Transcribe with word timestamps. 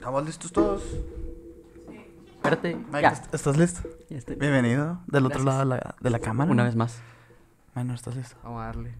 ¿Estamos 0.00 0.24
listos 0.24 0.50
todos? 0.50 0.82
Espérate. 2.36 2.74
Mike, 2.74 3.02
ya. 3.02 3.08
¿est- 3.10 3.34
¿estás 3.34 3.56
listo? 3.58 3.86
Ya 4.08 4.16
estoy. 4.16 4.36
Bienvenido 4.36 5.00
del 5.06 5.26
otro 5.26 5.42
lado 5.44 5.58
de 5.58 5.64
la, 5.66 5.94
de 6.00 6.08
la 6.10 6.18
cámara. 6.18 6.50
Una 6.50 6.64
vez 6.64 6.74
más. 6.74 7.02
Minor, 7.74 7.96
¿estás 7.96 8.16
listo? 8.16 8.34
Vamos 8.42 8.62
a 8.62 8.64
darle. 8.64 8.94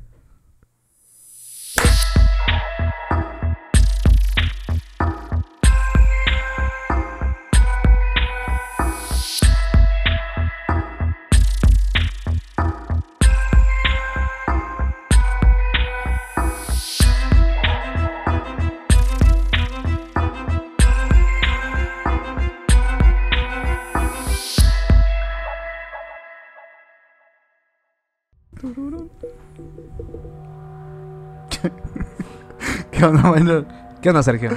¿Qué 33.01 33.07
onda, 33.07 33.33
Minor? 33.33 33.65
¿Qué 34.03 34.11
onda, 34.11 34.23
Sergio? 34.23 34.51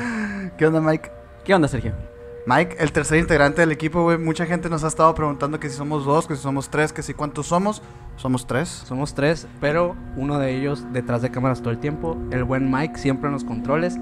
¿Qué 0.57 0.67
onda, 0.67 0.81
Mike? 0.81 1.09
¿Qué 1.45 1.55
onda, 1.55 1.69
Sergio? 1.69 1.93
Mike, 2.45 2.75
el 2.77 2.91
tercer 2.91 3.17
integrante 3.19 3.61
del 3.61 3.71
equipo, 3.71 4.03
güey. 4.03 4.17
Mucha 4.17 4.45
gente 4.45 4.69
nos 4.69 4.83
ha 4.83 4.89
estado 4.89 5.15
preguntando 5.15 5.61
que 5.61 5.69
si 5.69 5.77
somos 5.77 6.03
dos, 6.03 6.27
que 6.27 6.35
si 6.35 6.41
somos 6.41 6.67
tres, 6.69 6.91
que 6.91 7.03
si 7.03 7.13
cuántos 7.13 7.47
somos. 7.47 7.81
Somos 8.17 8.45
tres. 8.45 8.67
Somos 8.67 9.15
tres, 9.15 9.47
pero 9.61 9.95
uno 10.17 10.39
de 10.39 10.57
ellos 10.57 10.83
detrás 10.91 11.21
de 11.21 11.31
cámaras 11.31 11.61
todo 11.61 11.69
el 11.71 11.79
tiempo. 11.79 12.17
El 12.31 12.43
buen 12.43 12.69
Mike 12.69 12.97
siempre 12.97 13.27
en 13.27 13.33
los 13.33 13.45
controles. 13.45 13.95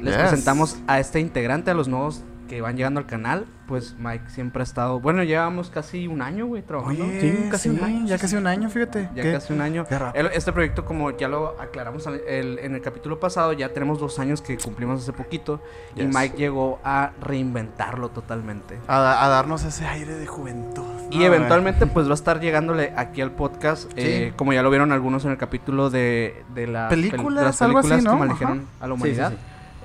Les 0.00 0.14
Yes. 0.14 0.22
presentamos 0.22 0.78
a 0.86 0.98
este 0.98 1.20
integrante, 1.20 1.70
a 1.70 1.74
los 1.74 1.86
nuevos 1.86 2.24
que 2.48 2.60
van 2.60 2.76
llegando 2.76 3.00
al 3.00 3.06
canal. 3.06 3.46
Pues 3.68 3.96
Mike 3.98 4.24
siempre 4.28 4.60
ha 4.60 4.64
estado. 4.64 5.00
Bueno, 5.00 5.22
llevamos 5.22 5.70
casi 5.70 6.06
un 6.06 6.20
año, 6.20 6.46
güey, 6.46 6.62
trabajando. 6.62 7.04
Oye, 7.04 7.20
Sí, 7.20 7.48
casi 7.50 7.68
un 7.70 7.82
año. 7.82 8.06
ya 8.06 8.18
sí, 8.18 8.22
casi 8.22 8.36
un 8.36 8.46
año, 8.46 8.68
fíjate. 8.68 9.08
Ya 9.14 9.22
¿Qué? 9.22 9.32
casi 9.32 9.52
un 9.54 9.60
año. 9.62 9.86
El- 10.14 10.26
este 10.26 10.52
proyecto, 10.52 10.84
como 10.84 11.10
ya 11.16 11.28
lo 11.28 11.58
aclaramos 11.60 12.06
el- 12.06 12.58
en 12.58 12.74
el 12.74 12.82
capítulo 12.82 13.18
pasado, 13.18 13.52
ya 13.54 13.70
tenemos 13.72 13.98
dos 13.98 14.18
años 14.18 14.42
que 14.42 14.58
cumplimos 14.58 15.00
hace 15.02 15.12
poquito. 15.14 15.62
Y. 15.96 16.02
Mike 16.04 16.36
llegó 16.36 16.80
a 16.84 17.12
reinventarlo 17.22 18.10
totalmente. 18.10 18.78
A, 18.88 19.24
a 19.24 19.28
darnos 19.28 19.64
ese 19.64 19.86
aire 19.86 20.14
de 20.16 20.26
juventud. 20.26 20.84
Y 21.10 21.18
¿no, 21.20 21.24
eventualmente 21.24 21.86
pues 21.86 22.06
va 22.08 22.12
a 22.12 22.14
estar 22.14 22.40
llegándole 22.40 22.92
aquí 22.96 23.22
al 23.22 23.30
podcast, 23.30 23.90
eh, 23.96 24.32
como 24.36 24.52
ya 24.52 24.62
lo 24.62 24.68
vieron 24.70 24.92
algunos 24.92 25.24
en 25.24 25.30
el 25.30 25.38
capítulo 25.38 25.88
de, 25.88 26.42
de, 26.54 26.66
la, 26.66 26.88
Películas, 26.88 27.40
de 27.40 27.46
las 27.46 27.62
algo 27.62 27.78
así, 27.78 27.88
películas 27.88 28.12
¿no? 28.14 28.20
que 28.20 28.26
manejaron 28.28 28.66
a 28.80 28.86
la 28.86 28.94
Sí, 28.96 29.00
sí, 29.00 29.08
humanidad. 29.08 29.30
sí. 29.30 29.36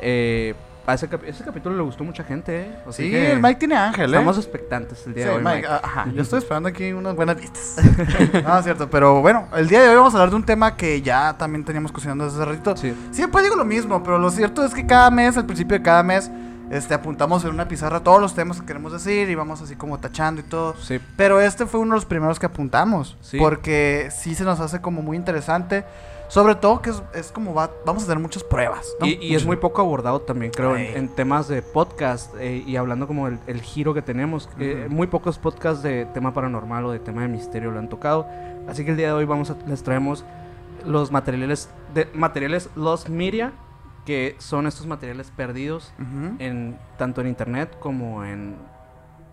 Eh, 0.02 0.56
a 0.88 0.94
ese, 0.94 1.08
capítulo 1.10 1.76
le 1.76 1.84
gustó 1.84 2.06
mucha 2.06 2.24
gente, 2.24 2.62
¿eh? 2.62 2.76
Así 2.88 3.04
Sí, 3.04 3.12
que 3.12 3.34
el 3.34 3.42
Mike 3.42 3.60
tiene 3.60 3.76
ángel, 3.76 4.06
¿eh? 4.06 4.18
Estamos 4.18 4.38
expectantes 4.38 5.06
el 5.06 5.14
día 5.14 5.26
Sí, 5.26 5.30
de 5.30 5.36
hoy, 5.36 5.44
Mike, 5.44 5.56
Mike. 5.58 5.68
ajá, 5.84 6.08
yo 6.16 6.22
estoy 6.22 6.40
esperando 6.40 6.70
aquí 6.70 6.94
unas 6.94 7.14
buenas 7.14 7.36
vistas. 7.36 7.76
no, 8.44 8.58
es 8.58 8.64
cierto, 8.64 8.90
pero 8.90 9.22
bueno, 9.22 9.50
el 9.56 9.68
día 9.68 9.82
de 9.82 9.90
hoy 9.90 9.96
vamos 9.98 10.14
a 10.14 10.18
hablar 10.18 10.30
de 10.30 10.38
un 10.38 10.46
tema 10.46 10.78
que 10.78 11.02
ya 11.02 11.38
también 11.38 11.66
teníamos 11.66 11.92
cocinando 11.92 12.24
desde 12.24 12.38
hace 12.42 12.46
ratito. 12.50 12.78
Sí. 12.78 12.96
Siempre 13.12 13.44
digo 13.44 13.58
lo 13.58 13.66
mismo, 13.66 14.02
pero 14.02 14.18
lo 14.18 14.32
cierto 14.32 14.64
es 14.64 14.74
que 14.74 14.88
cada 14.88 15.12
mes, 15.12 15.36
al 15.36 15.46
principio 15.46 15.78
de 15.78 15.84
cada 15.84 16.04
mes, 16.04 16.32
este, 16.70 16.94
apuntamos 16.94 17.44
en 17.44 17.50
una 17.52 17.68
pizarra 17.68 18.00
todos 18.02 18.22
los 18.22 18.34
temas 18.34 18.60
que 18.62 18.66
queremos 18.66 18.94
decir 18.94 19.30
y 19.30 19.36
vamos 19.36 19.62
así 19.62 19.76
como 19.76 20.00
tachando 20.00 20.40
y 20.40 20.44
todo. 20.46 20.74
Sí. 20.82 21.00
Pero 21.18 21.42
este 21.42 21.66
fue 21.66 21.82
uno 21.82 21.96
de 21.96 21.98
los 21.98 22.06
primeros 22.06 22.40
que 22.40 22.46
apuntamos. 22.46 23.18
Sí. 23.22 23.38
Porque 23.38 24.10
sí 24.18 24.36
se 24.36 24.46
nos 24.46 24.62
hace 24.62 24.80
como 24.80 25.02
muy 25.02 25.18
interesante. 25.18 25.84
Sobre 26.30 26.56
todo 26.56 26.82
que 26.82 26.90
es, 26.90 27.02
es 27.14 27.32
como 27.32 27.54
va, 27.54 27.72
vamos 27.86 28.04
a 28.04 28.08
tener 28.08 28.20
muchas 28.22 28.44
pruebas. 28.44 28.94
¿no? 29.00 29.06
Y, 29.08 29.14
y 29.22 29.36
es 29.36 29.46
muy 29.46 29.56
poco 29.56 29.82
abordado 29.82 30.22
también, 30.22 30.52
creo, 30.52 30.76
en, 30.76 30.98
en 30.98 31.10
temas 31.10 31.48
de 31.48 31.62
podcast 31.62 32.34
eh, 32.40 32.64
y 32.68 32.76
hablando 32.76 33.08
como 33.08 33.28
el, 33.28 33.40
el 33.48 33.62
giro 33.62 33.94
que 33.94 34.02
tenemos. 34.02 34.50
eh, 34.60 34.88
muy 34.90 35.08
pocos 35.08 35.38
podcasts 35.40 35.84
de 35.84 36.06
tema 36.08 36.34
paranormal 36.34 36.86
o 36.86 36.92
de 36.92 37.00
tema 37.00 37.22
de 37.22 37.30
misterio 37.30 37.72
lo 37.72 37.80
han 37.80 37.88
tocado. 37.90 38.28
Así 38.68 38.84
que 38.84 38.92
el 38.92 38.98
día 38.98 39.08
de 39.08 39.14
hoy 39.14 39.26
vamos 39.26 39.50
a, 39.52 39.56
les 39.68 39.84
traemos 39.84 40.26
los 40.86 41.12
materiales, 41.12 41.70
de, 41.94 42.08
materiales 42.14 42.70
Lost 42.76 43.08
Media, 43.08 43.54
que 44.06 44.36
son 44.40 44.68
estos 44.68 44.86
materiales 44.86 45.32
perdidos 45.32 45.94
en 46.40 46.78
tanto 46.98 47.22
en 47.22 47.28
internet 47.28 47.78
como 47.80 48.24
en 48.26 48.56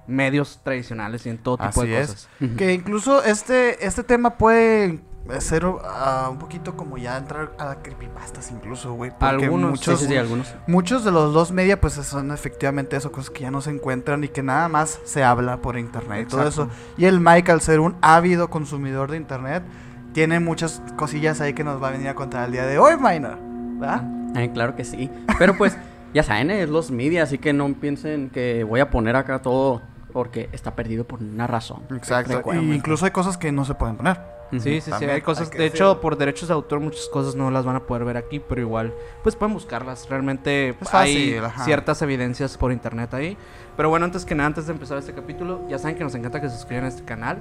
medios 0.07 0.61
tradicionales 0.63 1.27
y 1.27 1.31
en 1.31 1.39
todo 1.39 1.57
tipo 1.57 1.81
Así 1.83 1.89
de 1.91 2.01
es. 2.01 2.07
cosas. 2.09 2.29
Que 2.57 2.73
incluso 2.75 3.23
este, 3.25 3.85
este 3.87 4.03
tema 4.05 4.37
puede 4.37 5.01
ser 5.39 5.65
ah, 5.85 6.29
un 6.31 6.39
poquito 6.39 6.77
como 6.77 6.99
ya 6.99 7.17
entrar 7.17 7.53
a 7.59 7.77
creepypastas 7.77 8.51
incluso, 8.51 8.93
güey. 8.93 9.11
Porque 9.11 9.45
Algunos, 9.45 9.71
muchos, 9.71 9.99
Sí, 9.99 10.07
sí, 10.07 10.13
sí, 10.13 10.19
algunos. 10.19 10.55
muchos 10.67 11.05
de 11.05 11.11
los 11.11 11.33
dos 11.33 11.51
media 11.51 11.81
pues 11.81 11.95
son 11.95 12.31
efectivamente 12.33 12.97
eso, 12.97 13.11
cosas 13.11 13.31
que 13.31 13.41
ya 13.43 13.51
no 13.51 13.61
se 13.61 13.71
encuentran 13.71 14.23
y 14.25 14.29
que 14.29 14.43
nada 14.43 14.69
más 14.69 15.01
se 15.05 15.25
habla 15.25 15.59
por 15.59 15.79
internet 15.79 16.27
y 16.27 16.31
todo 16.31 16.47
eso. 16.47 16.69
Y 16.97 17.07
el 17.07 17.21
Mike 17.21 17.51
al 17.53 17.61
ser 17.61 17.81
un 17.81 17.97
ávido 18.03 18.49
consumidor 18.51 19.11
de 19.11 19.17
internet 19.17 19.63
tiene 20.13 20.41
muchas 20.41 20.83
cosillas 20.97 21.41
ahí 21.41 21.55
que 21.55 21.65
nos 21.65 21.83
va 21.83 21.89
a 21.89 21.91
venir 21.93 22.09
a 22.09 22.15
contar 22.15 22.47
el 22.47 22.53
día 22.53 22.67
de 22.67 22.79
hoy, 22.79 22.95
Minor. 22.97 23.39
¿Verdad? 23.79 24.05
Ay, 24.35 24.51
claro 24.51 24.77
que 24.77 24.85
sí. 24.85 25.11
Pero 25.39 25.57
pues, 25.57 25.77
ya 26.13 26.23
saben, 26.23 26.51
es 26.51 26.69
los 26.69 26.91
media, 26.91 27.23
así 27.25 27.39
que 27.39 27.53
no 27.53 27.73
piensen 27.75 28.31
que 28.31 28.63
voy 28.65 28.81
a 28.81 28.91
poner 28.91 29.17
acá 29.17 29.41
todo 29.43 29.83
porque 30.13 30.49
está 30.53 30.77
perdido 30.77 31.05
por 31.05 31.21
una 31.21 31.47
razón. 31.47 31.83
Exacto. 31.91 32.43
Y 32.55 32.73
incluso 32.73 33.05
hay 33.05 33.11
cosas 33.11 33.37
que 33.37 33.51
no 33.51 33.65
se 33.65 33.75
pueden 33.75 33.97
poner. 33.97 34.34
Sí, 34.53 34.61
sí, 34.61 34.81
sí, 34.83 34.91
También 34.91 35.11
hay 35.11 35.17
hay 35.17 35.23
cosas, 35.23 35.49
que 35.51 35.59
de 35.59 35.65
decirlo. 35.65 35.93
hecho, 35.93 36.01
por 36.01 36.17
derechos 36.17 36.49
de 36.49 36.55
autor 36.55 36.79
muchas 36.81 37.09
cosas 37.09 37.35
no 37.35 37.51
las 37.51 37.65
van 37.65 37.77
a 37.77 37.81
poder 37.87 38.05
ver 38.05 38.17
aquí, 38.17 38.39
pero 38.41 38.61
igual, 38.61 38.95
pues 39.23 39.35
pueden 39.35 39.53
buscarlas, 39.55 40.09
realmente 40.09 40.71
Es 40.81 40.95
hay 40.95 41.41
fácil, 41.41 41.65
ciertas 41.65 42.03
evidencias 42.03 42.57
por 42.57 42.71
internet 42.71 43.13
ahí, 43.15 43.37
pero 43.77 43.89
bueno, 43.89 44.05
antes 44.05 44.25
que 44.25 44.35
nada, 44.35 44.47
antes 44.49 44.67
de 44.67 44.73
empezar 44.73 44.99
este 44.99 45.13
capítulo, 45.13 45.67
ya 45.69 45.79
saben 45.79 45.97
que 45.97 46.05
nos 46.05 46.15
encanta 46.15 46.41
que 46.41 46.49
se 46.49 46.57
suscriban 46.57 46.85
a 46.85 46.89
este 46.89 47.03
canal, 47.05 47.39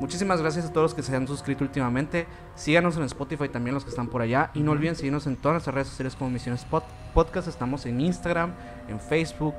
muchísimas 0.00 0.40
gracias 0.40 0.66
a 0.66 0.72
todos 0.72 0.86
los 0.86 0.94
que 0.94 1.02
se 1.02 1.14
han 1.14 1.28
suscrito 1.28 1.62
últimamente, 1.62 2.26
síganos 2.56 2.96
en 2.96 3.04
Spotify 3.04 3.48
también 3.48 3.74
los 3.74 3.84
que 3.84 3.90
están 3.90 4.08
por 4.08 4.22
allá, 4.22 4.50
y 4.54 4.60
no 4.60 4.72
olviden 4.72 4.96
seguirnos 4.96 5.26
en 5.28 5.36
todas 5.36 5.54
nuestras 5.54 5.74
redes 5.74 5.88
sociales 5.88 6.16
como 6.16 6.30
Misiones 6.30 6.66
Pod- 6.68 6.82
Podcast, 7.14 7.46
estamos 7.48 7.86
en 7.86 8.00
Instagram, 8.00 8.50
en 8.88 8.98
Facebook, 8.98 9.54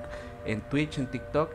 en 0.45 0.59
Twitch, 0.61 0.97
en 0.97 1.09
TikTok, 1.09 1.49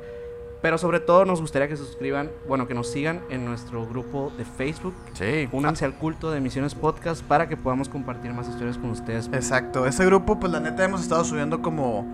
pero 0.62 0.78
sobre 0.78 1.00
todo 1.00 1.24
nos 1.24 1.40
gustaría 1.40 1.66
que 1.68 1.76
se 1.76 1.84
suscriban, 1.84 2.30
bueno, 2.48 2.66
que 2.68 2.74
nos 2.74 2.88
sigan 2.88 3.20
en 3.30 3.44
nuestro 3.44 3.84
grupo 3.86 4.32
de 4.38 4.44
Facebook, 4.44 4.94
Sí. 5.12 5.48
Únanse 5.52 5.84
al 5.84 5.94
culto 5.94 6.30
de 6.30 6.40
Misiones 6.40 6.74
Podcast 6.74 7.22
para 7.22 7.48
que 7.48 7.56
podamos 7.56 7.88
compartir 7.88 8.32
más 8.32 8.48
historias 8.48 8.78
con 8.78 8.90
ustedes. 8.90 9.28
Exacto, 9.32 9.86
ese 9.86 10.06
grupo, 10.06 10.38
pues 10.40 10.52
la 10.52 10.60
neta 10.60 10.84
hemos 10.84 11.02
estado 11.02 11.24
subiendo 11.24 11.60
como 11.62 12.06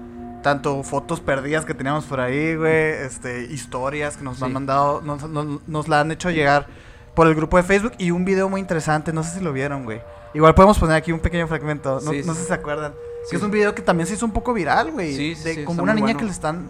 tanto 0.42 0.82
fotos 0.82 1.20
perdidas 1.20 1.64
que 1.64 1.74
teníamos 1.74 2.04
por 2.06 2.20
ahí, 2.20 2.54
güey, 2.56 2.92
este, 3.04 3.42
historias 3.44 4.16
que 4.16 4.24
nos 4.24 4.38
Sí. 4.38 4.44
han 4.44 4.52
mandado, 4.52 5.00
nos, 5.02 5.28
nos- 5.28 5.60
nos 5.68 5.88
la 5.88 6.00
han 6.00 6.10
hecho 6.12 6.30
llegar 6.30 6.66
por 7.14 7.26
el 7.26 7.34
grupo 7.34 7.56
de 7.56 7.64
Facebook 7.64 7.92
y 7.98 8.12
un 8.12 8.24
video 8.24 8.48
muy 8.48 8.60
interesante, 8.60 9.12
no 9.12 9.24
sé 9.24 9.38
si 9.38 9.44
lo 9.44 9.52
vieron, 9.52 9.84
güey. 9.84 10.00
Igual 10.34 10.54
podemos 10.54 10.78
poner 10.78 10.94
aquí 10.96 11.10
un 11.10 11.20
pequeño 11.20 11.48
fragmento, 11.48 12.00
no, 12.04 12.12
Sí, 12.12 12.22
no 12.24 12.32
sí. 12.32 12.38
sé 12.38 12.42
si 12.42 12.48
se 12.48 12.54
acuerdan. 12.54 12.92
Sí. 13.24 13.30
Que 13.30 13.36
es 13.36 13.42
un 13.42 13.50
video 13.50 13.74
que 13.74 13.82
también 13.82 14.06
se 14.06 14.14
hizo 14.14 14.24
un 14.24 14.32
poco 14.32 14.54
viral, 14.54 14.92
güey. 14.92 15.14
Sí, 15.14 15.34
sí, 15.34 15.42
de 15.44 15.54
sí, 15.56 15.64
como 15.64 15.82
una 15.82 15.92
niña 15.92 16.06
bueno. 16.06 16.18
que 16.20 16.24
le 16.26 16.30
están 16.30 16.68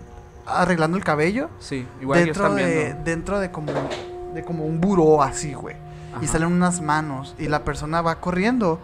arreglando 0.48 0.96
el 0.96 1.04
cabello 1.04 1.50
Sí, 1.58 1.86
igual 2.00 2.18
que 2.20 2.24
dentro 2.26 2.44
están 2.44 2.56
de, 2.56 2.94
dentro 3.04 3.38
de 3.40 3.50
como 3.50 3.72
de 4.34 4.42
como 4.44 4.64
un 4.64 4.80
buró 4.80 5.22
así, 5.22 5.54
güey. 5.54 5.76
Y 6.20 6.26
salen 6.26 6.52
unas 6.52 6.80
manos 6.80 7.34
y 7.38 7.48
la 7.48 7.64
persona 7.64 8.02
va 8.02 8.20
corriendo 8.20 8.80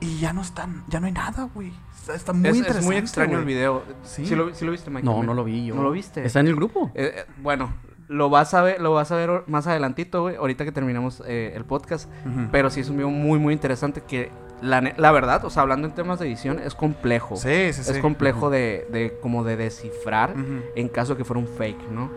y 0.00 0.18
ya 0.18 0.32
no 0.32 0.42
están, 0.42 0.84
ya 0.88 1.00
no 1.00 1.06
hay 1.06 1.12
nada, 1.12 1.48
güey. 1.54 1.72
Está, 1.94 2.14
está 2.14 2.32
muy 2.32 2.48
es, 2.48 2.52
es 2.52 2.58
interesante. 2.58 2.86
muy 2.86 2.96
extraño 2.96 3.38
el 3.38 3.44
video. 3.44 3.82
Sí. 4.02 4.26
¿Sí, 4.26 4.34
lo, 4.34 4.54
sí 4.54 4.64
lo 4.64 4.72
viste, 4.72 4.90
Mike? 4.90 5.04
No, 5.04 5.22
no 5.22 5.34
lo 5.34 5.44
vi 5.44 5.66
yo. 5.66 5.74
¿No 5.74 5.82
lo 5.82 5.90
viste? 5.90 6.24
¿Está 6.24 6.40
en 6.40 6.46
el 6.46 6.56
grupo? 6.56 6.90
Eh, 6.94 7.12
eh, 7.16 7.24
bueno, 7.42 7.72
lo 8.08 8.30
vas 8.30 8.54
a 8.54 8.62
ver, 8.62 8.80
lo 8.80 8.92
vas 8.92 9.10
a 9.10 9.16
ver 9.16 9.42
más 9.46 9.66
adelantito, 9.66 10.22
güey, 10.22 10.36
ahorita 10.36 10.64
que 10.64 10.72
terminamos 10.72 11.22
eh, 11.26 11.52
el 11.54 11.64
podcast. 11.64 12.10
Pero 12.52 12.70
sí 12.70 12.80
es 12.80 12.88
un 12.88 12.96
video 12.96 13.10
muy, 13.10 13.38
muy 13.38 13.52
interesante 13.52 14.02
que 14.02 14.30
la, 14.62 15.12
verdad, 15.12 15.44
o 15.44 15.50
sea, 15.50 15.62
hablando 15.62 15.86
en 15.86 15.94
temas 15.94 16.18
de 16.18 16.26
edición, 16.26 16.58
es 16.58 16.74
complejo. 16.74 17.36
Sí, 17.36 17.72
sí, 17.72 17.82
sí. 17.84 17.90
Es 17.92 17.98
complejo 17.98 18.50
de, 18.50 18.86
de 18.90 19.18
como 19.20 19.44
de 19.44 19.56
descifrar 19.56 20.34
en 20.74 20.88
caso 20.88 21.12
de 21.14 21.18
que 21.18 21.24
fuera 21.24 21.40
un 21.40 21.48
fake, 21.48 21.90
¿no? 21.90 22.10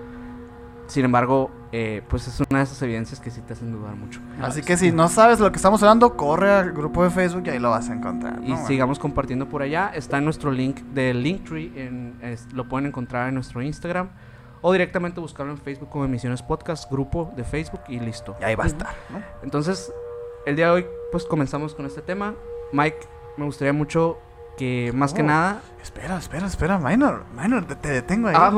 Sin 0.88 1.06
embargo, 1.06 1.52
eh, 1.72 2.02
pues 2.10 2.28
es 2.28 2.40
una 2.50 2.60
de 2.60 2.64
esas 2.64 2.82
evidencias 2.82 3.20
que 3.20 3.30
sí 3.30 3.42
te 3.42 3.54
hacen 3.54 3.72
dudar 3.72 3.94
mucho. 3.96 4.20
Así 4.42 4.64
que 4.64 4.76
si 4.76 4.92
no 4.92 5.08
sabes 5.08 5.40
lo 5.40 5.52
que 5.52 5.58
estamos 5.58 5.84
hablando, 5.84 6.18
corre 6.18 6.50
al 6.50 6.72
grupo 6.72 7.04
de 7.04 7.12
Facebook 7.12 7.44
y 7.46 7.50
ahí 7.52 7.60
lo 7.60 7.70
vas 7.70 7.92
a 7.92 7.94
encontrar. 7.94 8.40
Y 8.44 8.56
sigamos 8.66 8.98
compartiendo 8.98 9.48
por 9.48 9.62
allá. 9.62 9.92
Está 9.94 10.18
en 10.18 10.26
nuestro 10.26 10.52
link 10.52 10.80
del 10.96 11.22
Linktree. 11.22 11.72
En, 11.76 12.18
es- 12.24 12.52
lo 12.54 12.68
pueden 12.68 12.88
encontrar 12.88 13.28
en 13.30 13.36
nuestro 13.36 13.62
Instagram. 13.62 14.10
O 14.62 14.72
directamente 14.74 15.20
buscarlo 15.20 15.52
en 15.52 15.60
Facebook 15.60 15.90
como 15.90 16.06
Emisiones 16.06 16.42
Podcast, 16.42 16.92
grupo 16.92 17.32
de 17.36 17.44
Facebook 17.44 17.82
y 17.88 18.00
listo. 18.00 18.36
Y 18.42 18.46
ahí 18.46 18.56
va 18.56 18.64
a 18.64 18.68
estar, 18.68 18.96
¿no? 19.12 19.22
Entonces, 19.44 19.94
el 20.48 20.56
día 20.56 20.66
de 20.66 20.72
hoy, 20.72 20.86
pues 21.12 21.26
comenzamos 21.26 21.76
con 21.76 21.86
este 21.86 22.02
tema. 22.02 22.36
Mike, 22.72 23.00
me 23.38 23.46
gustaría 23.46 23.74
mucho 23.74 24.18
que 24.58 24.92
más 24.94 25.14
que 25.14 25.22
Oh. 25.22 25.26
nada. 25.26 25.62
Espera, 25.82 26.18
espera, 26.18 26.48
espera, 26.48 26.78
Minor, 26.78 27.24
Minor, 27.36 27.66
te, 27.66 27.76
te 27.76 27.90
detengo 27.90 28.28
ahí. 28.28 28.36
Ah, 28.38 28.52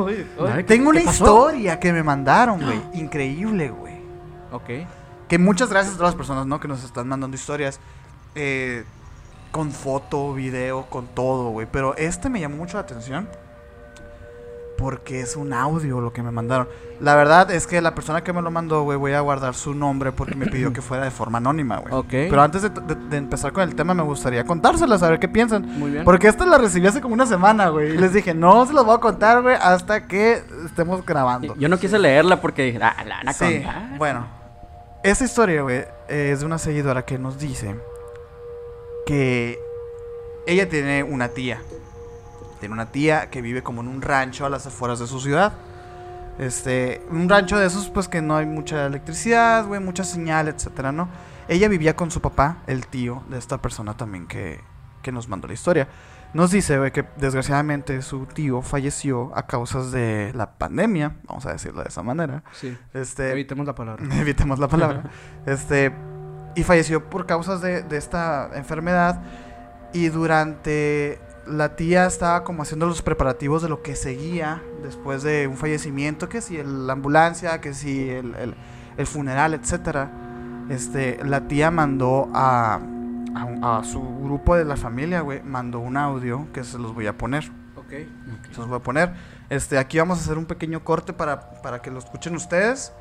Tengo 0.65 0.89
una 0.89 1.01
historia 1.01 1.79
que 1.79 1.93
me 1.93 2.03
mandaron, 2.03 2.59
güey. 2.61 2.81
Increíble, 2.93 3.69
güey. 3.69 4.01
Ok. 4.51 4.87
Que 5.27 5.37
muchas 5.37 5.69
gracias 5.69 5.93
a 5.95 5.97
todas 5.97 6.13
las 6.13 6.17
personas, 6.17 6.45
¿no? 6.45 6.59
Que 6.59 6.67
nos 6.67 6.83
están 6.83 7.07
mandando 7.07 7.35
historias. 7.35 7.79
eh, 8.35 8.83
con 9.51 9.71
foto, 9.71 10.33
video, 10.33 10.85
con 10.89 11.07
todo, 11.07 11.49
güey. 11.49 11.67
Pero 11.69 11.93
este 11.97 12.29
me 12.29 12.39
llamó 12.39 12.55
mucho 12.55 12.77
la 12.77 12.83
atención. 12.83 13.27
Porque 14.81 15.21
es 15.21 15.35
un 15.35 15.53
audio 15.53 16.01
lo 16.01 16.11
que 16.11 16.23
me 16.23 16.31
mandaron. 16.31 16.67
La 16.99 17.15
verdad 17.15 17.49
es 17.51 17.67
que 17.67 17.79
la 17.81 17.95
persona 17.95 18.23
que 18.23 18.33
me 18.33 18.41
lo 18.41 18.51
mandó, 18.51 18.83
güey, 18.83 18.97
voy 18.97 19.13
a 19.13 19.21
guardar 19.21 19.53
su 19.53 19.73
nombre 19.73 20.11
porque 20.11 20.35
me 20.35 20.47
pidió 20.47 20.73
que 20.73 20.81
fuera 20.81 21.03
de 21.05 21.11
forma 21.11 21.37
anónima, 21.37 21.77
güey. 21.77 21.93
Ok. 21.93 22.09
Pero 22.09 22.41
antes 22.41 22.63
de, 22.63 22.69
de- 22.69 22.95
de 22.95 23.17
empezar 23.17 23.53
con 23.53 23.63
el 23.63 23.75
tema, 23.75 23.93
me 23.93 24.03
gustaría 24.03 24.43
contárselas, 24.43 25.01
a 25.03 25.09
ver 25.09 25.19
qué 25.19 25.27
piensan. 25.29 25.65
Muy 25.79 25.91
bien. 25.91 26.03
Porque 26.03 26.27
esta 26.27 26.45
la 26.45 26.57
recibí 26.57 26.87
hace 26.87 26.99
como 26.99 27.13
una 27.13 27.25
semana, 27.25 27.69
güey. 27.69 27.93
Y 27.93 27.97
les 27.97 28.11
dije, 28.13 28.33
no 28.33 28.65
se 28.65 28.73
los 28.73 28.85
voy 28.85 28.95
a 28.95 28.99
contar, 28.99 29.41
güey, 29.41 29.55
hasta 29.61 30.07
que 30.07 30.43
estemos 30.65 31.05
grabando. 31.05 31.55
Yo 31.55 31.69
no 31.69 31.77
quise 31.77 31.97
leerla 31.99 32.41
porque 32.41 32.63
dije, 32.63 32.79
ah, 32.81 32.95
la 33.05 33.17
van 33.17 33.29
a 33.29 33.33
Sí, 33.33 33.45
contar. 33.61 33.97
bueno. 33.97 34.27
Esa 35.03 35.23
historia, 35.23 35.61
güey, 35.63 35.83
es 36.09 36.41
de 36.41 36.45
una 36.45 36.57
seguidora 36.57 37.05
que 37.05 37.17
nos 37.17 37.39
dice 37.39 37.75
que 39.05 39.57
ella 40.45 40.69
tiene 40.69 41.03
una 41.03 41.29
tía. 41.29 41.59
Tiene 42.61 42.73
una 42.73 42.91
tía 42.91 43.31
que 43.31 43.41
vive 43.41 43.63
como 43.63 43.81
en 43.81 43.87
un 43.87 44.03
rancho 44.03 44.45
a 44.45 44.49
las 44.49 44.67
afueras 44.67 44.99
de 44.99 45.07
su 45.07 45.19
ciudad. 45.19 45.53
Este, 46.37 47.01
un 47.09 47.27
rancho 47.27 47.57
de 47.57 47.65
esos, 47.65 47.89
pues 47.89 48.07
que 48.07 48.21
no 48.21 48.37
hay 48.37 48.45
mucha 48.45 48.85
electricidad, 48.85 49.65
güey, 49.65 49.81
mucha 49.81 50.03
señal, 50.03 50.47
etcétera, 50.47 50.91
¿no? 50.91 51.09
Ella 51.47 51.67
vivía 51.67 51.95
con 51.95 52.11
su 52.11 52.21
papá, 52.21 52.59
el 52.67 52.85
tío 52.85 53.23
de 53.29 53.39
esta 53.39 53.59
persona 53.59 53.97
también 53.97 54.27
que, 54.27 54.61
que 55.01 55.11
nos 55.11 55.27
mandó 55.27 55.47
la 55.47 55.55
historia. 55.55 55.87
Nos 56.35 56.51
dice, 56.51 56.77
güey, 56.77 56.91
que 56.91 57.03
desgraciadamente 57.17 57.99
su 58.03 58.27
tío 58.27 58.61
falleció 58.61 59.35
a 59.35 59.47
causas 59.47 59.91
de 59.91 60.31
la 60.35 60.59
pandemia, 60.59 61.15
vamos 61.23 61.47
a 61.47 61.53
decirlo 61.53 61.81
de 61.81 61.89
esa 61.89 62.03
manera. 62.03 62.43
Sí. 62.51 62.77
Este, 62.93 63.31
Evitemos 63.31 63.65
la 63.65 63.73
palabra. 63.73 64.05
evitemos 64.21 64.59
la 64.59 64.67
palabra. 64.67 65.09
este, 65.47 65.91
y 66.55 66.61
falleció 66.61 67.09
por 67.09 67.25
causas 67.25 67.59
de, 67.61 67.81
de 67.81 67.97
esta 67.97 68.51
enfermedad. 68.53 69.23
Y 69.93 70.09
durante 70.09 71.19
la 71.51 71.75
tía 71.75 72.05
estaba 72.05 72.43
como 72.43 72.63
haciendo 72.63 72.85
los 72.87 73.01
preparativos 73.01 73.61
de 73.61 73.69
lo 73.69 73.81
que 73.81 73.95
seguía 73.95 74.61
después 74.83 75.23
de 75.23 75.47
un 75.47 75.57
fallecimiento, 75.57 76.29
que 76.29 76.41
si 76.41 76.57
el- 76.57 76.87
la 76.87 76.93
ambulancia, 76.93 77.61
que 77.61 77.73
si 77.73 78.09
el, 78.09 78.33
el- 78.35 78.55
el 78.97 79.07
funeral, 79.07 79.53
etcétera. 79.53 80.09
Este, 80.69 81.23
la 81.23 81.47
tía 81.47 81.69
mandó 81.71 82.29
a, 82.33 82.79
a, 83.61 83.83
su 83.83 84.01
grupo 84.23 84.55
de 84.55 84.63
la 84.65 84.77
familia, 84.77 85.21
güey, 85.21 85.41
mandó 85.43 85.79
un 85.79 85.97
audio 85.97 86.47
que 86.53 86.63
se 86.63 86.77
los 86.79 86.93
voy 86.93 87.07
a 87.07 87.17
poner. 87.17 87.51
Ok. 87.75 87.91
Se 88.51 88.57
los 88.59 88.67
voy 88.67 88.77
a 88.77 88.83
poner. 88.83 89.13
Este, 89.49 89.77
aquí 89.77 89.97
vamos 89.99 90.19
a 90.19 90.21
hacer 90.21 90.37
un 90.37 90.45
pequeño 90.45 90.83
corte 90.83 91.11
para, 91.13 91.61
para 91.61 91.81
que 91.81 91.91
lo 91.91 91.99
escuchen 91.99 92.35
ustedes. 92.35 92.93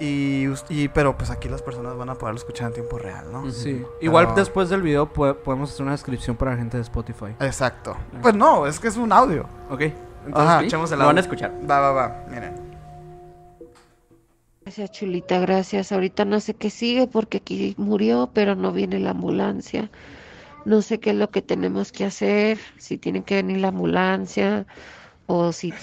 Y- 0.00 0.88
pero 0.88 1.16
pues 1.16 1.30
aquí 1.30 1.48
las 1.48 1.62
personas 1.62 1.96
van 1.96 2.08
a 2.10 2.14
poderlo 2.14 2.38
escuchar 2.38 2.68
en 2.68 2.74
tiempo 2.74 2.98
real, 2.98 3.32
¿no? 3.32 3.50
Sí. 3.50 3.82
Igual 4.00 4.34
después 4.36 4.68
del 4.68 4.82
video 4.82 5.12
po- 5.12 5.34
podemos 5.34 5.70
hacer 5.72 5.82
una 5.82 5.92
descripción 5.92 6.36
para 6.36 6.52
la 6.52 6.56
gente 6.58 6.76
de 6.76 6.82
Spotify. 6.84 7.34
Exacto. 7.40 7.96
Pues 8.22 8.34
no, 8.34 8.66
es 8.66 8.78
que 8.80 8.88
es 8.88 8.96
un 8.96 9.12
audio. 9.12 9.46
Ok. 9.70 9.80
Entonces 10.26 10.34
Ajá. 10.34 10.60
el 10.60 10.70
Lo 10.70 10.78
van 10.78 11.00
a 11.00 11.04
audio. 11.08 11.20
escuchar. 11.20 11.52
Va, 11.68 11.80
va, 11.80 11.92
va. 11.92 12.24
Miren. 12.28 12.54
Gracias, 14.62 14.90
Chulita, 14.92 15.38
gracias. 15.40 15.92
Ahorita 15.92 16.24
no 16.26 16.40
sé 16.40 16.54
qué 16.54 16.68
sigue 16.70 17.06
porque 17.06 17.38
aquí 17.38 17.74
murió, 17.78 18.28
pero 18.34 18.54
no 18.54 18.72
viene 18.72 18.98
la 18.98 19.10
ambulancia. 19.10 19.90
No 20.66 20.82
sé 20.82 21.00
qué 21.00 21.10
es 21.10 21.16
lo 21.16 21.30
que 21.30 21.40
tenemos 21.40 21.92
que 21.92 22.04
hacer, 22.04 22.58
si 22.76 22.98
tiene 22.98 23.22
que 23.24 23.36
venir 23.36 23.58
la 23.58 23.68
ambulancia 23.68 24.66
o 25.28 25.52
si 25.52 25.74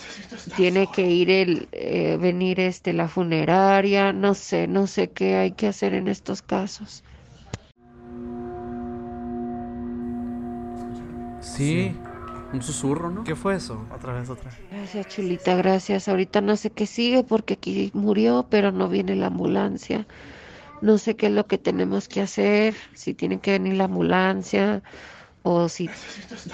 tiene 0.57 0.87
que 0.87 1.07
ir 1.07 1.29
el 1.29 1.69
eh, 1.71 2.17
venir 2.19 2.59
este 2.59 2.93
la 2.93 3.07
funeraria, 3.07 4.11
no 4.11 4.33
sé, 4.33 4.67
no 4.67 4.87
sé 4.87 5.11
qué 5.11 5.35
hay 5.35 5.51
que 5.51 5.67
hacer 5.67 5.93
en 5.93 6.07
estos 6.07 6.41
casos. 6.41 7.03
Sí. 11.41 11.95
Un 12.53 12.61
susurro, 12.61 13.11
¿no? 13.11 13.23
¿Qué 13.23 13.35
fue 13.35 13.55
eso? 13.55 13.85
Otra 13.93 14.13
vez, 14.13 14.29
otra 14.29 14.49
vez. 14.49 14.59
Gracias, 14.71 15.07
Chulita, 15.09 15.55
gracias. 15.55 16.07
Ahorita 16.07 16.41
no 16.41 16.55
sé 16.55 16.71
qué 16.71 16.87
sigue 16.87 17.23
porque 17.23 17.55
aquí 17.55 17.91
murió, 17.93 18.47
pero 18.49 18.71
no 18.71 18.89
viene 18.89 19.15
la 19.15 19.27
ambulancia. 19.27 20.07
No 20.81 20.97
sé 20.97 21.15
qué 21.15 21.27
es 21.27 21.33
lo 21.33 21.45
que 21.45 21.57
tenemos 21.57 22.07
que 22.07 22.21
hacer, 22.21 22.75
si 22.93 23.13
tiene 23.13 23.39
que 23.39 23.51
venir 23.51 23.75
la 23.75 23.85
ambulancia 23.85 24.81
o 25.47 25.69
si 25.69 25.89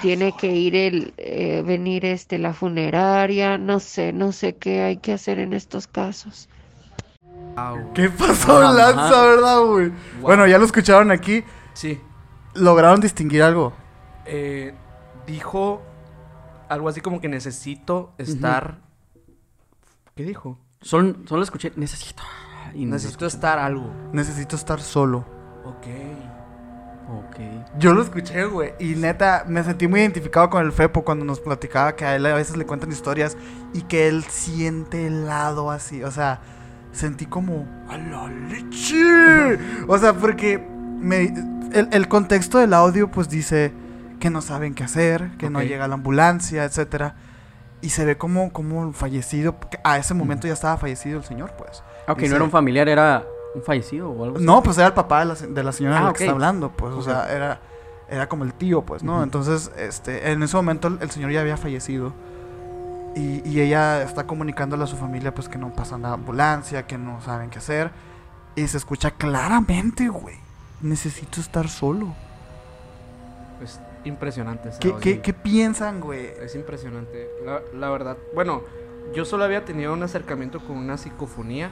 tiene 0.02 0.34
que 0.38 0.54
ir 0.54 0.76
el 0.76 1.14
eh, 1.18 1.64
venir 1.66 2.04
este 2.06 2.38
la 2.38 2.54
funeraria, 2.54 3.58
no 3.58 3.80
sé, 3.80 4.12
no 4.12 4.34
sé 4.34 4.58
qué 4.58 4.82
hay 4.82 4.98
que 4.98 5.14
hacer 5.14 5.40
en 5.40 5.54
estos 5.54 5.88
casos. 5.88 6.50
¿Qué 7.96 8.10
pasó. 8.10 8.62
Lanza, 8.62 9.22
verdad, 9.26 9.60
güey? 9.62 9.88
Wow. 9.90 9.98
Bueno, 10.22 10.48
ya 10.48 10.58
lo 10.58 10.66
escucharon 10.66 11.10
aquí. 11.12 11.44
Sí. 11.74 12.00
¿Lograron 12.54 13.00
distinguir 13.00 13.44
algo? 13.44 13.74
Eh, 14.26 14.74
dijo 15.26 15.82
algo 16.70 16.90
así 16.90 17.00
como 17.02 17.22
que 17.22 17.30
necesito 17.30 18.14
estar. 18.18 18.80
¿Qué 20.16 20.24
dijo? 20.24 20.58
Solo, 20.82 21.16
solo 21.28 21.44
escuché, 21.44 21.72
necesito. 21.78 22.24
y 22.74 22.86
no 22.86 22.94
Necesito 22.94 23.26
escuché. 23.26 23.38
estar 23.38 23.60
algo. 23.60 23.90
Necesito 24.12 24.56
estar 24.58 24.82
solo. 24.82 25.26
Ok. 25.66 25.88
Ok. 27.12 27.36
Yo 27.78 27.94
lo 27.94 28.02
escuché, 28.02 28.46
güey. 28.46 28.74
Y 28.80 28.96
neta, 28.96 29.44
me 29.48 29.64
sentí 29.64 29.88
muy 29.88 30.00
identificado 30.00 30.50
con 30.50 30.66
el 30.66 30.72
Fepo 30.72 31.04
cuando 31.04 31.26
nos 31.26 31.40
platicaba 31.42 31.96
que 31.96 32.06
a 32.06 32.16
él 32.16 32.26
a 32.26 32.34
veces 32.36 32.56
le 32.56 32.66
cuentan 32.66 32.92
historias 32.92 33.36
y 33.74 33.82
que 33.82 34.08
él 34.08 34.24
siente 34.24 35.08
helado 35.08 35.72
así. 35.72 36.04
O 36.04 36.12
sea, 36.12 36.40
sentí 36.94 37.26
como. 37.26 37.66
¡A 37.90 37.98
la 37.98 38.28
leche! 38.28 39.60
O 39.88 39.98
sea, 39.98 40.14
porque 40.14 40.58
me, 41.00 41.34
el, 41.74 41.90
el 41.92 42.08
contexto 42.08 42.60
del 42.60 42.74
audio, 42.74 43.10
pues 43.12 43.30
dice 43.30 43.74
que 44.20 44.30
no 44.30 44.42
saben 44.42 44.74
qué 44.74 44.84
hacer, 44.84 45.32
que 45.38 45.50
no 45.50 45.60
Ok. 45.60 45.66
llega 45.66 45.88
la 45.88 45.96
ambulancia, 45.96 46.64
etcétera. 46.64 47.16
Y 47.82 47.90
se 47.90 48.06
ve 48.06 48.16
como, 48.18 48.54
como 48.54 48.94
fallecido. 48.94 49.56
A 49.84 49.98
ese 49.98 50.14
momento 50.14 50.46
ya 50.48 50.54
estaba 50.54 50.78
fallecido 50.78 51.18
el 51.18 51.26
señor, 51.26 51.54
pues. 51.58 51.84
Ok, 52.08 52.20
Dice- 52.20 52.30
no 52.30 52.36
era 52.36 52.46
un 52.46 52.52
familiar, 52.52 52.88
era 52.88 53.24
un 53.56 53.62
fallecido 53.64 54.10
o 54.12 54.24
algo 54.24 54.38
así. 54.38 54.46
No, 54.46 54.62
pues 54.64 54.78
era 54.78 54.88
el 54.88 54.94
papá 54.94 55.20
de 55.20 55.26
la, 55.26 55.36
de 55.36 55.64
la 55.64 55.72
señora 55.72 55.96
de 55.96 56.02
Ah, 56.02 56.06
la 56.06 56.14
que 56.14 56.18
ok. 56.18 56.22
está 56.22 56.32
hablando, 56.32 56.72
pues, 56.72 56.94
o 56.94 56.98
Ok. 57.00 57.04
sea, 57.04 57.32
era, 57.34 57.60
era 58.10 58.28
como 58.30 58.44
el 58.44 58.54
tío, 58.54 58.82
pues, 58.84 59.04
¿no? 59.04 59.16
Ujú. 59.16 59.24
Entonces, 59.24 59.72
este, 59.78 60.32
en 60.32 60.42
ese 60.44 60.56
momento 60.58 60.88
el, 60.88 60.98
el 61.02 61.12
señor 61.12 61.32
ya 61.32 61.42
había 61.42 61.58
fallecido 61.58 62.14
y, 63.16 63.42
y 63.48 63.60
ella 63.62 64.02
está 64.04 64.26
comunicándole 64.26 64.84
a 64.84 64.88
su 64.88 64.96
familia, 64.98 65.34
pues, 65.34 65.50
que 65.50 65.58
no 65.58 65.74
pasa 65.74 65.98
nada 65.98 66.14
ambulancia, 66.14 66.88
que 66.88 66.98
no 66.98 67.22
saben 67.22 67.50
qué 67.50 67.58
hacer 67.60 67.92
y 68.56 68.68
se 68.68 68.78
escucha 68.78 69.12
claramente, 69.12 70.08
güey, 70.10 70.36
necesito 70.82 71.40
estar 71.42 71.68
solo. 71.70 72.14
Es 73.62 73.80
impresionante. 74.04 74.70
¿Qué, 74.80 74.96
qué, 75.00 75.22
qué 75.22 75.34
piensan, 75.34 76.00
güey? 76.00 76.28
Es 76.42 76.56
impresionante. 76.56 77.30
La, 77.46 77.62
la 77.74 77.90
verdad. 77.92 78.18
Bueno, 78.34 78.62
yo 79.16 79.26
solo 79.26 79.44
había 79.44 79.66
tenido 79.66 79.92
un 79.94 80.04
acercamiento 80.04 80.60
con 80.60 80.78
una 80.78 80.98
psicofonía. 80.98 81.70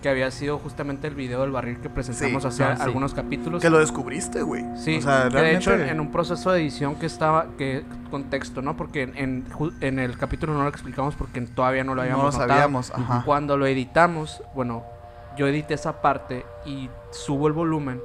Que 0.00 0.08
había 0.08 0.30
sido 0.30 0.58
justamente 0.58 1.06
el 1.08 1.14
video 1.14 1.42
del 1.42 1.50
barril 1.50 1.78
que 1.80 1.90
presentamos 1.90 2.42
Sí. 2.42 2.48
hace 2.48 2.64
Ah, 2.64 2.76
sí. 2.76 2.82
algunos 2.82 3.12
capítulos. 3.12 3.60
Que 3.60 3.68
lo 3.68 3.78
descubriste, 3.78 4.40
güey. 4.42 4.64
Sí, 4.76 4.98
o 4.98 5.02
sea, 5.02 5.28
de 5.28 5.54
hecho 5.56 5.74
en, 5.74 5.82
en 5.82 6.00
un 6.00 6.10
proceso 6.12 6.50
de 6.52 6.60
edición 6.60 6.94
que 6.94 7.04
estaba, 7.06 7.48
que 7.58 7.84
contexto, 8.10 8.62
¿no? 8.62 8.76
Porque 8.76 9.02
en, 9.02 9.44
en, 9.80 9.98
el 9.98 10.16
capítulo 10.16 10.54
no 10.54 10.62
lo 10.62 10.68
explicamos 10.68 11.14
porque 11.16 11.40
todavía 11.42 11.82
no 11.84 11.90
lo 11.94 11.96
no 11.96 12.02
habíamos 12.02 12.24
lo 12.26 12.30
notado. 12.32 12.48
sabíamos, 12.48 12.90
ajá. 12.94 13.22
Cuando 13.26 13.56
lo 13.58 13.66
editamos, 13.66 14.42
bueno, 14.54 14.84
yo 15.36 15.46
edité 15.48 15.74
esa 15.74 16.00
parte 16.00 16.46
y 16.64 16.88
subo 17.10 17.46
el 17.48 17.52
volumen 17.52 18.00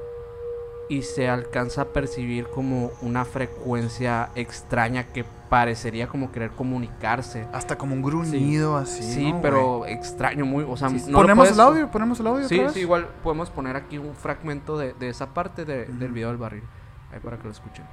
y 0.89 1.03
se 1.03 1.29
alcanza 1.29 1.83
a 1.83 1.85
percibir 1.85 2.47
como 2.47 2.91
una 3.01 3.23
frecuencia 3.23 4.29
extraña 4.35 5.03
que 5.05 5.23
parecería 5.51 6.07
como 6.07 6.31
querer 6.31 6.51
comunicarse. 6.51 7.45
Hasta 7.51 7.77
como 7.77 7.93
un 7.93 8.01
gruñido 8.01 8.77
así, 8.77 9.03
Sí, 9.03 9.25
¿no, 9.25 9.29
güey? 9.31 9.41
pero 9.41 9.85
extraño 9.85 10.45
muy, 10.45 10.63
o 10.63 10.77
sea, 10.77 10.87
Sí, 10.89 11.03
no 11.11 11.17
¿Ponemos 11.17 11.43
puedes- 11.43 11.55
el 11.55 11.59
audio? 11.59 11.91
¿Ponemos 11.91 12.19
el 12.21 12.27
audio 12.27 12.47
Sí, 12.47 12.55
otra 12.55 12.65
vez? 12.67 12.73
sí, 12.73 12.79
igual 12.79 13.09
podemos 13.21 13.49
poner 13.49 13.75
aquí 13.75 13.97
un 13.97 14.15
fragmento 14.15 14.77
de, 14.77 14.93
de 14.93 15.09
esa 15.09 15.33
parte 15.33 15.65
de- 15.65 15.87
del 15.87 16.13
video 16.13 16.29
del 16.29 16.37
barril. 16.37 16.63
Ahí 17.11 17.19
para 17.19 17.37
que 17.37 17.43
lo 17.43 17.51
escuchen. 17.51 17.83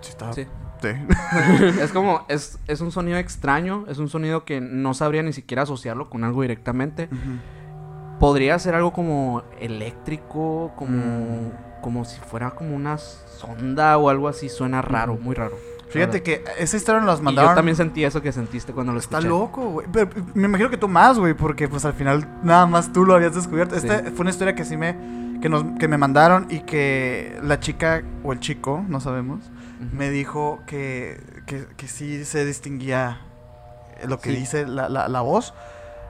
Sí, 0.00 0.10
está- 0.10 0.32
Sí. 0.32 0.46
Sí. 0.80 0.88
es 1.80 1.92
como, 1.92 2.24
es, 2.28 2.58
es 2.66 2.80
un 2.80 2.92
sonido 2.92 3.18
extraño, 3.18 3.84
es 3.88 3.98
un 3.98 4.08
sonido 4.08 4.44
que 4.44 4.60
no 4.60 4.94
sabría 4.94 5.22
ni 5.22 5.32
siquiera 5.32 5.62
asociarlo 5.62 6.08
con 6.10 6.24
algo 6.24 6.42
directamente. 6.42 7.08
Podría 8.18 8.58
ser 8.58 8.74
algo 8.74 8.92
como 8.92 9.42
eléctrico, 9.60 10.72
como, 10.76 10.96
Mm. 10.96 11.82
como 11.82 12.04
si 12.04 12.18
fuera 12.20 12.50
como 12.52 12.74
una 12.74 12.96
sonda 12.98 13.98
o 13.98 14.08
algo 14.08 14.28
así. 14.28 14.48
Suena 14.48 14.80
raro, 14.82 15.16
muy 15.20 15.34
raro. 15.34 15.56
Fíjate 15.90 16.22
que 16.22 16.42
esa 16.58 16.76
historia 16.76 17.00
nos 17.00 17.20
Y 17.20 17.22
mandaron. 17.22 17.50
yo 17.52 17.54
también 17.54 17.76
sentí 17.76 18.04
eso 18.04 18.20
que 18.20 18.32
sentiste 18.32 18.72
cuando 18.72 18.92
lo 18.92 18.98
Está 18.98 19.18
escuché. 19.18 19.28
loco, 19.28 19.70
güey. 19.70 19.86
Pero, 19.92 20.10
Me 20.34 20.46
imagino 20.46 20.68
que 20.70 20.76
tú 20.78 20.88
más, 20.88 21.18
güey, 21.18 21.34
porque 21.34 21.68
pues 21.68 21.84
al 21.84 21.92
final 21.92 22.26
nada 22.42 22.66
más 22.66 22.92
tú 22.92 23.04
lo 23.04 23.14
habías 23.14 23.34
descubierto. 23.34 23.78
Sí. 23.78 23.86
Esta 23.86 24.10
fue 24.10 24.22
una 24.22 24.30
historia 24.30 24.54
que 24.54 24.64
sí 24.64 24.76
me 24.76 24.96
que 25.40 25.48
nos 25.50 25.64
que 25.78 25.86
me 25.86 25.98
mandaron 25.98 26.46
y 26.48 26.60
que 26.60 27.38
la 27.42 27.60
chica 27.60 28.02
o 28.24 28.32
el 28.32 28.40
chico, 28.40 28.82
no 28.88 29.00
sabemos, 29.00 29.40
Me 29.92 30.10
dijo 30.10 30.60
que, 30.66 31.20
que, 31.46 31.66
que 31.76 31.88
sí 31.88 32.24
se 32.24 32.44
distinguía 32.44 33.20
lo 34.06 34.18
que 34.18 34.30
Sí. 34.30 34.36
dice 34.36 34.66
la, 34.66 34.88
la, 34.88 35.08
la 35.08 35.20
voz. 35.20 35.54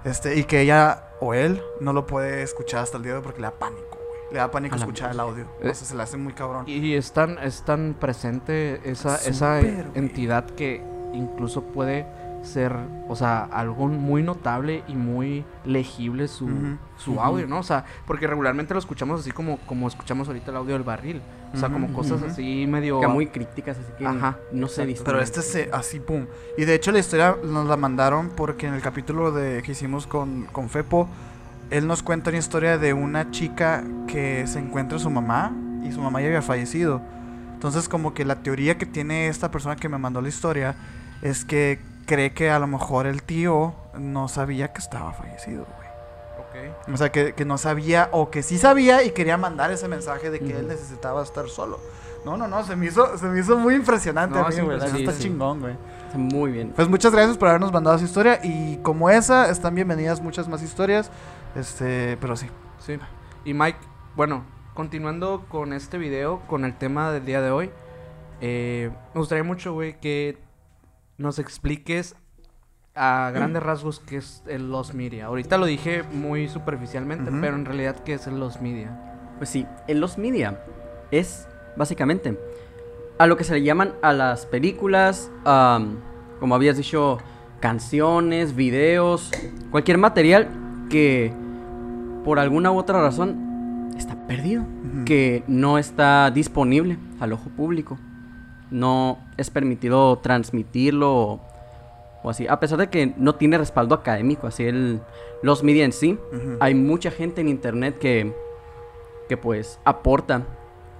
Este, 0.04 0.36
y 0.36 0.44
que 0.44 0.60
ella 0.60 1.02
o 1.20 1.34
él 1.34 1.60
no 1.80 1.92
lo 1.92 2.06
puede 2.06 2.42
escuchar 2.42 2.82
hasta 2.84 2.96
el 2.98 3.02
día 3.02 3.12
de 3.12 3.18
hoy 3.18 3.24
porque 3.24 3.40
le 3.40 3.46
da 3.48 3.52
pánico, 3.58 3.98
güey. 3.98 4.32
Le 4.32 4.38
da 4.38 4.50
pánico 4.50 4.76
escuchar 4.76 5.10
el 5.10 5.18
audio. 5.20 5.44
Eh, 5.60 5.70
O 5.70 5.74
sea, 5.74 5.86
se 5.86 5.96
le 5.96 6.02
hace 6.02 6.16
muy 6.16 6.32
cabrón. 6.32 6.64
Y 6.68 6.94
es 6.94 7.12
tan, 7.12 7.38
es 7.38 7.64
tan 7.64 7.94
presente 7.98 8.80
esa, 8.84 9.16
esa 9.16 9.60
entidad 9.60 10.44
que 10.50 10.82
incluso 11.12 11.62
puede 11.62 12.06
ser, 12.46 12.74
o 13.08 13.16
sea, 13.16 13.44
algo 13.44 13.88
muy 13.88 14.22
notable 14.22 14.82
y 14.88 14.94
muy 14.94 15.44
legible 15.64 16.28
su, 16.28 16.48
su 16.96 17.20
audio, 17.20 17.46
¿no? 17.46 17.58
O 17.58 17.62
sea, 17.62 17.84
porque 18.06 18.26
regularmente 18.26 18.72
lo 18.72 18.80
escuchamos 18.80 19.20
así 19.20 19.32
como, 19.32 19.58
como 19.66 19.88
escuchamos 19.88 20.28
ahorita 20.28 20.50
el 20.50 20.56
audio 20.56 20.74
del 20.74 20.82
barril. 20.82 21.20
O 21.54 21.58
sea, 21.58 21.68
como 21.70 21.92
cosas 21.92 22.22
así 22.22 22.66
medio... 22.66 23.00
Que 23.00 23.08
muy 23.08 23.28
críticas, 23.28 23.78
así 23.78 23.92
que 23.96 24.06
Ajá, 24.06 24.36
no 24.52 24.68
se 24.68 24.82
exacto. 24.82 25.04
Pero 25.04 25.20
este 25.20 25.42
se, 25.42 25.70
así, 25.72 26.00
pum. 26.00 26.26
Y 26.58 26.64
de 26.64 26.74
hecho 26.74 26.92
la 26.92 26.98
historia 26.98 27.36
nos 27.42 27.66
la 27.66 27.76
mandaron 27.76 28.30
porque 28.30 28.66
en 28.66 28.74
el 28.74 28.82
capítulo 28.82 29.32
de, 29.32 29.62
que 29.62 29.72
hicimos 29.72 30.06
con, 30.06 30.44
con 30.46 30.68
Fepo, 30.68 31.08
él 31.70 31.86
nos 31.86 32.02
cuenta 32.02 32.30
una 32.30 32.38
historia 32.38 32.78
de 32.78 32.92
una 32.92 33.30
chica 33.30 33.84
que 34.06 34.46
se 34.46 34.58
encuentra 34.58 34.98
su 34.98 35.10
mamá 35.10 35.52
y 35.82 35.92
su 35.92 36.00
mamá 36.00 36.20
ya 36.20 36.26
había 36.28 36.42
fallecido. 36.42 37.00
Entonces 37.54 37.88
como 37.88 38.12
que 38.12 38.24
la 38.24 38.36
teoría 38.42 38.76
que 38.76 38.84
tiene 38.84 39.28
esta 39.28 39.50
persona 39.50 39.76
que 39.76 39.88
me 39.88 39.98
mandó 39.98 40.20
la 40.20 40.28
historia 40.28 40.74
es 41.22 41.44
que 41.44 41.78
cree 42.06 42.32
que 42.32 42.50
a 42.50 42.58
lo 42.58 42.66
mejor 42.66 43.06
el 43.06 43.22
tío 43.22 43.74
no 43.98 44.28
sabía 44.28 44.72
que 44.72 44.78
estaba 44.80 45.12
fallecido, 45.12 45.66
güey. 45.76 45.88
Ok. 46.70 46.92
O 46.94 46.96
sea, 46.96 47.12
que, 47.12 47.34
que 47.34 47.44
no 47.44 47.58
sabía 47.58 48.08
o 48.12 48.30
que 48.30 48.42
sí 48.42 48.56
sabía 48.58 49.02
y 49.02 49.10
quería 49.10 49.36
mandar 49.36 49.70
ese 49.70 49.88
mensaje 49.88 50.30
de 50.30 50.40
que 50.40 50.56
él 50.58 50.68
necesitaba 50.68 51.22
estar 51.22 51.48
solo. 51.48 51.78
No, 52.24 52.36
no, 52.36 52.48
no, 52.48 52.64
se 52.64 52.74
me 52.74 52.86
hizo, 52.86 53.16
se 53.18 53.26
me 53.26 53.38
hizo 53.40 53.56
muy 53.56 53.74
impresionante 53.74 54.38
No, 54.38 54.46
a 54.46 54.48
mí, 54.48 54.60
güey. 54.60 54.76
Está 54.78 54.88
Sí, 54.88 55.06
sí. 55.06 55.22
chingón, 55.24 55.60
güey. 55.60 55.76
Está 56.06 56.18
muy 56.18 56.50
bien. 56.50 56.72
Pues 56.74 56.88
muchas 56.88 57.12
gracias 57.12 57.36
por 57.36 57.48
habernos 57.48 57.72
mandado 57.72 57.96
esa 57.96 58.04
historia 58.04 58.40
y 58.42 58.78
como 58.78 59.10
esa 59.10 59.48
están 59.50 59.74
bienvenidas 59.74 60.20
muchas 60.20 60.48
más 60.48 60.62
historias. 60.62 61.10
Este, 61.54 62.16
pero 62.20 62.36
sí. 62.36 62.48
Sí. 62.78 62.98
Y 63.44 63.54
Mike, 63.54 63.78
bueno, 64.16 64.44
continuando 64.74 65.44
con 65.48 65.72
este 65.72 65.98
video, 65.98 66.40
con 66.48 66.64
el 66.64 66.74
tema 66.76 67.12
del 67.12 67.24
día 67.24 67.40
de 67.40 67.50
hoy, 67.50 67.70
eh, 68.40 68.90
me 69.14 69.20
gustaría 69.20 69.44
mucho, 69.44 69.72
güey, 69.72 69.98
que 70.00 70.38
nos 71.18 71.38
expliques 71.38 72.14
a 72.94 73.30
grandes 73.34 73.62
rasgos 73.62 74.00
qué 74.00 74.16
es 74.16 74.42
el 74.46 74.70
Lost 74.70 74.94
Media. 74.94 75.26
Ahorita 75.26 75.58
lo 75.58 75.66
dije 75.66 76.02
muy 76.02 76.48
superficialmente, 76.48 77.30
pero 77.40 77.56
en 77.56 77.64
realidad, 77.64 77.96
¿qué 78.04 78.14
es 78.14 78.26
el 78.26 78.40
Lost 78.40 78.60
Media? 78.60 78.98
Pues 79.38 79.50
sí, 79.50 79.66
en 79.86 80.00
los 80.00 80.16
media 80.16 80.58
es 81.10 81.46
básicamente 81.76 82.38
a 83.18 83.26
lo 83.26 83.36
que 83.36 83.44
se 83.44 83.54
le 83.54 83.62
llaman 83.62 83.94
a 84.02 84.12
las 84.12 84.46
películas, 84.46 85.30
am, 85.44 85.98
como 86.40 86.54
habías 86.54 86.76
dicho, 86.76 87.18
canciones, 87.60 88.54
videos, 88.54 89.30
cualquier 89.70 89.98
material 89.98 90.48
que 90.90 91.32
por 92.24 92.38
alguna 92.38 92.72
u 92.72 92.78
otra 92.78 93.00
razón 93.00 93.90
está 93.96 94.26
perdido, 94.26 94.64
que 95.04 95.44
no 95.46 95.78
está 95.78 96.30
disponible 96.30 96.98
al 97.20 97.32
ojo 97.32 97.48
público. 97.50 97.98
No 98.70 99.18
es 99.36 99.50
permitido 99.50 100.18
transmitirlo 100.18 101.14
o, 101.14 101.40
o 102.22 102.30
así, 102.30 102.46
a 102.48 102.58
pesar 102.58 102.78
de 102.78 102.88
que 102.88 103.12
no 103.16 103.34
tiene 103.36 103.58
respaldo 103.58 103.94
académico, 103.94 104.46
así 104.46 104.64
el, 104.64 105.00
los 105.42 105.62
media 105.62 105.84
en 105.84 105.92
sí. 105.92 106.18
Hay 106.60 106.74
mucha 106.74 107.10
gente 107.10 107.40
en 107.40 107.48
internet 107.48 107.98
que, 107.98 108.34
que 109.28 109.36
pues 109.36 109.78
aporta 109.84 110.42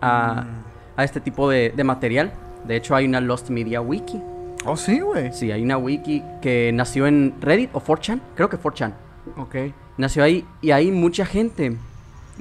a, 0.01 0.43
Mm. 0.45 0.65
a 1.01 1.05
este 1.05 1.21
tipo 1.21 1.49
de, 1.51 1.73
de 1.75 1.85
material. 1.85 2.33
De 2.67 2.77
hecho, 2.77 2.95
hay 2.95 3.07
una 3.07 3.21
Lost 3.21 3.51
Media 3.51 3.81
Wiki. 3.81 4.21
Oh, 4.65 4.77
sí, 4.77 5.01
güey. 5.01 5.33
Sí, 5.33 5.53
hay 5.53 5.63
una 5.63 5.79
wiki 5.79 6.23
que 6.43 6.71
nació 6.75 7.07
en 7.07 7.35
Reddit 7.41 7.71
o 7.73 7.81
4chan. 7.81 8.21
Creo 8.35 8.49
que 8.49 8.59
4chan. 8.59 8.93
Ok. 9.37 9.55
Nació 9.97 10.25
ahí 10.25 10.45
y 10.61 10.73
hay 10.73 10.91
mucha 10.91 11.25
gente, 11.25 11.77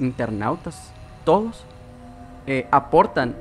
internautas, 0.00 0.92
todos, 1.24 1.64
eh, 2.46 2.66
aportan 2.70 3.36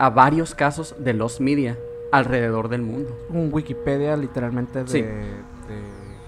a 0.00 0.10
varios 0.10 0.54
casos 0.54 0.94
de 0.98 1.12
Lost 1.14 1.40
Media 1.40 1.76
alrededor 2.10 2.68
del 2.68 2.82
mundo. 2.82 3.16
Un 3.28 3.50
Wikipedia 3.52 4.16
literalmente 4.16 4.82
de, 4.84 4.88
Sí. 4.90 5.02
de- 5.02 5.50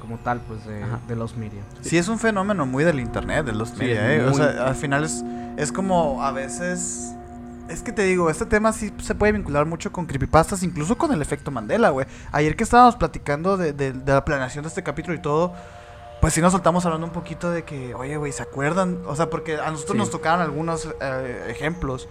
como 0.00 0.18
tal, 0.18 0.40
pues 0.46 0.64
de, 0.66 0.84
de 1.08 1.16
los 1.16 1.36
media. 1.36 1.62
Sí, 1.80 1.96
es 1.96 2.08
un 2.08 2.18
fenómeno 2.18 2.66
muy 2.66 2.84
del 2.84 2.98
internet, 3.00 3.46
de 3.46 3.52
los 3.52 3.70
Sí, 3.70 3.76
media, 3.78 4.14
¿eh? 4.14 4.24
O 4.26 4.34
sea, 4.34 4.66
al 4.66 4.74
final 4.74 5.04
es, 5.04 5.24
es 5.56 5.72
como 5.72 6.22
a 6.22 6.32
veces... 6.32 7.14
Es 7.68 7.82
que 7.82 7.92
te 7.92 8.02
digo, 8.02 8.28
este 8.28 8.44
tema 8.44 8.72
sí 8.72 8.92
se 9.00 9.14
puede 9.14 9.32
vincular 9.32 9.64
mucho 9.64 9.90
con 9.92 10.04
creepypastas, 10.06 10.62
incluso 10.64 10.98
con 10.98 11.12
el 11.12 11.22
efecto 11.22 11.50
Mandela, 11.50 11.90
güey. 11.90 12.06
Ayer 12.32 12.56
que 12.56 12.64
estábamos 12.64 12.96
platicando 12.96 13.56
de, 13.56 13.72
de- 13.72 13.92
de 13.92 14.12
la 14.12 14.24
planeación 14.24 14.64
de 14.64 14.68
este 14.68 14.82
capítulo 14.82 15.14
y 15.16 15.20
todo, 15.20 15.54
pues 16.20 16.34
sí 16.34 16.40
nos 16.42 16.52
soltamos 16.52 16.84
hablando 16.84 17.06
un 17.06 17.12
poquito 17.12 17.50
de 17.50 17.62
que, 17.62 17.94
oye, 17.94 18.16
güey, 18.16 18.32
¿se 18.32 18.42
acuerdan? 18.42 18.98
O 19.06 19.16
sea, 19.16 19.30
porque 19.30 19.56
a 19.56 19.70
nosotros 19.70 19.92
Sí. 19.94 19.98
nos 19.98 20.10
tocaron 20.10 20.40
algunos 20.42 20.88
eh, 21.00 21.46
ejemplos, 21.48 22.08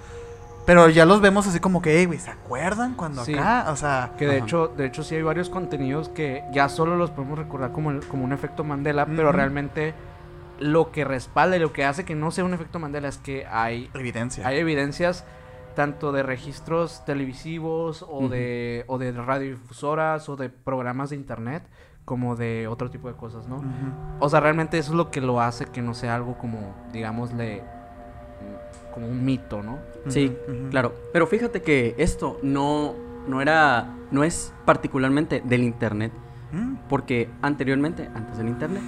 pero 0.65 0.87
ya 0.89 1.05
los 1.05 1.21
vemos 1.21 1.47
así 1.47 1.59
como 1.59 1.81
que, 1.81 1.97
hey, 1.97 2.05
güey, 2.05 2.19
¿se 2.19 2.31
acuerdan 2.31 2.93
cuando 2.95 3.23
Sí. 3.25 3.33
acá? 3.35 3.65
O 3.71 3.75
sea... 3.75 4.11
Que 4.17 4.27
de 4.27 4.37
Ajá. 4.37 4.45
hecho, 4.45 4.67
de 4.69 4.85
hecho 4.85 5.03
sí 5.03 5.15
hay 5.15 5.21
varios 5.23 5.49
contenidos 5.49 6.09
que 6.09 6.43
ya 6.53 6.69
solo 6.69 6.95
los 6.95 7.09
podemos 7.11 7.37
recordar 7.37 7.71
como, 7.71 7.91
el- 7.91 8.05
como 8.07 8.23
un 8.23 8.31
efecto 8.33 8.63
Mandela, 8.63 9.05
pero 9.05 9.31
realmente 9.31 9.93
lo 10.59 10.91
que 10.91 11.03
respalda 11.03 11.55
y 11.55 11.59
lo 11.59 11.73
que 11.73 11.85
hace 11.85 12.05
que 12.05 12.13
no 12.15 12.29
sea 12.31 12.45
un 12.45 12.53
efecto 12.53 12.77
Mandela 12.79 13.07
es 13.07 13.17
que 13.17 13.45
hay, 13.49 13.89
Evidencia. 13.95 14.45
hay 14.47 14.59
evidencias 14.59 15.25
tanto 15.75 16.11
de 16.11 16.21
registros 16.21 17.03
televisivos 17.05 18.05
o, 18.07 18.27
de, 18.29 18.83
o 18.87 18.97
de 18.97 19.11
radiodifusoras 19.13 20.27
o 20.29 20.35
de 20.35 20.49
programas 20.49 21.09
de 21.09 21.15
internet 21.15 21.63
como 22.05 22.35
de 22.35 22.67
otro 22.67 22.89
tipo 22.91 23.07
de 23.07 23.13
cosas, 23.15 23.47
¿no? 23.47 23.63
O 24.19 24.27
sea, 24.29 24.39
realmente 24.41 24.77
eso 24.77 24.91
es 24.91 24.97
lo 24.97 25.09
que 25.11 25.21
lo 25.21 25.39
hace 25.41 25.65
que 25.65 25.81
no 25.81 25.93
sea 25.93 26.15
algo 26.15 26.37
como, 26.37 26.75
digámosle, 26.91 27.63
como 28.93 29.07
un 29.07 29.23
mito, 29.23 29.63
¿no? 29.63 29.79
Sí, 30.07 30.35
claro. 30.69 30.93
Pero 31.13 31.27
fíjate 31.27 31.61
que 31.61 31.95
esto 31.97 32.39
no, 32.43 32.95
no 33.27 33.41
era, 33.41 33.95
no 34.11 34.23
es 34.23 34.53
particularmente 34.65 35.41
del 35.43 35.63
internet. 35.63 36.11
Mm. 36.51 36.75
Porque 36.89 37.29
anteriormente, 37.41 38.09
antes 38.13 38.37
del 38.37 38.47
internet, 38.47 38.83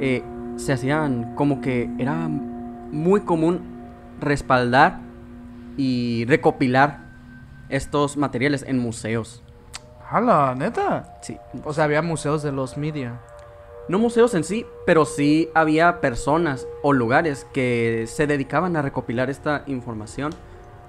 eh, 0.00 0.22
se 0.56 0.72
hacían 0.72 1.34
como 1.34 1.60
que 1.60 1.90
era 1.98 2.28
muy 2.28 3.22
común 3.22 3.60
respaldar 4.20 5.00
y 5.76 6.24
recopilar 6.26 7.00
estos 7.68 8.16
materiales 8.16 8.64
en 8.66 8.78
museos. 8.78 9.42
¡Hala, 10.08 10.54
neta! 10.54 11.18
Sí. 11.22 11.38
O 11.64 11.72
sea, 11.72 11.84
había 11.84 12.02
museos 12.02 12.42
de 12.42 12.52
los 12.52 12.76
media. 12.76 13.18
No 13.88 13.98
museos 13.98 14.34
en 14.34 14.44
sí, 14.44 14.64
pero 14.86 15.04
sí 15.04 15.50
había 15.54 16.00
personas 16.00 16.66
o 16.82 16.92
lugares 16.92 17.46
que 17.52 18.04
se 18.08 18.26
dedicaban 18.26 18.76
a 18.76 18.82
recopilar 18.82 19.28
esta 19.28 19.64
información 19.66 20.32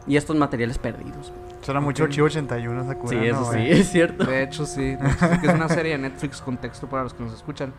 y 0.07 0.15
estos 0.17 0.35
materiales 0.35 0.77
perdidos. 0.77 1.31
Suena 1.62 1.79
mucho. 1.79 2.03
Archivo 2.03 2.27
81, 2.27 2.85
¿se 2.85 3.07
Sí, 3.07 3.15
eso 3.27 3.51
sí, 3.51 3.57
es 3.69 3.89
cierto. 3.89 4.25
De 4.25 4.43
hecho, 4.43 4.65
sí. 4.65 4.81
De 4.95 5.07
hecho, 5.09 5.27
sí, 5.29 5.38
que 5.41 5.47
es 5.47 5.53
una 5.53 5.69
serie 5.69 5.93
de 5.93 5.97
Netflix 5.97 6.41
con 6.41 6.57
texto 6.57 6.88
para 6.88 7.03
los 7.03 7.13
que 7.13 7.23
nos 7.23 7.33
escuchan. 7.33 7.73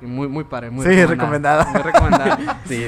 Y 0.00 0.06
muy, 0.06 0.28
muy 0.28 0.44
padre, 0.44 0.70
muy 0.70 0.84
Sí, 0.86 1.04
recomendada. 1.04 1.64
Muy 1.66 1.82
recomendada. 1.82 2.60
Sí, 2.66 2.86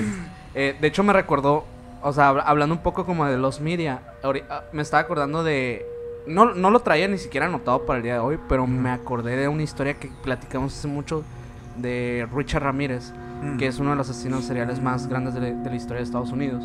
Eh, 0.55 0.77
de 0.81 0.89
hecho, 0.89 1.03
me 1.05 1.13
recordó, 1.13 1.65
o 2.03 2.13
sea, 2.13 2.29
habla- 2.31 2.43
hablando 2.43 2.75
un 2.75 2.83
poco 2.83 3.05
como 3.07 3.27
de 3.27 3.37
los 3.39 3.61
media, 3.61 4.03
ah, 4.23 4.63
me 4.73 4.83
estaba 4.83 5.03
acordando 5.03 5.45
de... 5.45 5.87
No, 6.27 6.55
no 6.55 6.71
lo 6.71 6.81
traía 6.81 7.07
ni 7.09 7.19
siquiera 7.19 7.47
anotado 7.47 7.85
para 7.87 7.99
el 7.99 8.03
día 8.03 8.15
de 8.15 8.19
hoy, 8.21 8.39
pero 8.49 8.67
me 8.67 8.91
acordé 8.91 9.37
de 9.37 9.49
una 9.49 9.63
historia 9.63 9.95
que 9.95 10.11
platicamos 10.23 10.77
hace 10.77 10.89
mucho 10.89 11.23
de 11.83 12.29
Richard 12.35 12.63
Ramírez, 12.65 13.13
Mm. 13.43 13.57
que 13.57 13.67
es 13.67 13.79
uno 13.79 13.91
de 13.91 13.97
los 13.97 14.11
asesinos 14.11 14.45
seriales 14.45 14.81
más 14.83 15.07
grandes 15.07 15.35
de, 15.35 15.41
la- 15.41 15.51
de 15.53 15.71
la 15.71 15.77
historia 15.77 15.99
de 15.99 16.05
Estados 16.05 16.31
Unidos, 16.33 16.63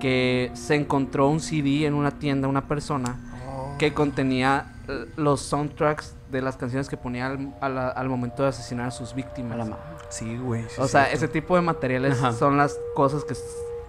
que 0.00 0.50
se 0.54 0.74
encontró 0.74 1.28
un 1.28 1.40
CD 1.40 1.86
en 1.86 1.94
una 1.94 2.10
tienda, 2.10 2.48
una 2.48 2.66
persona, 2.68 3.16
Oh. 3.48 3.76
que 3.78 3.92
contenía 3.94 4.72
eh, 4.88 5.06
los 5.16 5.40
soundtracks 5.40 6.14
de 6.30 6.40
las 6.42 6.56
canciones 6.56 6.88
que 6.88 6.96
ponía 6.96 7.26
al, 7.26 7.52
a 7.60 7.68
la- 7.68 7.88
al 7.88 8.08
momento 8.08 8.42
de 8.44 8.50
asesinar 8.50 8.86
a 8.86 8.90
sus 8.92 9.14
víctimas. 9.14 9.54
a 9.54 9.64
la 9.64 9.76
Sí, 10.10 10.36
güey. 10.36 10.62
sí, 10.68 10.80
o 10.80 10.86
sea, 10.86 11.06
cierto. 11.06 11.16
ese 11.24 11.28
tipo 11.28 11.56
de 11.56 11.62
materiales 11.62 12.18
Ajá. 12.18 12.32
son 12.32 12.56
las 12.56 12.78
cosas 12.94 13.24
que 13.24 13.34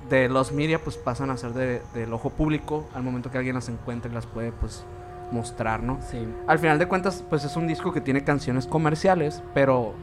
de 0.09 0.27
los 0.29 0.51
media 0.53 0.79
pues 0.81 0.97
pasan 0.97 1.29
a 1.29 1.37
ser 1.37 1.53
de- 1.53 1.81
del 1.93 2.11
ojo 2.13 2.29
público 2.31 2.87
al 2.95 3.03
momento 3.03 3.29
que 3.29 3.37
alguien 3.37 3.53
las 3.55 3.69
encuentre 3.69 4.09
y 4.09 4.13
las 4.15 4.25
puede 4.25 4.51
pues 4.53 4.83
mostrar, 5.31 5.83
¿no? 5.83 5.99
Sí. 6.09 6.25
Al 6.47 6.57
final 6.57 6.79
de 6.79 6.87
cuentas 6.87 7.23
pues 7.29 7.43
es 7.43 7.55
un 7.57 7.67
disco 7.67 7.91
que 7.93 8.01
tiene 8.01 8.23
canciones 8.23 8.65
comerciales, 8.65 9.43
pero 9.53 9.93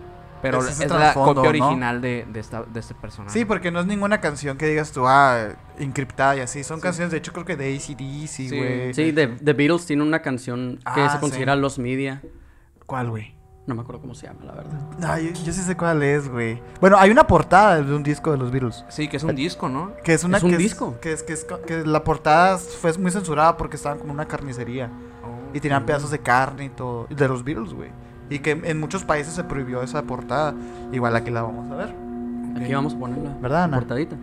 pero 0.50 0.64
es 0.64 0.80
es 0.80 0.90
la 0.90 1.14
copia 1.14 1.42
¿no? 1.42 1.48
original 1.48 2.00
de, 2.00 2.26
de, 2.32 2.40
esta, 2.40 2.62
de 2.62 2.80
este 2.80 2.94
personaje. 2.94 3.32
Sí, 3.38 3.44
porque 3.44 3.70
no 3.70 3.80
es 3.80 3.86
ninguna 3.86 4.20
canción 4.20 4.56
que 4.56 4.66
digas 4.66 4.92
tú, 4.92 5.06
ah, 5.06 5.48
encriptada 5.78 6.36
y 6.36 6.40
así. 6.40 6.62
Son 6.62 6.80
canciones, 6.80 7.10
de 7.10 7.18
hecho, 7.18 7.32
creo 7.32 7.44
que 7.44 7.56
de 7.56 7.74
ACDC, 7.74 8.28
Sí. 8.28 8.48
güey. 8.48 8.94
Sí, 8.94 9.12
The, 9.12 9.26
The 9.28 9.52
Beatles 9.52 9.86
tiene 9.86 10.02
una 10.02 10.20
canción 10.22 10.78
que 10.94 11.00
Ah, 11.00 11.10
se 11.10 11.18
considera 11.20 11.56
los 11.56 11.78
media. 11.78 12.22
¿Cuál, 12.86 13.10
güey? 13.10 13.34
No 13.66 13.74
me 13.74 13.80
acuerdo 13.80 14.02
cómo 14.02 14.14
se 14.14 14.26
llama, 14.26 14.44
la 14.44 14.52
verdad. 14.52 14.78
Ah, 15.02 15.18
yo, 15.18 15.30
yo 15.30 15.52
sí 15.52 15.62
sé 15.62 15.74
cuál 15.74 16.02
es, 16.02 16.28
güey. 16.28 16.60
Bueno, 16.82 16.98
hay 16.98 17.10
una 17.10 17.26
portada 17.26 17.80
de 17.80 17.94
un 17.94 18.02
disco 18.02 18.30
de 18.30 18.36
los 18.36 18.50
Beatles. 18.50 18.84
Sí, 18.90 19.08
que 19.08 19.16
es 19.16 19.22
un 19.22 19.34
disco, 19.34 19.70
¿no? 19.70 19.92
Que 20.04 20.12
es 20.12 20.22
una 20.22 20.36
¿Es 20.36 20.42
un 20.42 20.50
que 20.50 20.58
disco? 20.58 21.00
que 21.00 21.12
es, 21.12 21.22
que 21.22 21.32
es 21.32 21.46
que 21.66 21.82
la 21.86 22.04
portada 22.04 22.58
fue 22.58 22.92
muy 22.98 23.10
censurada 23.10 23.56
porque 23.56 23.76
estaban 23.76 23.96
como 23.98 24.10
en 24.10 24.16
una 24.16 24.28
carnicería. 24.28 24.90
Y 25.54 25.60
tenían 25.60 25.86
pedazos 25.86 26.10
de 26.10 26.18
carne 26.18 26.66
y 26.66 26.68
todo. 26.68 27.06
De 27.08 27.26
los 27.26 27.42
Beatles, 27.42 27.72
güey. 27.72 27.90
Y 28.30 28.38
que 28.38 28.52
en 28.52 28.80
muchos 28.80 29.04
países 29.04 29.34
se 29.34 29.44
prohibió 29.44 29.82
esa 29.82 30.02
portada. 30.02 30.54
Igual 30.92 31.14
aquí 31.16 31.30
la 31.30 31.42
vamos 31.42 31.70
a 31.70 31.74
ver. 31.76 31.94
Aquí 32.60 32.72
vamos 32.72 32.94
a 32.94 32.98
ponerla. 32.98 33.36
¿Verdad, 33.40 33.64
Ana? 33.64 33.78
Portadita. 33.78 34.16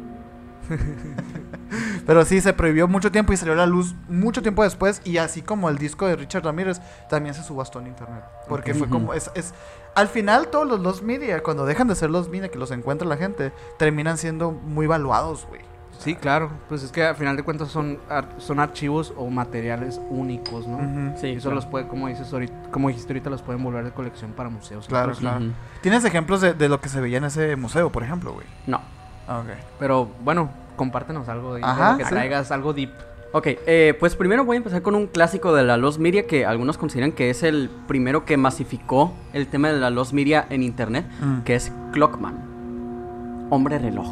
Pero 2.06 2.26
sí, 2.26 2.42
se 2.42 2.54
prohibió 2.54 2.88
mucho 2.88 3.12
tiempo 3.12 3.34
y 3.34 3.38
salió 3.38 3.54
a 3.54 3.58
la 3.58 3.66
luz 3.66 3.96
mucho 4.10 4.42
tiempo 4.42 4.64
después. 4.64 5.02
Y 5.06 5.18
así 5.18 5.42
como 5.42 5.70
el 5.70 5.78
disco 5.78 6.08
de 6.08 6.16
Richard 6.16 6.44
Ramírez, 6.44 6.82
también 7.10 7.36
se 7.36 7.44
subastó 7.44 7.80
en 7.80 7.88
internet. 7.88 8.24
Porque 8.48 8.74
fue 8.74 8.90
como. 8.90 9.14
Es, 9.14 9.32
es, 9.36 9.54
al 9.96 10.08
final, 10.08 10.48
todos 10.48 10.68
los 10.68 10.80
los 10.80 11.02
media, 11.02 11.42
cuando 11.44 11.66
dejan 11.66 11.88
de 11.88 11.96
ser 11.96 12.10
los 12.10 12.30
media, 12.30 12.50
que 12.50 12.58
los 12.58 12.72
encuentra 12.72 13.08
la 13.08 13.18
gente, 13.18 13.52
terminan 13.78 14.18
siendo 14.18 14.52
muy 14.52 14.88
valuados, 14.88 15.46
güey. 15.48 15.62
Sí, 16.02 16.16
claro. 16.16 16.50
Pues 16.68 16.84
es 16.84 16.92
que 16.92 17.04
al 17.04 17.16
final 17.16 17.38
de 17.38 17.44
cuentas 17.44 17.70
son, 17.70 18.00
ar- 18.10 18.28
son 18.40 18.60
archivos 18.60 19.14
o 19.18 19.30
materiales 19.30 20.02
únicos, 20.10 20.68
¿no? 20.68 20.78
Ujú. 20.78 21.18
Sí, 21.20 21.28
Y 21.28 21.32
eso 21.34 21.44
claro. 21.50 21.56
los 21.56 21.66
puede, 21.68 21.88
como 21.88 22.08
dices 22.08 22.32
ahorita, 22.34 22.54
como 22.72 22.88
dijiste 22.88 23.14
ahorita, 23.14 23.30
los 23.30 23.42
pueden 23.42 23.64
volver 23.64 23.84
de 23.86 23.92
colección 23.92 24.32
para 24.32 24.50
museos. 24.50 24.88
Claro, 24.88 25.12
incluso. 25.12 25.22
claro. 25.22 25.46
¿Tienes 25.82 26.04
ejemplos 26.04 26.42
de, 26.42 26.54
de 26.54 26.70
lo 26.70 26.82
que 26.82 26.90
se 26.90 27.00
veía 27.00 27.20
en 27.20 27.26
ese 27.26 27.56
museo, 27.56 27.92
por 27.92 28.04
ejemplo, 28.04 28.34
güey? 28.34 28.48
No. 28.68 28.82
Ah, 29.28 29.40
ok. 29.40 29.50
Pero 29.80 30.10
bueno, 30.24 30.50
compártenos 30.76 31.30
algo 31.30 31.54
de, 31.54 31.60
de 31.62 31.66
Ajá, 31.68 31.92
lo 31.94 31.98
que 32.00 32.04
sí. 32.06 32.10
traigas, 32.10 32.52
algo 32.52 32.74
deep. 32.74 32.90
Ok, 33.34 33.48
eh, 33.48 33.96
pues 33.98 34.16
primero 34.18 34.44
voy 34.44 34.56
a 34.56 34.58
empezar 34.58 34.82
con 34.82 34.94
un 34.94 35.08
clásico 35.08 35.54
de 35.56 35.64
la 35.64 35.78
Lost 35.78 36.00
Media 36.00 36.28
que 36.28 36.46
algunos 36.46 36.78
consideran 36.78 37.14
que 37.14 37.30
es 37.30 37.44
el 37.44 37.70
primero 37.88 38.26
que 38.26 38.36
masificó 38.36 39.14
el 39.32 39.48
tema 39.48 39.70
de 39.70 39.80
la 39.80 39.90
Lost 39.90 40.12
Media 40.12 40.48
en 40.50 40.64
internet, 40.64 41.06
Mm. 41.22 41.42
que 41.44 41.56
es 41.56 41.72
Clockman, 41.94 43.48
hombre 43.50 43.80
reloj. 43.80 44.08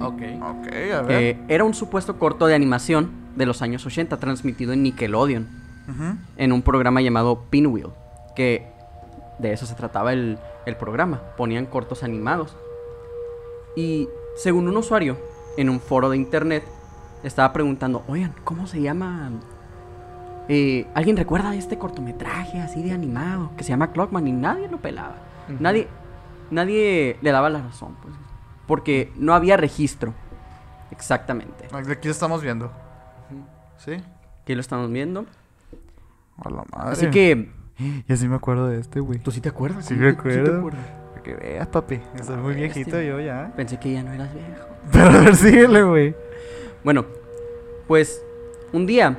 Ok. 0.00 0.22
Ok, 0.42 0.66
a 0.94 1.02
ver. 1.02 1.06
que 1.06 1.38
era 1.48 1.64
un 1.64 1.74
supuesto 1.74 2.18
corto 2.18 2.46
de 2.46 2.54
animación 2.54 3.10
de 3.36 3.46
los 3.46 3.62
años 3.62 3.84
80 3.84 4.16
transmitido 4.18 4.72
en 4.72 4.82
Nickelodeon 4.82 5.66
en 6.36 6.52
un 6.52 6.62
programa 6.62 7.00
llamado 7.00 7.44
Pinwheel, 7.48 7.90
que 8.34 8.66
de 9.38 9.52
eso 9.52 9.66
se 9.66 9.74
trataba 9.74 10.12
el, 10.12 10.38
el 10.66 10.76
programa, 10.76 11.20
ponían 11.36 11.66
cortos 11.66 12.02
animados. 12.02 12.56
Y 13.76 14.08
según 14.36 14.66
un 14.68 14.76
usuario 14.76 15.16
en 15.56 15.68
un 15.70 15.78
foro 15.80 16.10
de 16.10 16.16
internet 16.16 16.64
estaba 17.22 17.52
preguntando, 17.52 18.02
oigan, 18.08 18.34
¿cómo 18.44 18.66
se 18.66 18.80
llama? 18.82 19.30
Eh, 20.48 20.86
¿Alguien 20.94 21.16
recuerda 21.16 21.54
este 21.54 21.78
cortometraje 21.78 22.60
así 22.60 22.82
de 22.82 22.92
animado 22.92 23.50
que 23.56 23.64
se 23.64 23.70
llama 23.70 23.92
Clockman? 23.92 24.26
Y 24.26 24.32
nadie 24.32 24.68
lo 24.68 24.78
pelaba. 24.78 25.16
Nadie, 25.60 25.86
nadie 26.50 27.16
le 27.20 27.30
daba 27.30 27.48
la 27.50 27.62
razón, 27.62 27.96
pues, 28.02 28.14
porque 28.66 29.12
no 29.16 29.34
había 29.34 29.56
registro. 29.56 30.12
Exactamente. 30.90 31.68
Aquí 31.72 32.06
lo 32.08 32.12
estamos 32.12 32.42
viendo. 32.42 32.70
¿Sí? 33.78 33.92
Aquí 34.42 34.54
lo 34.54 34.60
estamos 34.60 34.90
viendo. 34.90 35.26
A 36.44 36.50
la 36.50 36.64
madre. 36.74 36.92
Así 36.92 37.10
que, 37.10 37.50
Y 38.08 38.12
así 38.12 38.26
me 38.28 38.36
acuerdo 38.36 38.68
de 38.68 38.80
este, 38.80 39.00
güey. 39.00 39.18
¿tú 39.18 39.30
sí 39.30 39.40
te 39.40 39.48
acuerdas? 39.48 39.84
Sí 39.86 39.94
¿Cómo 39.94 40.06
me 40.06 40.12
acuerdo. 40.12 40.70
Para 40.70 41.22
que 41.22 41.34
veas, 41.34 41.66
papi. 41.68 42.00
Estoy 42.14 42.36
muy 42.36 42.54
bestia. 42.54 42.74
viejito 42.74 43.00
yo 43.02 43.20
ya. 43.20 43.52
Pensé 43.56 43.78
que 43.78 43.92
ya 43.92 44.02
no 44.02 44.12
eras 44.12 44.32
viejo. 44.32 44.66
Pero 44.92 45.04
a 45.04 45.20
ver, 45.20 45.36
síguele, 45.36 45.82
güey. 45.82 46.14
Bueno, 46.84 47.04
pues 47.88 48.22
un 48.72 48.86
día, 48.86 49.16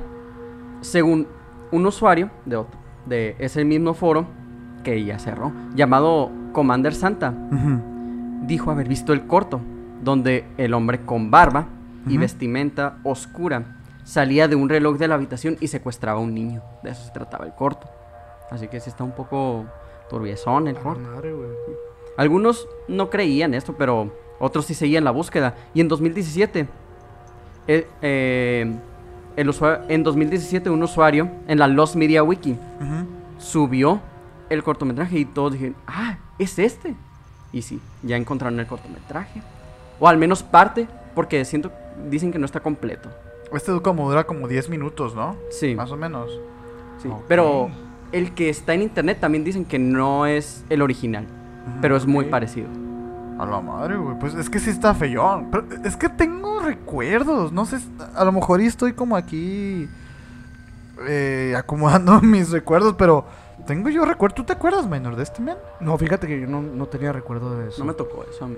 según 0.80 1.28
un 1.70 1.86
usuario 1.86 2.30
de, 2.46 2.56
otro- 2.56 2.80
de 3.06 3.36
ese 3.38 3.64
mismo 3.64 3.94
foro, 3.94 4.26
que 4.82 5.04
ya 5.04 5.18
cerró, 5.18 5.52
llamado 5.74 6.30
Commander 6.52 6.94
Santa, 6.94 7.34
dijo 8.42 8.70
haber 8.70 8.88
visto 8.88 9.12
el 9.12 9.26
corto, 9.26 9.60
donde 10.02 10.44
el 10.56 10.74
hombre 10.74 11.00
con 11.04 11.30
barba 11.30 11.66
y 12.06 12.16
vestimenta 12.16 12.98
oscura 13.02 13.76
salía 14.04 14.48
de 14.48 14.56
un 14.56 14.68
reloj 14.68 14.96
de 14.96 15.08
la 15.08 15.16
habitación 15.16 15.56
y 15.60 15.68
secuestraba 15.68 16.18
a 16.18 16.22
un 16.22 16.34
niño. 16.34 16.62
De 16.82 16.90
eso 16.90 17.04
se 17.04 17.10
trataba 17.10 17.44
el 17.44 17.54
corto. 17.54 17.88
Así 18.50 18.68
que 18.68 18.80
sí 18.80 18.88
está 18.88 19.04
un 19.04 19.12
poco 19.12 19.66
turbiezón 20.08 20.68
el 20.68 20.76
corto. 20.76 21.00
madre. 21.00 21.34
Algunos 22.16 22.66
no 22.88 23.10
creían 23.10 23.54
esto, 23.54 23.74
pero 23.76 24.12
otros 24.38 24.64
sí 24.64 24.74
seguían 24.74 25.04
la 25.04 25.10
búsqueda. 25.10 25.54
Y 25.74 25.80
en 25.80 25.88
2017, 25.88 26.66
eh, 27.66 27.86
eh, 28.00 28.74
el 29.36 29.54
en 29.88 30.02
2017 30.02 30.70
un 30.70 30.82
usuario 30.82 31.30
en 31.46 31.58
la 31.58 31.68
Lost 31.68 31.94
Media 31.94 32.22
Wiki 32.22 32.56
subió 33.38 34.00
el 34.48 34.62
cortometraje 34.62 35.18
y 35.18 35.24
todos 35.26 35.52
dijeron, 35.52 35.76
ah, 35.86 36.18
es 36.38 36.58
este. 36.58 36.96
Y 37.52 37.62
sí, 37.62 37.80
ya 38.02 38.16
encontraron 38.16 38.58
el 38.60 38.66
cortometraje. 38.66 39.42
O 40.00 40.08
al 40.08 40.18
menos 40.18 40.42
parte, 40.42 40.86
porque 41.14 41.44
siento, 41.44 41.72
dicen 42.10 42.30
que 42.32 42.38
no 42.38 42.46
está 42.46 42.60
completo. 42.60 43.08
Este 43.52 43.78
como 43.80 44.08
dura 44.08 44.24
como 44.24 44.46
10 44.46 44.68
minutos, 44.68 45.14
¿no? 45.14 45.36
Sí, 45.50 45.74
Más 45.74 45.90
o 45.90 45.96
menos. 45.96 46.30
sí. 47.02 47.08
Pero 47.26 47.70
el 48.12 48.32
que 48.34 48.48
está 48.50 48.74
en 48.74 48.82
internet 48.82 49.18
también 49.20 49.44
dicen 49.44 49.64
que 49.64 49.78
no 49.78 50.26
es 50.26 50.64
el 50.68 50.82
original, 50.82 51.26
pero 51.80 51.96
es 51.96 52.06
muy 52.06 52.26
parecido. 52.26 52.68
A 53.38 53.46
la 53.46 53.60
madre, 53.60 53.96
güey. 53.96 54.18
Pues 54.18 54.34
es 54.34 54.50
que 54.50 54.58
sí 54.58 54.68
está 54.70 54.94
feyón. 54.94 55.46
Pero 55.52 55.64
es 55.84 55.96
que 55.96 56.08
tengo 56.08 56.58
recuerdos. 56.60 57.52
No 57.52 57.66
sé. 57.66 57.78
A 58.16 58.24
lo 58.24 58.32
mejor 58.32 58.60
y 58.60 58.66
estoy 58.66 58.92
como 58.94 59.16
aquí. 59.16 59.88
eh, 61.06 61.54
acomodando 61.56 62.20
mis 62.22 62.50
recuerdos. 62.50 62.96
Pero 62.98 63.24
tengo 63.68 63.90
yo 63.90 64.06
recuerdo. 64.06 64.34
¿Tú 64.36 64.44
te 64.44 64.54
acuerdas, 64.54 64.88
menor, 64.88 65.14
de 65.14 65.22
este 65.24 65.42
men? 65.42 65.58
No, 65.78 65.98
fíjate 65.98 66.26
que 66.26 66.40
yo 66.40 66.46
no, 66.46 66.62
no 66.62 66.86
tenía 66.86 67.12
recuerdo 67.12 67.58
de 67.58 67.68
eso. 67.68 67.80
No 67.80 67.84
me 67.84 67.92
tocó 67.92 68.24
eso 68.28 68.46
a 68.46 68.48
mí. 68.48 68.56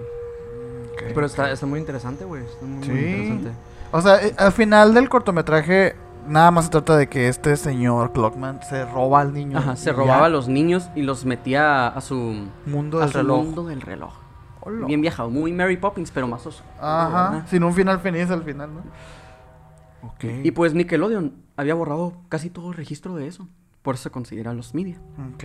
Pero 1.13 1.27
está, 1.27 1.51
está 1.51 1.67
muy 1.67 1.81
interesante, 1.81 2.25
güey. 2.25 2.45
Está 2.45 2.65
muy, 2.65 2.77
muy 2.79 2.87
Sí. 2.87 2.93
interesante. 2.93 3.51
O 3.91 4.01
sea, 4.01 4.25
eh, 4.25 4.35
al 4.39 4.53
final 4.53 4.95
del 4.95 5.09
cortometraje. 5.09 5.97
Nada 6.29 6.51
más 6.51 6.67
se 6.67 6.71
trata 6.71 6.97
de 6.97 7.09
que 7.09 7.29
este 7.29 7.57
señor 7.57 8.13
Clockman 8.13 8.61
se 8.63 8.85
roba 8.85 9.21
al 9.23 9.33
niño. 9.33 9.59
Ajá, 9.59 9.75
se 9.75 9.91
robaba 9.91 10.21
ya, 10.21 10.25
a 10.27 10.29
los 10.29 10.49
niños 10.49 10.91
y 10.95 11.03
los 11.03 11.25
metía 11.25 11.89
a 11.89 12.01
su, 12.03 12.47
mundo 12.67 13.01
del 13.01 13.13
reloj. 13.13 13.45
mundo 13.45 13.65
del 13.65 13.81
reloj. 13.81 14.13
Hola. 14.61 14.87
Bien 14.87 15.01
viajado, 15.01 15.31
muy 15.31 15.51
Mary 15.53 15.79
Poppins, 15.79 16.11
pero 16.11 16.29
más 16.29 16.47
oscuro. 16.47 16.71
Ajá. 16.79 17.31
¿verdad? 17.31 17.47
Sin 17.49 17.65
un 17.65 17.73
final 17.73 17.99
feliz 18.01 18.31
al 18.31 18.45
final, 18.45 18.71
¿no? 18.75 18.83
Ok. 20.09 20.25
Y 20.45 20.51
pues 20.51 20.75
Nickelodeon 20.75 21.35
había 21.57 21.75
borrado 21.75 22.13
casi 22.29 22.51
todo 22.51 22.69
el 22.69 22.77
registro 22.77 23.15
de 23.17 23.27
eso. 23.27 23.49
Por 23.83 23.95
eso 23.95 24.05
se 24.05 24.11
considera 24.11 24.53
los 24.53 24.75
media. 24.75 24.99
Ok. 25.35 25.45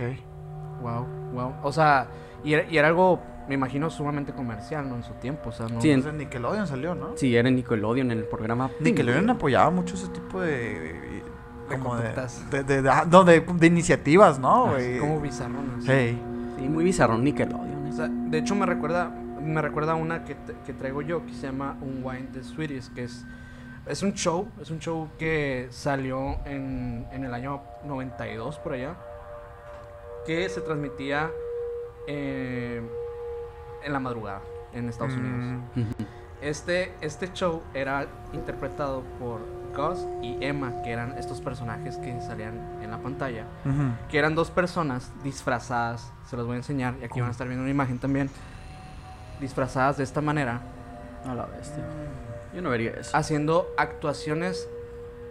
Wow, 0.82 1.06
wow. 1.32 1.52
O 1.62 1.72
sea, 1.72 2.08
y 2.44 2.52
era, 2.52 2.70
y 2.70 2.76
era 2.76 2.88
algo, 2.88 3.20
me 3.48 3.54
imagino, 3.54 3.88
sumamente 3.90 4.32
comercial, 4.32 4.88
¿no? 4.88 4.96
En 4.96 5.02
su 5.04 5.14
tiempo, 5.14 5.48
o 5.48 5.52
sea, 5.52 5.66
no... 5.68 5.80
Sí, 5.80 5.88
en- 5.90 5.96
Entonces 6.00 6.18
Nickelodeon 6.18 6.66
salió, 6.66 6.94
¿no? 6.94 7.16
Sí, 7.16 7.34
era 7.34 7.48
en 7.48 7.56
Nickelodeon 7.56 8.10
en 8.10 8.18
el 8.18 8.24
programa. 8.24 8.70
Nickelodeon 8.80 9.30
apoyaba 9.30 9.70
mucho 9.70 9.94
ese 9.94 10.08
tipo 10.08 10.40
de. 10.40 11.22
De 11.68 11.78
como 11.78 11.96
de, 11.96 12.02
conductas. 12.02 12.50
de, 12.50 12.62
de- 12.62 12.82
de- 12.82 12.90
ah, 12.90 13.06
no, 13.10 13.24
de- 13.24 13.40
de 13.40 13.66
iniciativas, 13.66 14.38
¿no, 14.38 14.66
Así 14.66 14.74
güey? 14.86 14.98
como 15.00 15.20
bizarronas. 15.20 15.84
Hey. 15.86 16.20
Sí, 16.58 16.68
muy 16.68 16.84
bizarro 16.84 17.18
Nickelodeon. 17.18 17.86
O 17.88 17.92
sea, 17.92 18.08
de 18.08 18.38
hecho 18.38 18.54
me 18.54 18.66
recuerda, 18.66 19.08
me 19.42 19.60
recuerda 19.62 19.92
a 19.92 19.94
una 19.96 20.24
que, 20.24 20.36
que 20.64 20.72
traigo 20.74 21.00
yo 21.02 21.24
que 21.24 21.32
se 21.32 21.46
llama 21.46 21.76
Unwind 21.80 22.32
the 22.34 22.44
Sweeties, 22.44 22.90
que 22.90 23.04
es, 23.04 23.24
es 23.86 24.02
un 24.02 24.12
show, 24.12 24.46
es 24.60 24.70
un 24.70 24.78
show 24.78 25.08
que 25.18 25.66
salió 25.70 26.36
en, 26.44 27.06
en 27.10 27.24
el 27.24 27.32
año 27.34 27.62
92 27.86 28.58
por 28.58 28.72
allá, 28.74 28.94
que 30.26 30.48
se 30.48 30.60
transmitía 30.60 31.30
eh, 32.06 32.80
en 33.82 33.92
la 33.92 34.00
madrugada 34.00 34.40
en 34.72 34.88
Estados 34.88 35.14
Unidos. 35.14 35.62
Mm, 35.74 35.80
Ujú. 35.80 35.92
Este, 36.42 36.92
este 37.00 37.32
show 37.32 37.62
era 37.72 38.06
interpretado 38.32 39.02
por 39.18 39.40
Gus 39.74 40.06
y 40.22 40.36
Emma, 40.44 40.82
que 40.82 40.90
eran 40.90 41.16
estos 41.18 41.40
personajes 41.40 41.96
que 41.98 42.20
salían 42.20 42.78
en 42.82 42.90
la 42.90 42.98
pantalla 42.98 43.44
que 44.10 44.18
eran 44.18 44.34
dos 44.34 44.50
personas 44.50 45.10
disfrazadas, 45.22 46.12
se 46.28 46.36
los 46.36 46.46
voy 46.46 46.54
a 46.54 46.58
enseñar, 46.58 46.94
y 47.00 47.04
aquí 47.04 47.20
van 47.20 47.28
a 47.28 47.32
estar 47.32 47.46
viendo 47.46 47.62
una 47.62 47.70
imagen 47.70 47.98
también, 47.98 48.30
disfrazadas 49.40 49.96
de 49.98 50.04
esta 50.04 50.20
manera, 50.20 50.60
A 51.26 51.34
la 51.34 51.46
bestia. 51.46 51.84
Yo 52.54 52.62
no 52.62 52.70
vería 52.70 52.90
eso. 52.92 53.14
haciendo 53.16 53.68
actuaciones 53.76 54.68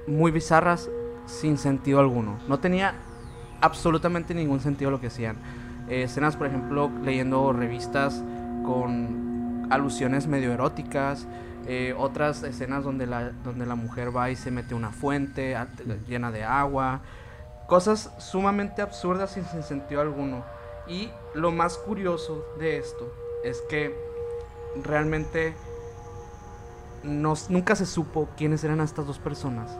muy 0.08 0.32
bizarras 0.32 0.89
sin 1.26 1.58
sentido 1.58 2.00
alguno. 2.00 2.38
No 2.48 2.60
tenía 2.60 2.96
absolutamente 3.62 4.34
ningún 4.34 4.60
sentido 4.60 4.92
lo 4.92 5.00
que 5.02 5.08
hacían. 5.08 5.38
Eh, 5.90 6.04
escenas, 6.04 6.36
por 6.36 6.48
ejemplo, 6.48 6.90
leyendo 7.04 7.52
revistas 7.54 8.24
con 8.66 9.68
alusiones 9.72 10.28
medio 10.28 10.52
eróticas. 10.54 11.28
eh, 11.68 11.96
otras 11.98 12.44
escenas 12.44 12.84
donde 12.84 13.08
la, 13.08 13.32
donde 13.44 13.66
la 13.66 13.74
mujer 13.74 14.16
va 14.16 14.30
y 14.30 14.36
se 14.36 14.52
mete 14.52 14.76
a 14.76 14.78
una 14.78 14.92
fuente 14.92 15.56
a- 15.56 15.68
llena 16.08 16.30
de 16.32 16.44
agua. 16.44 17.00
Cosas 17.66 18.12
sumamente 18.20 18.84
absurdas 18.84 19.36
y 19.38 19.42
sin 19.42 19.64
sentido 19.64 20.00
alguno. 20.02 20.44
Y 20.88 21.10
lo 21.34 21.52
más 21.52 21.78
curioso 21.80 22.46
de 22.60 22.78
esto 22.78 23.12
es 23.44 23.62
que 23.68 23.96
realmente 24.84 25.56
nos- 27.04 27.50
nunca 27.50 27.76
se 27.76 27.88
supo 27.88 28.30
quiénes 28.38 28.64
eran 28.64 28.80
estas 28.82 29.08
dos 29.08 29.18
personas. 29.18 29.76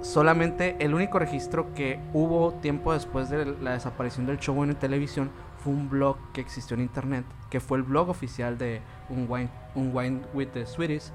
Solamente 0.00 0.76
el 0.78 0.94
único 0.94 1.18
registro 1.18 1.74
que 1.74 2.00
hubo 2.12 2.54
tiempo 2.54 2.92
después 2.92 3.30
de 3.30 3.44
la 3.60 3.72
desaparición 3.72 4.26
del 4.26 4.38
show 4.38 4.62
en 4.62 4.74
televisión 4.76 5.30
fue 5.58 5.72
un 5.72 5.90
blog 5.90 6.16
que 6.32 6.40
existió 6.40 6.74
en 6.74 6.82
internet, 6.82 7.24
que 7.50 7.60
fue 7.60 7.78
el 7.78 7.84
blog 7.84 8.08
oficial 8.08 8.58
de 8.58 8.80
Unwind, 9.08 9.50
Unwind 9.74 10.24
with 10.34 10.48
the 10.48 10.66
Sweeties, 10.66 11.12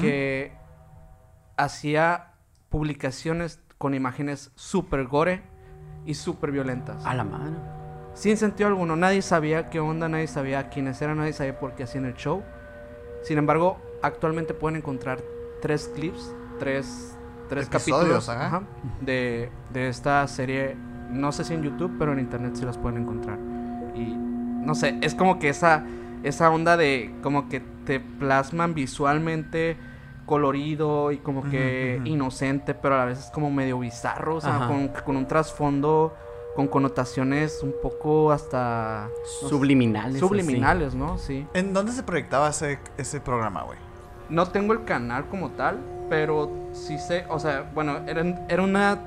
que 0.00 0.52
hacía 1.56 2.34
publicaciones 2.70 3.60
con 3.78 3.94
imágenes 3.94 4.52
super 4.54 5.06
gore 5.06 5.42
y 6.06 6.14
super 6.14 6.52
violentas. 6.52 7.04
A 7.04 7.14
la 7.14 7.24
mano. 7.24 7.58
sin 8.14 8.36
sentido 8.36 8.68
alguno. 8.68 8.96
Nadie 8.96 9.22
sabía 9.22 9.70
qué 9.70 9.80
onda, 9.80 10.08
nadie 10.08 10.26
sabía 10.26 10.68
quiénes 10.68 11.00
eran, 11.02 11.18
nadie 11.18 11.32
sabía 11.32 11.58
por 11.58 11.74
qué 11.74 11.84
hacían 11.84 12.04
el 12.04 12.14
show. 12.14 12.42
Sin 13.22 13.38
embargo, 13.38 13.78
actualmente 14.02 14.54
pueden 14.54 14.76
encontrar 14.78 15.22
tres 15.60 15.90
clips, 15.94 16.34
tres, 16.58 17.16
tres 17.52 17.66
Episodios, 17.66 18.26
capítulos 18.26 18.28
ajá. 18.28 18.46
ajá, 18.46 18.62
de, 19.00 19.50
de 19.72 19.88
esta 19.88 20.26
serie. 20.26 20.76
No 21.10 21.30
sé 21.32 21.44
si 21.44 21.52
en 21.54 21.62
YouTube, 21.62 21.94
pero 21.98 22.12
en 22.12 22.20
internet 22.20 22.52
sí 22.54 22.64
las 22.64 22.78
pueden 22.78 23.02
encontrar. 23.02 23.38
Y 23.94 24.14
no 24.16 24.74
sé, 24.74 24.98
es 25.02 25.14
como 25.14 25.38
que 25.38 25.50
esa, 25.50 25.84
esa 26.22 26.50
onda 26.50 26.76
de 26.76 27.14
como 27.22 27.48
que 27.48 27.60
te 27.84 28.00
plasman 28.00 28.72
visualmente 28.74 29.76
colorido 30.24 31.12
y 31.12 31.18
como 31.18 31.42
que 31.50 32.00
inocente, 32.04 32.74
pero 32.74 32.94
a 32.94 32.98
la 32.98 33.04
vez 33.04 33.18
es 33.18 33.30
como 33.30 33.50
medio 33.50 33.78
bizarro, 33.80 34.36
o 34.36 34.40
sea, 34.40 34.66
con, 34.68 34.88
con 35.04 35.16
un 35.16 35.26
trasfondo 35.26 36.14
con 36.54 36.68
connotaciones 36.68 37.60
un 37.62 37.74
poco 37.82 38.30
hasta 38.30 39.08
no 39.08 39.26
sé, 39.26 39.48
Subliminales. 39.48 40.20
subliminales, 40.20 40.94
¿no? 40.94 41.18
Sí. 41.18 41.46
¿En 41.54 41.72
dónde 41.72 41.92
se 41.92 42.02
proyectaba 42.02 42.50
ese, 42.50 42.78
ese 42.98 43.20
programa, 43.20 43.62
güey? 43.62 43.78
No 44.28 44.46
tengo 44.48 44.72
el 44.72 44.84
canal 44.84 45.26
como 45.28 45.50
tal, 45.50 45.78
pero 46.12 46.50
sí 46.74 46.98
sé, 46.98 47.24
o 47.30 47.38
sea, 47.38 47.70
bueno, 47.74 48.00
era, 48.06 48.22
era 48.46 48.62
una 48.62 48.98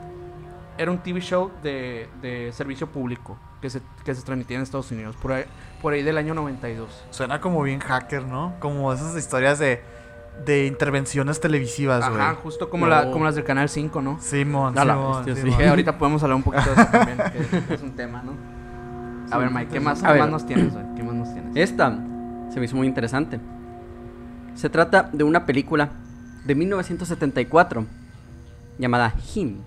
era 0.75 0.89
un 0.89 0.97
TV 0.97 1.21
show 1.21 1.51
de, 1.61 2.09
de 2.19 2.51
servicio 2.51 2.87
público 2.87 3.37
que 3.61 3.69
se, 3.69 3.79
que 4.03 4.15
se 4.15 4.23
transmitía 4.23 4.57
en 4.57 4.63
Estados 4.63 4.89
Unidos, 4.89 5.15
por 5.21 5.33
ahí, 5.33 5.43
por 5.83 5.93
ahí 5.93 6.01
del 6.01 6.17
año 6.17 6.33
92. 6.33 7.05
Suena 7.11 7.39
como 7.39 7.61
bien 7.61 7.79
hacker, 7.79 8.23
¿no? 8.25 8.55
Como 8.59 8.91
esas 8.91 9.15
historias 9.15 9.59
de, 9.59 9.83
de 10.47 10.65
intervenciones 10.65 11.39
televisivas, 11.39 12.09
güey. 12.09 12.19
Ajá, 12.19 12.39
justo 12.41 12.71
como, 12.71 12.87
No. 12.87 12.89
la, 12.95 13.11
como 13.11 13.23
las 13.23 13.35
del 13.35 13.43
Canal 13.43 13.69
5, 13.69 14.01
¿no? 14.01 14.19
Simón, 14.19 14.75
A 14.75 14.83
la 14.83 14.95
Simón, 14.95 15.25
sí. 15.25 15.35
Simón. 15.35 15.57
Que 15.59 15.67
ahorita 15.67 15.99
podemos 15.99 16.23
hablar 16.23 16.37
un 16.37 16.43
poquito 16.43 16.73
de 16.73 16.81
eso 16.81 16.91
también, 16.91 17.17
que 17.67 17.73
es 17.75 17.81
un 17.83 17.91
tema, 17.95 18.23
¿no? 18.23 18.31
A 19.29 19.37
ver, 19.37 19.51
Mike, 19.51 19.73
¿qué 19.73 19.79
más, 19.79 20.01
ver. 20.01 20.17
más 20.17 20.29
nos 20.29 20.43
tienes, 20.47 20.73
güey? 20.73 20.85
¿Qué 20.95 21.03
más 21.03 21.13
nos 21.13 21.31
tienes? 21.31 21.55
Esta 21.55 21.99
se 22.49 22.59
me 22.59 22.65
hizo 22.65 22.75
muy 22.75 22.87
interesante. 22.87 23.39
Se 24.55 24.69
trata 24.71 25.07
de 25.13 25.23
una 25.23 25.45
película 25.45 25.89
de 26.45 26.55
1974 26.55 27.85
llamada 28.77 29.13
Him, 29.33 29.63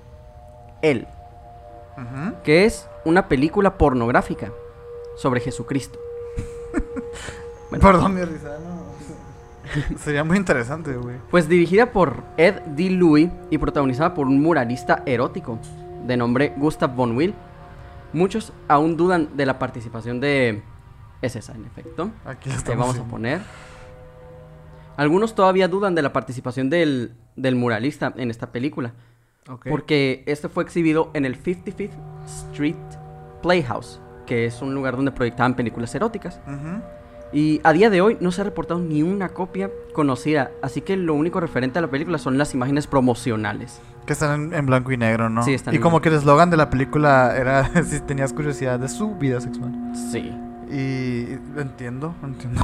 Él, 0.83 1.07
que 2.45 2.65
es 2.65 2.89
una 3.05 3.29
película 3.29 3.77
pornográfica 3.77 4.53
sobre 5.17 5.41
Jesucristo. 5.41 5.99
Bueno. 7.71 7.85
Perdón, 7.85 8.15
mi 8.15 8.25
risa, 8.25 8.57
no. 8.65 8.79
Sería 9.99 10.25
muy 10.25 10.37
interesante, 10.37 10.97
güey. 10.97 11.17
Pues 11.31 11.49
dirigida 11.49 11.93
por 11.93 12.23
Ed 12.37 12.63
D. 12.63 12.91
Louis 12.91 13.31
y 13.51 13.59
protagonizada 13.59 14.15
por 14.15 14.27
un 14.27 14.41
muralista 14.41 15.03
erótico 15.07 15.59
de 16.07 16.17
nombre 16.17 16.55
Gustav 16.57 16.95
von 16.95 17.17
Will. 17.17 17.35
Muchos 18.13 18.53
aún 18.69 18.97
dudan 18.97 19.37
de 19.37 19.45
la 19.45 19.59
participación 19.59 20.21
de... 20.21 20.63
Es 21.21 21.37
esa, 21.37 21.53
en 21.53 21.67
efecto. 21.67 22.11
Aquí 22.25 22.49
que 22.49 22.57
estamos. 22.57 22.87
vamos 22.87 22.99
a 22.99 23.11
poner. 23.11 23.41
Algunos 24.99 25.35
todavía 25.35 25.69
dudan 25.69 25.95
de 25.95 26.03
la 26.03 26.13
participación 26.13 26.69
del, 26.69 27.13
del 27.37 27.55
muralista 27.57 28.13
en 28.17 28.31
esta 28.31 28.53
película. 28.53 28.93
Porque 29.71 30.25
este 30.27 30.51
fue 30.51 30.63
exhibido 30.63 31.11
en 31.15 31.25
el 31.25 31.43
55th 31.43 31.89
Street 32.27 32.77
Playhouse, 33.43 33.99
que 34.27 34.45
es 34.45 34.61
un 34.61 34.75
lugar 34.75 34.97
donde 34.97 35.11
proyectaban 35.13 35.55
películas 35.55 35.95
eróticas. 35.95 36.41
Y 37.33 37.61
a 37.65 37.73
día 37.73 37.89
de 37.91 38.01
hoy 38.01 38.19
no 38.21 38.31
se 38.33 38.41
ha 38.41 38.45
reportado 38.45 38.81
ni 38.81 39.03
una 39.03 39.31
copia 39.31 39.71
conocida, 39.95 40.51
así 40.63 40.81
que 40.81 40.97
lo 40.97 41.15
único 41.15 41.41
referente 41.41 41.79
a 41.79 41.83
la 41.83 41.89
película 41.89 42.19
son 42.19 42.37
las 42.37 42.53
imágenes 42.55 42.87
promocionales. 42.87 43.81
Que 44.07 44.15
están 44.15 44.47
en, 44.47 44.55
en 44.55 44.67
blanco 44.67 44.93
y 44.93 44.97
negro, 44.97 45.29
¿no? 45.31 45.43
Sí, 45.43 45.55
están 45.55 45.73
Y 45.73 45.77
en 45.77 45.83
como 45.83 45.97
blanco. 45.97 46.03
que 46.03 46.09
el 46.11 46.15
eslogan 46.17 46.51
de 46.51 46.57
la 46.57 46.69
película 46.71 47.35
era 47.37 47.71
si 47.85 48.01
tenías 48.01 48.33
curiosidad 48.33 48.79
de 48.81 48.89
su 48.89 49.15
vida 49.17 49.41
sexual. 49.41 49.73
Sí. 50.11 50.35
Y 50.71 51.33
entiendo, 51.57 52.15
entiendo. 52.23 52.61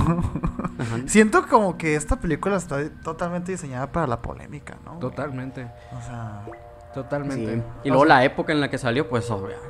Ajá. 0.78 0.96
Siento 1.06 1.46
como 1.48 1.78
que 1.78 1.94
esta 1.94 2.16
película 2.20 2.56
está 2.56 2.88
totalmente 3.02 3.52
diseñada 3.52 3.90
para 3.92 4.06
la 4.06 4.20
polémica, 4.20 4.76
¿no? 4.84 4.98
Totalmente, 4.98 5.70
O 5.96 6.02
sea, 6.02 6.44
totalmente. 6.92 7.56
Sí. 7.56 7.62
Y 7.84 7.88
O 7.90 7.94
luego 7.94 8.04
sea, 8.06 8.16
la 8.16 8.24
época 8.24 8.52
en 8.52 8.60
la 8.60 8.68
que 8.70 8.78
salió, 8.78 9.08
pues 9.08 9.30
obviamente. 9.30 9.68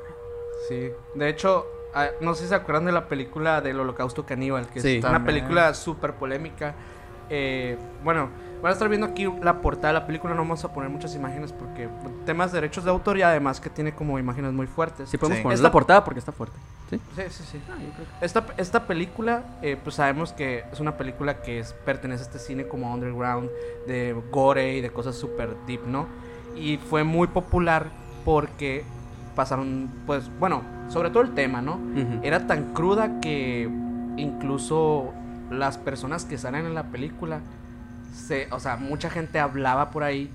Sí, 0.68 0.90
de 1.14 1.28
hecho, 1.28 1.66
ah, 1.94 2.08
no 2.20 2.34
sé 2.34 2.42
si 2.44 2.48
se 2.48 2.54
acuerdan 2.54 2.86
de 2.86 2.92
la 2.92 3.06
película 3.08 3.60
del 3.60 3.78
Holocausto 3.78 4.24
Caníbal, 4.26 4.66
que 4.68 4.80
Sí. 4.80 4.96
es 4.96 5.04
una 5.04 5.12
También. 5.14 5.36
película 5.36 5.72
súper 5.74 6.14
polémica. 6.14 6.74
Eh, 7.30 7.78
bueno, 8.02 8.28
van 8.64 8.70
a 8.70 8.72
estar 8.72 8.88
viendo 8.88 9.06
aquí 9.06 9.30
la 9.42 9.60
portada 9.60 9.88
de 9.88 9.92
la 10.00 10.06
película, 10.06 10.32
no 10.32 10.40
vamos 10.40 10.64
a 10.64 10.72
poner 10.72 10.88
muchas 10.88 11.14
imágenes 11.14 11.52
porque 11.52 11.86
temas 12.24 12.50
de 12.50 12.56
derechos 12.62 12.82
de 12.82 12.90
autor 12.90 13.18
y 13.18 13.22
además 13.22 13.60
que 13.60 13.68
tiene 13.68 13.92
como 13.94 14.18
imágenes 14.18 14.54
muy 14.54 14.66
fuertes. 14.66 15.10
Sí 15.10 15.18
podemos 15.18 15.36
Sí. 15.36 15.42
poner 15.42 15.54
Esta- 15.56 15.68
la 15.68 15.72
portada 15.72 16.02
porque 16.02 16.18
está 16.18 16.32
fuerte. 16.32 16.56
¿Sí? 16.88 16.98
Sí, 17.14 17.22
sí, 17.28 17.44
sí. 17.52 17.60
Esta, 18.22 18.46
esta 18.56 18.86
película, 18.86 19.42
eh, 19.60 19.76
pues 19.82 19.96
sabemos 19.96 20.32
que 20.32 20.64
es 20.72 20.80
una 20.80 20.96
película 20.96 21.42
que 21.42 21.58
es, 21.58 21.74
pertenece 21.74 22.22
a 22.22 22.26
este 22.26 22.38
cine 22.38 22.66
como 22.66 22.90
underground, 22.92 23.50
de 23.86 24.16
gore 24.32 24.78
y 24.78 24.80
de 24.80 24.88
cosas 24.90 25.14
súper 25.14 25.54
deep, 25.66 25.86
¿no? 25.86 26.06
Y 26.56 26.78
fue 26.78 27.04
muy 27.04 27.26
popular 27.26 27.88
porque 28.24 28.82
pasaron, 29.36 29.90
pues, 30.06 30.30
bueno, 30.38 30.62
sobre 30.88 31.10
todo 31.10 31.22
el 31.22 31.34
tema, 31.34 31.60
¿no? 31.60 31.78
Era 32.22 32.46
tan 32.46 32.72
cruda 32.72 33.20
que 33.20 33.68
incluso 34.16 35.12
las 35.50 35.76
personas 35.78 36.24
que 36.24 36.38
salen 36.38 36.64
en 36.66 36.74
la 36.74 36.84
película, 36.84 37.40
se, 38.14 38.48
o 38.50 38.60
sea, 38.60 38.76
mucha 38.76 39.10
gente 39.10 39.38
hablaba 39.40 39.90
por 39.90 40.02
ahí 40.04 40.30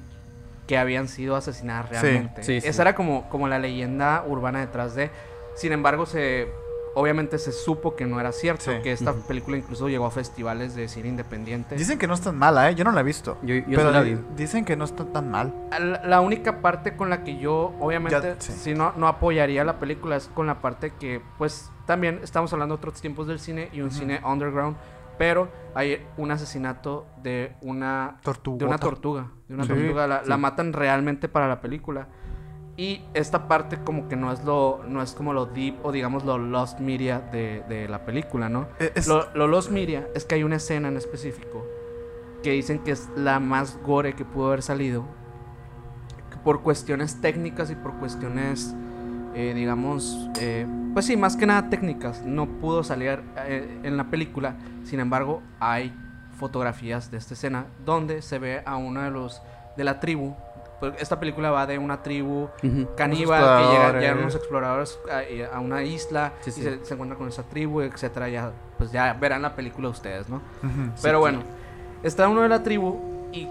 que 0.68 0.78
habían 0.78 1.08
sido 1.08 1.36
asesinadas 1.36 1.89
realmente. 1.89 2.44
sí, 2.44 2.62
sí. 2.62 2.68
Esa 2.68 2.84
era 2.84 2.96
como, 2.96 3.28
como 3.30 3.48
la 3.48 3.58
leyenda 3.58 4.24
urbana 4.28 4.60
detrás 4.60 4.94
de. 4.96 5.10
Sin 5.56 5.72
embargo, 5.72 6.06
se 6.06 6.48
obviamente 6.96 7.38
se 7.38 7.52
supo 7.52 7.96
que 7.96 8.06
no 8.06 8.20
era 8.20 8.32
cierto, 8.32 8.63
Sí. 8.65 8.72
que 8.84 8.92
esta 8.92 9.13
película 9.13 9.56
incluso 9.58 9.88
llegó 9.89 10.06
a 10.08 10.12
festivales 10.12 10.76
de 10.76 10.88
cine 10.88 11.08
independiente. 11.10 11.76
dicen 11.76 11.98
que 12.00 12.08
no 12.08 12.13
es 12.15 12.22
tan 12.22 12.36
mala, 12.38 12.70
¿eh? 12.70 12.76
Yo 12.76 12.84
no 12.84 12.92
la 12.92 13.02
he 13.02 13.04
visto. 13.04 13.38
Yo, 13.44 13.56
yo 13.56 13.63
pero 13.78 13.92
la 13.92 14.02
vi. 14.02 14.18
dicen 14.36 14.65
que 14.65 14.76
no 14.76 14.86
está 14.86 15.06
tan 15.06 15.30
mal. 15.32 15.54
La, 15.72 16.02
la 16.04 16.20
única 16.20 16.62
parte 16.62 16.96
con 16.98 17.10
la 17.10 17.24
que 17.24 17.38
yo, 17.38 17.74
obviamente, 17.80 18.20
Ya, 18.22 18.36
sí. 18.39 18.52
si 18.54 18.74
no, 18.74 18.92
no 18.98 19.08
apoyaría 19.08 19.63
la 19.63 19.80
película 19.80 20.15
es 20.18 20.28
con 20.34 20.48
la 20.48 20.62
parte 20.62 20.92
que, 21.00 21.22
pues, 21.38 21.70
también 21.86 22.20
estamos 22.24 22.52
hablando 22.54 22.76
de 22.76 22.80
otros 22.80 23.00
tiempos 23.00 23.28
del 23.28 23.39
cine 23.39 23.70
y 23.72 23.82
un 23.82 23.92
cine 23.92 24.20
underground, 24.26 24.76
pero 25.19 25.49
hay 25.75 26.03
un 26.17 26.32
asesinato 26.32 27.05
de 27.21 27.55
una, 27.62 28.17
Tortuga. 28.23 28.58
de 28.58 28.65
una 28.65 28.77
tortuga, 28.79 29.27
de 29.47 29.53
una 29.53 29.63
Sí, 29.65 29.69
tortuga, 29.69 30.08
la, 30.08 30.38
matan 30.38 30.73
realmente 30.73 31.27
para 31.29 31.47
la 31.47 31.62
película. 31.62 32.08
Y 32.77 33.01
esta 33.13 33.47
parte 33.49 33.77
como 33.84 34.08
que 34.08 34.15
no 34.15 34.32
es 34.32 34.43
lo, 34.45 34.82
no 34.88 35.01
es 35.03 35.12
como 35.13 35.34
lo 35.34 35.45
deep 35.45 35.75
o 35.84 35.91
digamos 35.91 36.23
lo 36.23 36.38
lost 36.38 36.79
media 36.79 37.19
de, 37.19 37.62
de 37.67 37.88
la 37.89 38.05
película, 38.05 38.47
¿no? 38.49 38.67
Es- 38.79 39.08
Lo, 39.08 39.27
lo 39.36 39.47
Lost 39.47 39.69
Media 39.69 40.08
es 40.15 40.23
que 40.23 40.36
hay 40.36 40.43
una 40.43 40.55
escena 40.55 40.88
en 40.88 40.95
específico 40.95 41.67
que 42.41 42.51
dicen 42.51 42.79
que 42.79 42.91
es 42.91 43.10
la 43.17 43.41
más 43.41 43.77
gore 43.86 44.13
que 44.13 44.23
pudo 44.23 44.47
haber 44.47 44.62
salido. 44.62 45.03
Por 46.45 46.62
cuestiones 46.62 47.19
técnicas 47.19 47.69
y 47.69 47.75
por 47.75 47.95
cuestiones, 47.95 48.73
eh, 49.36 49.54
digamos, 49.56 50.30
eh, 50.39 50.65
pues 50.94 51.06
sí, 51.06 51.15
más 51.18 51.36
que 51.38 51.46
nada 51.46 51.70
técnicas. 51.70 52.24
No 52.26 52.46
pudo 52.48 52.84
salir 52.84 53.22
eh, 53.46 53.80
en 53.84 53.98
la 53.98 54.06
película. 54.06 54.56
Sin 54.84 55.00
embargo, 55.00 55.42
hay 55.60 55.94
fotografías 56.38 57.12
de 57.12 57.18
esta 57.18 57.34
escena 57.34 57.65
donde 57.86 58.22
se 58.22 58.39
ve 58.39 58.62
a 58.65 58.78
uno 58.78 59.02
de 59.02 59.12
los 59.12 59.42
de 59.78 59.84
la 59.84 60.00
tribu. 60.00 60.36
Pues 60.80 60.94
Esta 61.00 61.20
película 61.20 61.52
va 61.52 61.68
de 61.68 61.78
una 61.78 62.02
tribu 62.02 62.48
caníbal 62.96 63.39
que 63.42 63.46
llega, 63.46 63.89
exploradores. 63.89 64.02
llegan 64.02 64.18
unos 64.20 64.36
exploradores 64.36 65.00
a, 65.52 65.56
a 65.58 65.60
una 65.60 65.84
isla 65.84 66.32
Sí, 66.39 66.52
y 66.52 66.54
se, 66.54 66.86
se 66.86 66.94
encuentran 66.94 67.18
con 67.18 67.28
esa 67.28 67.44
tribu, 67.44 67.82
etcétera. 67.82 68.30
Ya, 68.30 68.52
pues 68.78 68.92
ya 68.92 69.13
verán 69.13 69.42
la 69.42 69.56
película 69.56 69.89
ustedes, 69.89 70.30
¿no? 70.30 70.42
Pero 71.02 71.20
bueno, 71.20 71.44
está 72.02 72.30
uno 72.30 72.42
de 72.42 72.50
la 72.50 72.63
tribu 72.63 72.98
y 73.34 73.48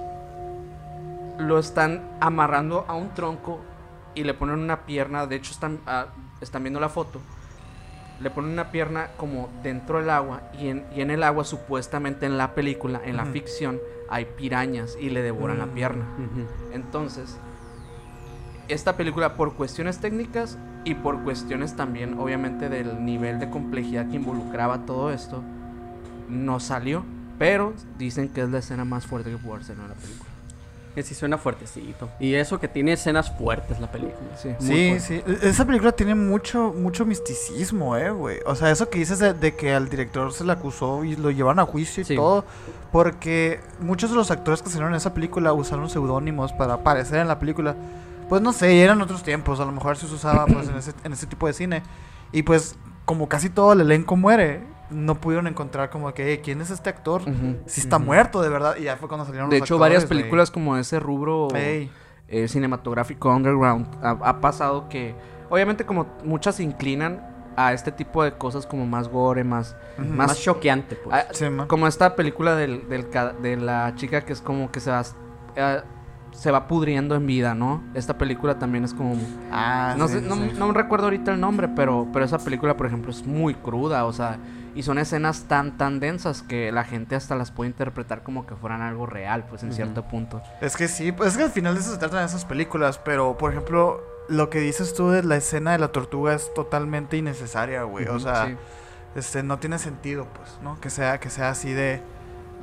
lo 1.39 1.59
están 1.59 2.03
amarrando 2.21 2.85
a 2.89 2.95
un 2.95 3.11
tronco 3.11 3.61
y 4.19 4.25
le 4.25 4.35
ponen 4.35 4.59
una 4.59 4.85
pierna. 4.87 5.27
De 5.27 5.37
hecho, 5.37 5.53
están, 5.53 5.81
ah, 5.87 6.07
están 6.41 6.63
viendo 6.63 6.81
la 6.81 6.89
foto. 6.89 7.21
Le 8.21 8.31
ponen 8.31 8.51
una 8.51 8.71
pierna 8.73 9.11
como 9.17 9.49
dentro 9.63 9.99
del 9.99 10.11
agua 10.11 10.43
y 10.59 10.69
en, 10.69 10.85
y 10.95 11.01
en 11.03 11.11
el 11.11 11.23
agua, 11.23 11.45
supuestamente 11.45 12.27
en 12.27 12.37
la 12.37 12.55
película, 12.55 13.01
en 13.05 13.17
la 13.17 13.25
ficción, 13.27 13.79
hay 14.11 14.25
pirañas 14.25 14.97
y 15.01 15.11
le 15.11 15.23
devoran 15.23 15.59
la 15.59 15.67
Mm. 15.67 15.71
pierna. 15.71 16.05
Entonces, 16.73 17.39
esta 18.67 18.97
película 18.97 19.35
por 19.35 19.55
cuestiones 19.55 19.99
técnicas 20.01 20.59
y 20.85 20.95
por 20.95 21.23
cuestiones 21.23 21.77
también, 21.77 22.19
obviamente, 22.19 22.69
del 22.69 23.05
nivel 23.05 23.39
de 23.39 23.51
complejidad 23.51 24.09
que 24.09 24.17
involucraba 24.17 24.85
todo 24.85 25.11
esto, 25.13 25.43
no 26.29 26.59
salió. 26.61 27.05
Pero 27.39 27.73
dicen 27.99 28.29
que 28.31 28.43
es 28.43 28.49
la 28.51 28.59
escena 28.59 28.85
más 28.85 29.07
fuerte 29.07 29.31
que 29.31 29.37
pudo 29.39 29.55
haber 29.55 29.71
en 29.71 29.79
la 29.89 29.95
película. 29.95 30.28
Que 30.95 31.03
sí 31.03 31.15
suena 31.15 31.39
fuertecito. 31.39 32.09
Y 32.19 32.35
eso 32.35 32.59
que 32.59 32.67
tiene 32.67 32.93
escenas 32.95 33.31
fuertes 33.37 33.79
la 33.79 33.91
película. 33.91 34.17
Sí, 34.37 34.51
Sí, 34.59 34.99
sí. 35.01 35.23
E- 35.27 35.49
Esa 35.49 35.65
película 35.65 35.93
tiene 35.93 36.15
mucho, 36.15 36.73
mucho 36.77 37.05
misticismo, 37.07 37.97
eh, 37.97 38.11
güey. 38.11 38.39
O 38.47 38.55
sea, 38.57 38.71
eso 38.71 38.89
que 38.89 38.99
dices 38.99 39.19
de, 39.21 39.33
de 39.35 39.55
que 39.55 39.75
al 39.75 39.89
director 39.89 40.33
se 40.33 40.45
le 40.45 40.53
acusó 40.53 41.05
y 41.05 41.15
lo 41.17 41.31
llevaron 41.31 41.61
a 41.61 41.67
juicio 41.67 42.01
y 42.03 42.05
Sí. 42.05 42.17
todo. 42.17 42.45
Porque 42.91 43.61
muchos 43.81 44.11
de 44.11 44.17
los 44.17 44.31
actores 44.31 44.63
que 44.63 44.69
salieron 44.71 44.93
en 44.93 44.97
esa 44.97 45.15
película 45.15 45.53
usaron 45.53 45.89
seudónimos 45.91 46.53
para 46.53 46.75
aparecer 46.75 47.19
en 47.21 47.29
la 47.29 47.39
película. 47.39 47.77
Pues 48.29 48.43
no 48.43 48.53
sé, 48.53 48.83
eran 48.83 49.01
otros 49.01 49.23
tiempos. 49.23 49.61
A 49.61 49.65
lo 49.65 49.73
mejor 49.73 49.97
se 49.97 50.07
usaba 50.07 50.47
pues 50.47 50.69
en 50.69 50.77
ese, 50.77 50.93
en 51.05 51.13
ese 51.13 51.27
tipo 51.27 51.47
de 51.47 51.53
cine. 51.53 51.83
Y 52.33 52.43
pues 52.43 52.77
como 53.05 53.29
casi 53.29 53.51
todo 53.51 53.73
el 53.73 53.81
elenco 53.83 54.17
muere, 54.17 54.63
no 54.91 55.15
pudieron 55.17 55.47
encontrar 55.47 55.91
como 55.91 56.13
que, 56.15 56.33
"Eh, 56.33 56.41
¿quién 56.41 56.61
es 56.61 56.71
este 56.71 56.89
actor? 56.91 57.23
Si 57.67 57.81
está 57.81 57.99
muerto 57.99 58.41
de 58.43 58.49
verdad. 58.49 58.77
Y 58.79 58.85
ya 58.85 58.97
fue 58.97 59.09
cuando 59.09 59.25
salieron 59.27 59.51
De 59.51 59.59
los 59.59 59.67
hecho, 59.67 59.79
varias 59.79 60.03
actores, 60.05 60.23
películas 60.23 60.51
como 60.51 60.77
ese 60.77 60.99
rubro 61.01 61.49
eh, 61.55 61.89
cinematográfico 62.49 63.35
underground 63.35 63.87
ha, 64.03 64.11
ha 64.11 64.41
pasado 64.41 64.89
que, 64.89 65.15
obviamente, 65.51 65.85
como 65.87 66.07
muchas 66.25 66.57
se 66.57 66.63
inclinan 66.63 67.27
a 67.57 67.73
este 67.73 67.91
tipo 67.91 68.23
de 68.23 68.33
cosas 68.33 68.67
como 68.67 68.87
más 68.87 69.09
gore, 69.09 69.43
más. 69.45 69.77
Más, 69.99 70.29
Más- 70.29 70.41
choqueante, 70.41 70.95
pues. 70.97 71.17
ah, 71.17 71.27
Sí, 71.33 71.47
como 71.67 71.87
esta 71.89 72.15
película 72.15 72.55
del, 72.55 72.89
de 72.89 73.57
la 73.57 73.95
chica 73.97 74.21
que 74.25 74.33
es 74.33 74.41
como 74.41 74.71
que 74.71 74.81
se 74.81 74.91
va. 74.91 75.03
eh, 75.57 75.83
se 76.31 76.53
va 76.53 76.69
pudriendo 76.69 77.17
en 77.17 77.27
vida, 77.27 77.55
¿no? 77.55 77.83
Esta 77.95 78.17
película 78.17 78.59
también 78.61 78.85
es 78.85 78.95
como... 78.95 79.17
Ah, 79.51 79.95
no, 79.99 80.07
sí, 80.07 80.21
sé, 80.21 80.21
no, 80.21 80.37
sí. 80.37 80.53
no 80.57 80.71
recuerdo 80.73 81.07
ahorita 81.07 81.33
el 81.33 81.41
nombre, 81.41 81.67
pero, 81.69 82.07
pero 82.13 82.25
esa 82.25 82.39
película, 82.39 82.77
por 82.77 82.87
ejemplo, 82.87 83.11
es 83.11 83.27
muy 83.27 83.55
cruda, 83.55 84.05
o 84.05 84.13
sea, 84.13 84.39
y 84.79 84.85
son 84.85 84.99
escenas 84.99 85.47
tan, 85.49 85.77
tan 85.77 85.99
densas 85.99 86.43
que 86.43 86.71
la 86.71 86.85
gente 86.85 87.17
hasta 87.17 87.35
las 87.35 87.51
puede 87.51 87.71
interpretar 87.71 88.23
como 88.23 88.47
que 88.47 88.55
fueran 88.55 88.81
algo 88.81 89.07
real, 89.07 89.45
pues 89.51 89.65
en 89.65 89.73
cierto 89.73 90.05
punto. 90.07 90.41
Es 90.61 90.77
que 90.77 90.87
sí, 90.87 91.11
pues 91.11 91.33
es 91.33 91.37
que 91.37 91.43
al 91.43 91.51
final 91.51 91.75
de 91.75 91.81
eso 91.81 91.91
se 91.93 91.99
tratan 91.99 92.25
esas 92.25 92.45
películas, 92.45 92.99
pero 92.99 93.37
por 93.37 93.51
ejemplo, 93.51 94.01
lo 94.29 94.51
que 94.51 94.61
dices 94.61 94.95
tú 94.95 95.11
de 95.11 95.25
la 95.25 95.35
escena 95.37 95.73
de 95.73 95.79
la 95.79 95.89
tortuga 95.89 96.33
es 96.35 96.55
totalmente 96.55 97.17
innecesaria, 97.17 97.83
güey. 97.83 98.07
O 98.07 98.21
sea, 98.21 98.47
sí. 98.47 98.57
este 99.17 99.43
no 99.43 99.59
tiene 99.59 99.79
sentido, 99.81 100.29
pues, 100.35 100.59
¿no? 100.63 100.81
Que 100.81 100.91
sea 100.91 101.19
que 101.19 101.29
sea 101.29 101.51
así 101.51 101.73
de 101.73 102.01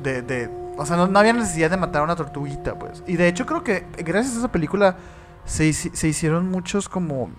de, 0.01 0.21
de 0.21 0.49
o 0.77 0.85
sea, 0.85 0.95
no, 0.95 1.07
no 1.07 1.19
había 1.19 1.33
necesidad 1.33 1.69
de 1.69 1.75
matar 1.77 2.01
a 2.01 2.05
una 2.05 2.15
tortuguita, 2.15 2.79
pues. 2.79 3.03
Y 3.07 3.17
de 3.17 3.27
hecho 3.27 3.45
creo 3.45 3.63
que 3.63 3.85
gracias 3.97 4.35
a 4.35 4.39
esa 4.39 4.51
película 4.53 4.95
se, 5.43 5.73
se 5.73 6.07
hicieron 6.07 6.49
muchos 6.49 6.87
como 6.87 7.29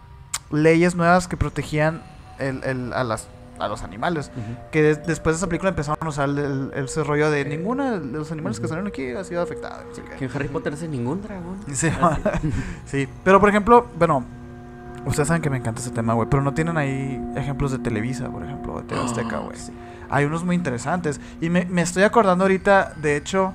leyes 0.51 0.95
nuevas 0.95 1.29
que 1.29 1.37
protegían 1.39 2.03
el, 2.39 2.63
el- 2.65 2.93
a 2.93 3.05
las 3.05 3.29
a 3.59 3.69
los 3.69 3.83
animales. 3.83 4.31
Que 4.71 4.83
des- 4.83 5.07
después 5.07 5.37
de 5.37 5.39
esa 5.39 5.47
película 5.47 5.71
empezaron 5.71 5.99
a 6.01 6.09
usar 6.09 6.29
el, 6.29 6.39
el- 6.39 6.85
ese 6.85 7.03
rollo 7.05 7.31
de 7.31 7.45
ninguna 7.45 7.99
de 7.99 8.19
los 8.19 8.31
animales 8.33 8.59
que 8.59 8.67
Ujú. 8.67 8.69
salieron 8.71 8.89
aquí 8.89 9.11
ha 9.13 9.25
sido 9.25 9.41
no 9.43 9.47
sé 9.95 10.03
qué. 10.03 10.17
Que 10.17 10.25
en 10.27 10.31
Harry 10.35 10.49
Potter 10.49 10.73
hace 10.75 10.89
ningún 10.89 11.23
dragón. 11.23 11.59
Sí, 11.73 11.89
Ah, 12.01 12.19
sí, 12.87 13.09
pero 13.25 13.41
por 13.41 13.49
ejemplo, 13.49 13.87
bueno, 13.99 14.25
ustedes 15.05 15.29
saben 15.29 15.43
que 15.43 15.51
me 15.51 15.57
encanta 15.59 15.81
ese 15.81 15.91
tema, 15.91 16.15
güey, 16.15 16.29
pero 16.29 16.43
no 16.43 16.55
tienen 16.55 16.77
ahí 16.77 17.21
ejemplos 17.37 17.73
de 17.73 17.79
Televisa, 17.79 18.29
por 18.31 18.43
ejemplo, 18.45 18.81
de 18.81 18.83
TV 18.85 19.01
Azteca, 19.01 19.39
güey. 19.39 19.57
Sí. 19.57 19.73
Hay 20.09 20.25
unos 20.25 20.45
muy 20.45 20.55
interesantes. 20.55 21.21
Y 21.41 21.51
me, 21.51 21.65
me 21.67 21.83
estoy 21.83 22.03
acordando 22.05 22.45
ahorita, 22.45 22.93
de 22.97 23.17
hecho, 23.17 23.55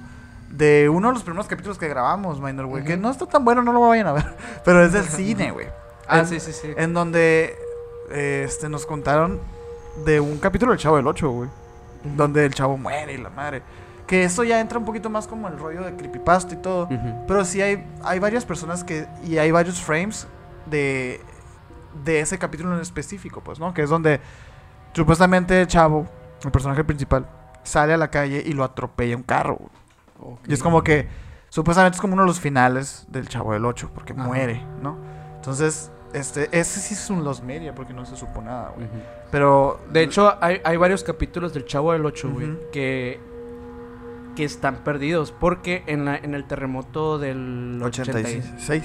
de 0.50 0.90
uno 0.90 1.08
de 1.08 1.14
los 1.14 1.24
primeros 1.24 1.48
capítulos 1.48 1.78
que 1.78 1.88
grabamos, 1.88 2.42
Minor, 2.42 2.66
güey, 2.66 2.84
que 2.84 2.98
no 2.98 3.10
está 3.10 3.26
tan 3.26 3.46
bueno, 3.46 3.64
no 3.64 3.72
lo 3.72 3.80
vayan 3.88 4.08
a 4.08 4.12
ver, 4.14 4.26
pero 4.66 4.84
es 4.84 4.92
del 4.92 5.06
cine, 5.06 5.52
güey. 5.52 5.68
Ah, 6.08 6.20
En- 6.20 6.28
sí, 6.28 6.40
sí, 6.42 6.52
sí. 6.52 6.68
En 6.76 6.94
donde 6.94 7.56
eh, 8.12 8.44
este, 8.46 8.68
nos 8.68 8.86
contaron 8.86 9.40
de 10.06 10.20
un 10.20 10.38
capítulo 10.40 10.72
del 10.72 10.80
Chavo 10.80 10.98
del 10.98 11.08
8, 11.08 11.30
güey. 11.30 11.50
Donde 12.04 12.46
el 12.46 12.54
chavo 12.54 12.78
muere 12.78 13.14
y 13.14 13.18
la 13.18 13.30
madre. 13.30 13.62
Que 14.08 14.24
eso 14.24 14.44
ya 14.44 14.60
entra 14.60 14.80
un 14.80 14.86
poquito 14.86 15.10
más 15.10 15.28
como 15.28 15.48
el 15.48 15.58
rollo 15.60 15.84
de 15.84 15.96
creepypasta 15.96 16.56
y 16.56 16.58
todo. 16.58 16.90
Pero 17.28 17.46
sí 17.46 17.62
hay, 17.62 17.86
hay 18.04 18.20
varias 18.20 18.44
personas 18.44 18.84
que. 18.84 19.08
Y 19.24 19.38
hay 19.38 19.52
varios 19.52 19.80
frames 19.82 20.28
de. 20.66 21.22
De 22.04 22.20
ese 22.22 22.40
capítulo 22.40 22.74
en 22.74 22.82
específico, 22.82 23.42
pues, 23.42 23.60
¿no? 23.60 23.74
Que 23.74 23.84
es 23.84 23.90
donde. 23.90 24.20
Supuestamente 24.94 25.62
el 25.62 25.68
chavo, 25.68 26.08
el 26.44 26.52
personaje 26.52 26.84
principal, 26.84 27.28
sale 27.64 27.94
a 27.94 27.98
la 27.98 28.10
calle 28.10 28.44
y 28.46 28.54
lo 28.54 28.64
atropella 28.64 29.16
un 29.16 29.24
carro. 29.24 29.58
güey. 30.18 30.38
Y 30.48 30.54
es 30.54 30.64
como 30.64 30.84
que. 30.84 31.08
Supuestamente 31.50 31.98
es 31.98 32.02
como 32.02 32.14
uno 32.14 32.24
de 32.24 32.28
los 32.28 32.40
finales 32.40 33.06
del 33.10 33.28
chavo 33.28 33.54
del 33.54 33.66
8, 33.66 33.92
porque 33.94 34.14
Ajá. 34.14 34.24
muere, 34.24 34.66
¿no? 34.82 34.98
Entonces, 35.36 35.92
este, 36.14 36.48
ese 36.58 36.80
sí 36.80 36.94
es 36.94 37.10
un 37.10 37.26
Los 37.26 37.44
Media, 37.44 37.76
porque 37.76 37.94
no 37.94 38.06
se 38.06 38.16
supo 38.16 38.42
nada, 38.42 38.72
güey. 38.74 38.88
Pero. 39.32 39.80
De 39.92 40.04
hecho, 40.04 40.36
hay, 40.42 40.60
hay 40.64 40.78
varios 40.78 41.04
capítulos 41.04 41.54
del 41.54 41.66
Chavo 41.66 41.94
del 41.94 42.06
8, 42.06 42.30
güey, 42.32 42.58
que, 42.72 43.20
que 44.36 44.44
están 44.44 44.84
perdidos. 44.84 45.32
Porque 45.32 45.84
en, 45.88 46.06
la, 46.06 46.18
en 46.18 46.34
el 46.36 46.46
terremoto 46.46 47.18
del 47.18 47.80
86. 47.82 48.46
86. 48.68 48.84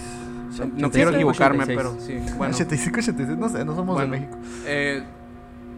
No 0.76 0.90
quiero 0.90 1.10
87, 1.10 1.16
equivocarme, 1.16 1.64
86. 1.64 1.76
pero 1.76 2.00
sí. 2.00 2.34
Bueno, 2.38 2.54
85, 2.54 2.98
86, 3.00 3.38
no 3.38 3.48
sé, 3.48 3.64
no 3.64 3.74
somos 3.74 3.96
Bueno. 3.96 4.12
de 4.12 4.20
México. 4.20 4.38
eh, 4.66 5.02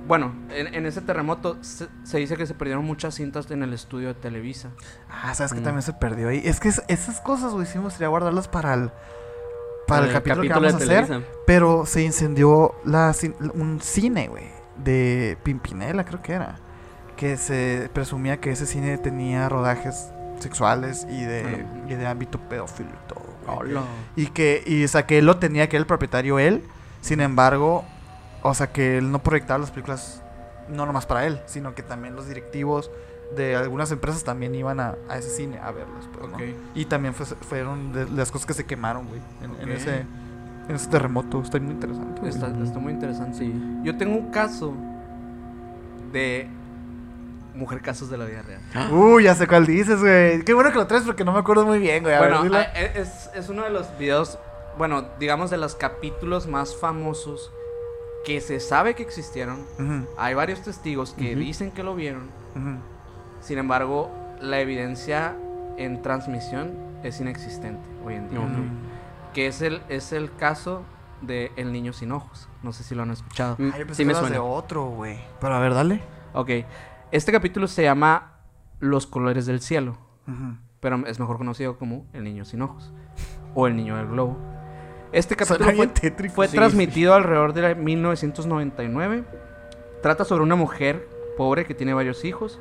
bueno 0.07 0.33
en, 0.50 0.72
en 0.74 0.87
ese 0.87 1.00
terremoto 1.02 1.59
se, 1.62 1.88
se 2.04 2.18
dice 2.18 2.37
que 2.37 2.46
se 2.46 2.54
perdieron 2.54 2.85
muchas 2.85 3.14
cintas 3.16 3.50
en 3.50 3.62
el 3.62 3.72
estudio 3.74 4.09
de 4.09 4.14
Televisa. 4.14 4.70
Ah, 5.11 5.35
sabes 5.35 5.52
que 5.52 5.61
Mm. 5.61 5.64
también 5.64 5.83
se 5.83 5.92
perdió 5.94 6.28
ahí. 6.28 6.40
Es 6.44 6.61
que 6.61 6.68
es- 6.68 6.83
esas 6.88 7.20
cosas, 7.20 7.52
güey, 7.52 7.66
sí 7.66 7.76
me 7.78 7.85
gustaría 7.85 8.09
guardarlas 8.09 8.46
para 8.48 8.72
el. 8.74 8.90
Para 9.88 10.02
el, 10.02 10.09
El 10.09 10.14
capítulo, 10.14 10.42
que 10.42 10.48
vamos 10.50 10.72
a 10.74 10.76
hacer. 10.76 10.88
Televisa. 11.07 11.20
Pero 11.46 11.85
se 11.87 12.02
incendió 12.04 12.74
la, 12.85 13.12
un 13.54 13.81
cine, 13.81 14.28
güey. 14.28 14.44
De 14.79 15.37
Pimpinela, 15.43 16.05
creo 16.05 16.23
que 16.23 16.33
era. 16.33 16.57
Que 17.17 17.37
se 17.37 17.91
presumía 17.93 18.38
que 18.41 18.51
ese 18.53 18.67
cine 18.67 18.97
tenía 18.99 19.49
rodajes 19.49 20.11
sexuales 20.38 21.07
y 21.11 21.23
de, 21.25 21.64
y 21.88 21.95
de 21.95 22.07
ámbito 22.07 22.38
pedófilo 22.49 22.91
y 22.91 23.09
todo. 23.09 23.27
Hola. 23.49 23.83
Y 24.14 24.27
que, 24.29 24.62
y, 24.67 24.85
o 24.85 24.88
sea, 24.88 25.05
que 25.07 25.19
él 25.19 25.27
lo 25.27 25.38
tenía, 25.38 25.69
que 25.69 25.77
era 25.77 25.81
el 25.83 25.87
propietario 25.87 26.38
él. 26.38 26.62
Sin 27.01 27.21
embargo, 27.21 27.85
o 28.43 28.55
sea, 28.55 28.69
que 28.73 28.99
él 28.99 29.11
no 29.11 29.21
proyectaba 29.21 29.59
las 29.59 29.71
películas 29.71 30.23
no 30.69 30.85
nomás 30.87 31.07
para 31.07 31.27
él, 31.27 31.41
sino 31.47 31.75
que 31.75 31.83
también 31.83 32.14
los 32.14 32.29
directivos 32.29 32.91
de 33.37 33.57
algunas 33.57 33.91
empresas 33.91 34.23
también 34.23 34.55
iban 34.55 34.81
a, 34.81 34.95
a 35.09 35.19
ese 35.19 35.31
cine 35.31 35.59
a 35.59 35.71
verlos. 35.71 36.09
pues. 36.12 36.31
Y 36.75 36.85
también 36.85 37.14
fue- 37.14 37.27
fueron 37.27 37.93
de 37.93 38.09
las 38.11 38.31
cosas 38.31 38.47
que 38.47 38.55
se 38.55 38.64
quemaron, 38.67 39.07
güey, 39.09 39.21
en, 39.43 39.73
ese, 39.73 40.05
ese 40.68 40.88
terremoto. 40.88 41.40
Está 41.42 41.59
muy 41.59 41.72
interesante. 41.72 42.20
güey. 42.20 42.33
Está, 42.33 42.48
está 42.62 42.78
muy 42.78 42.92
interesante. 42.92 43.50
Yo 43.83 43.96
tengo 43.96 44.16
un 44.16 44.31
caso 44.31 44.74
de 46.12 46.48
mujer 47.54 47.81
casos 47.81 48.09
de 48.11 48.18
la 48.18 48.24
vida 48.24 48.42
real. 48.42 48.92
Uy, 48.92 49.24
ya 49.24 49.35
sé 49.35 49.46
cuál 49.46 49.66
dices, 49.66 50.00
güey. 50.00 50.42
Qué 50.44 50.54
bueno 50.54 50.70
que 50.70 50.76
lo 50.78 50.87
traes 50.87 51.02
porque 51.04 51.24
no 51.24 51.33
me 51.33 51.40
acuerdo 51.40 51.66
muy 51.66 51.78
bien, 51.78 52.02
güey. 52.04 52.14
A 52.14 52.18
Bueno, 52.20 52.42
ver, 52.44 52.68
e- 52.74 53.00
es, 53.00 53.31
es 53.35 53.48
uno 53.48 53.64
de 53.64 53.70
los 53.70 53.87
videos, 53.98 54.38
bueno, 54.78 55.07
digamos 55.18 55.50
de 55.50 55.57
los 55.59 55.74
capítulos 55.74 56.46
más 56.46 56.76
famosos 56.76 57.50
que 58.24 58.40
se 58.40 58.61
sabe 58.61 58.94
que 58.94 59.02
existieron. 59.02 59.64
Hay 60.16 60.35
varios 60.35 60.61
testigos 60.62 61.14
que 61.14 61.35
dicen 61.35 61.70
que 61.72 61.83
lo 61.83 61.94
vieron. 61.94 62.28
Sin 63.40 63.59
embargo, 63.59 64.11
la 64.40 64.61
evidencia 64.61 65.35
en 65.76 66.02
transmisión 66.02 66.72
es 67.02 67.20
inexistente 67.20 67.81
hoy 68.04 68.14
en 68.14 68.28
día. 68.31 68.40
Que 69.38 69.46
es 69.46 69.62
el, 69.62 69.83
es 69.88 70.12
el 70.12 70.35
caso 70.35 70.83
de 71.22 71.53
El 71.55 71.70
Niño 71.72 71.92
Sin 71.92 72.11
Ojos. 72.11 72.48
No 72.64 72.72
sé 72.72 72.83
si 72.83 72.96
lo 72.96 73.03
han 73.05 73.12
escuchado. 73.12 73.55
Ay, 73.61 73.66
yo 73.66 73.87
pensé 73.87 73.94
sí 73.94 74.03
que 74.03 74.07
me 74.07 74.14
suena. 74.14 74.31
de 74.31 74.38
otro, 74.40 74.87
güey. 74.87 75.16
Pero 75.40 75.55
a 75.55 75.61
ver, 75.61 75.74
dale. 75.74 76.03
Ok. 76.33 76.51
Este 77.12 77.31
capítulo 77.31 77.68
se 77.68 77.85
llama 77.85 78.33
Los 78.81 79.07
Colores 79.07 79.46
del 79.46 79.61
Cielo. 79.61 79.96
Ujú. 80.27 80.57
Pero 80.81 81.07
es 81.07 81.20
mejor 81.20 81.38
conocido 81.38 81.79
como 81.79 82.05
El 82.12 82.24
Niño 82.24 82.44
Sin 82.44 82.62
Ojos. 82.62 82.92
O 83.55 83.68
El 83.68 83.77
Niño 83.77 83.96
del 83.96 84.09
Globo. 84.09 84.37
Este 85.12 85.37
Suena 85.37 85.64
capítulo 85.66 85.77
fue, 85.77 85.87
tétrico. 85.87 86.35
fue 86.35 86.48
Sí, 86.48 86.57
transmitido 86.57 87.14
alrededor 87.14 87.53
de 87.53 87.62
la 87.62 87.74
1999. 87.77 89.24
Trata 90.03 90.24
sobre 90.24 90.42
una 90.42 90.57
mujer 90.57 91.09
pobre 91.37 91.64
que 91.64 91.74
tiene 91.74 91.94
varios 91.94 92.24
hijos. 92.24 92.59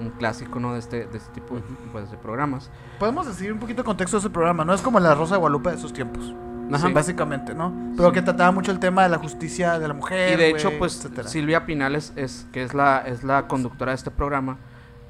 Un 0.00 0.10
clásico, 0.10 0.60
¿no? 0.60 0.72
De 0.74 0.78
este, 0.78 1.06
de 1.06 1.16
este 1.18 1.32
tipo 1.32 1.54
de, 1.56 1.62
pues, 1.92 2.10
de 2.10 2.16
programas. 2.16 2.70
Podemos 2.98 3.26
decir 3.26 3.52
un 3.52 3.58
poquito 3.58 3.82
de 3.82 3.86
contexto 3.86 4.16
de 4.18 4.20
ese 4.20 4.30
programa, 4.30 4.64
¿no? 4.64 4.74
Es 4.74 4.82
como 4.82 5.00
la 5.00 5.14
Rosa 5.14 5.34
de 5.34 5.40
Guadalupe 5.40 5.70
de 5.70 5.76
esos 5.76 5.92
tiempos. 5.92 6.34
Ajá. 6.72 6.88
Sí. 6.88 6.92
Básicamente, 6.92 7.54
¿no? 7.54 7.72
Pero 7.96 8.08
Sí. 8.08 8.14
que 8.16 8.22
trataba 8.22 8.50
mucho 8.50 8.72
el 8.72 8.80
tema 8.80 9.04
de 9.04 9.08
la 9.08 9.18
justicia 9.18 9.78
de 9.78 9.86
la 9.88 9.94
mujer. 9.94 10.32
Y 10.32 10.36
de 10.36 10.50
hecho, 10.50 10.72
pues 10.78 10.96
etcétera. 10.96 11.28
Silvia 11.28 11.64
Pinales, 11.64 12.12
es, 12.16 12.46
que 12.52 12.62
es 12.64 12.74
la, 12.74 13.02
es 13.06 13.22
la 13.24 13.46
conductora 13.46 13.92
de 13.92 13.96
este 13.96 14.10
programa, 14.10 14.58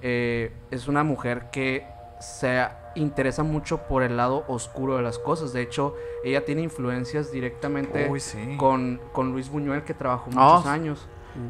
eh, 0.03 0.53
es 0.71 0.87
una 0.87 1.03
mujer 1.03 1.49
que 1.51 1.87
se 2.21 2.67
interesa 2.95 3.43
mucho 3.43 3.79
por 3.89 4.03
el 4.03 4.17
lado 4.17 4.45
oscuro 4.49 4.97
de 4.97 5.03
las 5.03 5.19
cosas. 5.19 5.53
De 5.53 5.63
hecho, 5.63 5.95
ella 6.25 6.45
tiene 6.45 6.63
influencias 6.63 7.33
directamente 7.33 8.09
Uy, 8.11 8.21
sí. 8.21 8.57
con, 8.59 9.01
con 9.13 9.33
Luis 9.33 9.49
Buñuel, 9.51 9.83
que 9.83 9.95
trabajó 9.95 10.31
Ah, 10.37 10.55
muchos 10.57 10.67
años. 10.67 11.09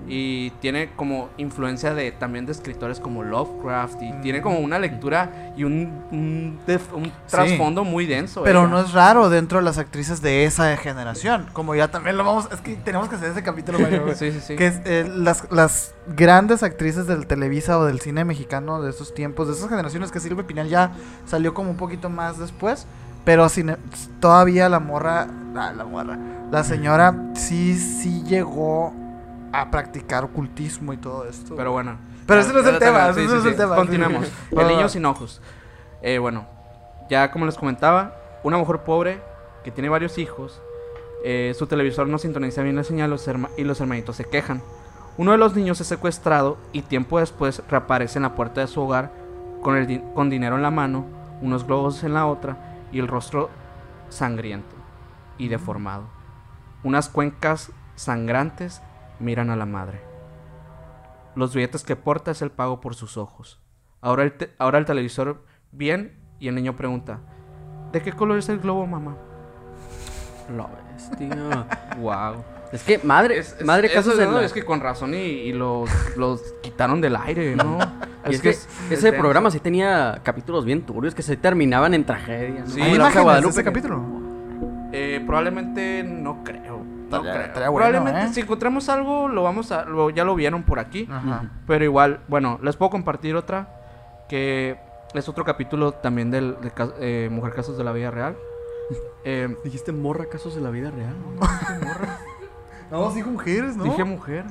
Y 0.09 0.51
tiene 0.61 0.91
como 0.95 1.31
influencia 1.37 1.95
de 1.95 2.13
también 2.13 2.47
de 2.47 2.53
escritores 2.53 3.01
como 3.01 3.23
Lovecraft. 3.23 4.03
Y 4.03 4.13
tiene 4.23 4.41
como 4.41 4.59
una 4.59 4.79
lectura 4.79 5.53
y 5.57 5.65
un, 5.65 6.05
un, 6.11 6.59
un 6.95 7.13
trasfondo 7.29 7.85
muy 7.85 8.07
denso. 8.07 8.43
Pero 8.45 8.61
ella. 8.61 8.69
no 8.69 8.81
es 8.81 8.93
raro 8.93 9.29
dentro 9.29 9.59
de 9.59 9.65
las 9.65 9.79
actrices 9.79 10.23
de 10.23 10.45
esa 10.45 10.77
generación. 10.77 11.47
Como 11.53 11.75
ya 11.75 11.89
también 11.89 12.17
lo 12.17 12.25
vamos. 12.25 12.49
Es 12.53 12.61
que 12.61 12.77
tenemos 12.77 13.09
que 13.09 13.17
hacer 13.17 13.31
ese 13.31 13.43
capítulo, 13.43 13.79
Mario. 13.79 14.07
Sí, 14.17 14.33
sí, 14.33 14.41
sí. 14.41 14.57
Que 14.57 14.69
es, 14.69 14.81
eh, 14.85 15.11
las, 15.15 15.51
las 15.51 15.95
grandes 16.07 16.63
actrices 16.63 17.07
del 17.07 17.27
Televisa 17.27 17.79
o 17.79 17.85
del 17.85 18.01
cine 18.01 18.25
mexicano 18.25 18.81
de 18.81 18.91
esos 18.91 19.15
tiempos, 19.15 19.49
de 19.49 19.55
esas 19.55 19.69
generaciones 19.69 20.11
que 20.11 20.21
Silvia 20.21 20.47
Pinal 20.47 20.69
ya 20.69 20.93
salió 21.27 21.53
como 21.53 21.71
un 21.71 21.77
poquito 21.77 22.09
más 22.09 22.39
después. 22.39 22.87
Pero 23.25 23.49
todavía 24.21 24.69
la 24.69 24.79
morra. 24.79 25.27
ah, 25.57 25.73
la 25.77 25.85
morra. 25.85 26.17
La 26.53 26.63
señora 26.63 27.33
sí, 27.35 27.77
sí 27.77 28.23
llegó 28.23 28.95
a 29.61 29.71
practicar 29.71 30.25
ocultismo 30.25 30.93
y 30.93 30.97
todo 30.97 31.27
esto. 31.29 31.55
Pero 31.57 31.73
bueno. 31.73 31.97
Pero 32.27 32.41
ese 32.41 32.53
no 32.53 32.61
es 32.61 32.67
el 32.67 32.79
tema, 32.79 33.09
ese 33.09 33.25
no 33.25 33.35
es 33.37 33.45
el 33.45 33.57
tema. 33.57 33.77
Continuemos. 33.77 34.29
El 34.51 34.69
niño 34.69 34.89
sin 34.89 35.05
ojos. 35.07 35.41
Eh, 36.03 36.19
bueno, 36.19 36.47
ya 37.09 37.31
como 37.31 37.47
les 37.47 37.57
comentaba, 37.57 38.17
una 38.43 38.59
mujer 38.59 38.81
pobre 38.81 39.21
que 39.65 39.71
tiene 39.71 39.89
varios 39.89 40.19
hijos, 40.19 40.61
eh, 41.25 41.55
su 41.59 41.67
televisor 41.67 42.07
no 42.09 42.19
sintoniza 42.19 42.63
bien 42.63 42.77
la 42.77 42.85
señal 42.85 43.11
los 43.11 43.29
y 43.57 43.65
los 43.65 43.81
hermanitos 43.81 44.17
se 44.17 44.25
quejan. 44.25 44.61
Uno 45.19 45.33
de 45.33 45.39
los 45.39 45.55
niños 45.55 45.81
es 45.81 45.87
secuestrado 45.87 46.59
y 46.73 46.83
tiempo 46.83 47.19
después 47.19 47.63
reaparece 47.71 48.19
en 48.19 48.25
la 48.25 48.35
puerta 48.35 48.61
de 48.61 48.67
su 48.67 48.83
hogar 48.83 49.11
con, 49.63 49.77
el 49.77 49.87
di- 49.87 50.03
con 50.15 50.29
dinero 50.29 50.57
en 50.57 50.63
la 50.63 50.71
mano, 50.71 51.07
unos 51.41 51.67
globos 51.67 52.05
en 52.05 52.13
la 52.15 52.27
otra 52.27 52.57
y 52.93 52.99
el 52.99 53.09
rostro 53.09 53.49
sangriento 54.09 54.75
y 55.39 55.49
deformado. 55.49 56.05
Unas 56.85 57.09
cuencas 57.09 57.71
sangrantes 57.95 58.83
miran 59.21 59.51
a 59.51 59.57
la 59.57 59.67
madre. 59.67 60.01
Los 61.35 61.55
billetes 61.55 61.85
que 61.85 61.97
porta 61.97 62.31
es 62.31 62.43
el 62.43 62.51
pago 62.51 62.81
por 62.81 62.95
sus 62.95 63.17
ojos. 63.17 63.61
Ahora 64.01 64.23
el, 64.23 64.33
te- 64.33 64.51
ahora 64.59 64.79
el 64.79 64.85
televisor 64.85 65.45
bien 65.73 66.19
y 66.39 66.49
el 66.49 66.55
niño 66.55 66.77
pregunta, 66.77 67.21
¿de 67.93 68.01
qué 68.03 68.13
color 68.13 68.39
es 68.39 68.49
el 68.49 68.59
globo, 68.59 68.87
mamá? 68.87 69.17
La 70.57 70.67
bestia. 70.93 71.67
Wow. 71.99 72.45
es 72.73 72.83
que 72.85 72.99
madre, 72.99 73.43
madre 73.65 73.89
casos 73.93 74.15
eso, 74.15 74.21
de 74.23 74.27
¿no? 74.27 74.33
la- 74.41 74.45
Es 74.45 74.53
que 74.53 74.65
con 74.65 74.81
razón 74.81 75.13
y, 75.15 75.17
y 75.19 75.53
los, 75.53 75.91
los 76.17 76.41
quitaron 76.63 77.01
del 77.01 77.17
aire, 77.17 77.57
¿no? 77.57 77.79
Y 78.29 78.35
es, 78.35 78.41
que 78.41 78.51
es- 78.51 78.69
ese 78.91 79.09
es 79.09 79.15
programa 79.15 79.51
sí 79.51 79.61
tenía 79.61 80.21
capítulos 80.23 80.65
bien 80.65 80.83
turbios 80.87 81.15
que 81.15 81.23
se 81.23 81.37
terminaban 81.37 81.95
en 81.95 82.05
tragedia. 82.05 82.61
¿no? 82.61 82.67
Sí, 82.67 82.81
¿Hay 82.81 82.95
imágenes 82.95 83.15
de 83.15 83.23
Guadalupe 83.23 83.51
ese 83.53 83.65
capítulo? 83.65 84.03
Eh, 84.93 85.23
probablemente 85.27 86.03
no 86.05 86.43
creo. 86.45 86.76
No 87.11 87.17
Estaría- 87.19 87.33
creo. 87.33 87.47
estaría 87.47 87.69
bueno, 87.69 87.89
probablemente 87.91 88.31
¿eh? 88.31 88.35
si 88.35 88.41
encontramos 88.41 88.89
algo 88.89 89.29
lo 89.29 89.43
vamos 89.45 89.71
a 89.73 89.85
lo- 89.85 90.11
ya 90.11 90.25
lo 90.25 90.35
vieron 90.35 90.63
por 90.65 90.79
aquí, 90.81 91.09
Ajá. 91.11 91.45
pero 91.67 91.85
igual, 91.85 92.21
bueno, 92.29 92.59
les 92.63 92.77
puedo 92.77 92.91
compartir 92.91 93.37
otra 93.37 93.69
que 94.29 94.77
es 95.15 95.29
otro 95.29 95.45
capítulo 95.45 95.93
también 95.93 96.31
del 96.33 96.57
de 96.61 96.73
eh, 97.01 97.29
Mujer 97.31 97.53
Casos 97.55 97.79
de 97.79 97.85
la 97.85 97.93
Vida 97.93 98.11
Real. 98.11 98.37
Eh, 99.29 99.57
Dijiste 99.65 99.91
morra 99.91 100.27
casos 100.27 100.55
de 100.55 100.61
la 100.61 100.71
vida 100.71 100.93
real. 100.93 101.17
No, 102.93 103.11
dijo 103.11 103.29
mujeres, 103.29 103.77
¿no? 103.77 103.83
Dije 103.83 104.05
mujer. 104.05 104.45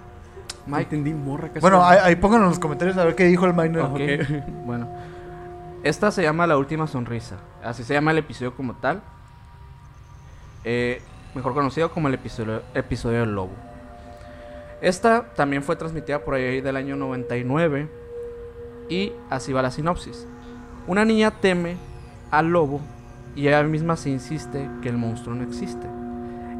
Mike, 0.67 0.81
entendí 0.83 1.13
morra 1.13 1.47
casos 1.47 1.61
Bueno, 1.61 1.77
de 1.77 1.83
la 1.83 1.89
ahí, 1.91 1.97
ahí 2.03 2.15
pónganlo 2.17 2.47
en 2.47 2.49
los 2.49 2.59
comentarios 2.59 2.97
a 2.97 3.05
ver 3.05 3.15
qué 3.15 3.23
dijo 3.23 3.45
el 3.45 3.53
minor. 3.53 3.91
Ok, 3.91 3.99
bueno. 4.65 4.89
Esta 5.83 6.11
se 6.11 6.23
llama 6.23 6.45
La 6.45 6.57
Última 6.57 6.87
Sonrisa. 6.87 7.37
Así 7.63 7.85
se 7.85 7.93
llama 7.93 8.11
el 8.11 8.17
episodio 8.17 8.53
como 8.53 8.73
tal. 8.73 9.01
Eh, 10.65 11.01
mejor 11.35 11.53
conocido 11.53 11.91
como 11.91 12.07
el 12.07 12.13
episodio, 12.13 13.19
del 13.19 13.35
lobo. 13.35 13.53
Esta 14.81 15.33
también 15.35 15.63
fue 15.63 15.75
transmitida 15.75 16.23
por 16.23 16.33
ahí 16.33 16.61
del 16.61 16.77
año 16.77 16.95
99. 16.95 17.87
Y 18.89 19.11
así 19.29 19.51
va 19.51 19.61
la 19.61 19.71
sinopsis. 19.71 20.27
Una 20.87 21.05
niña 21.05 21.31
teme 21.31 21.77
al 22.31 22.49
lobo 22.49 22.79
y 23.35 23.47
ella 23.47 23.63
misma 23.63 23.97
se 23.97 24.09
insiste 24.09 24.69
que 24.81 24.89
el 24.89 24.97
monstruo 24.97 25.35
no 25.35 25.43
existe. 25.43 25.87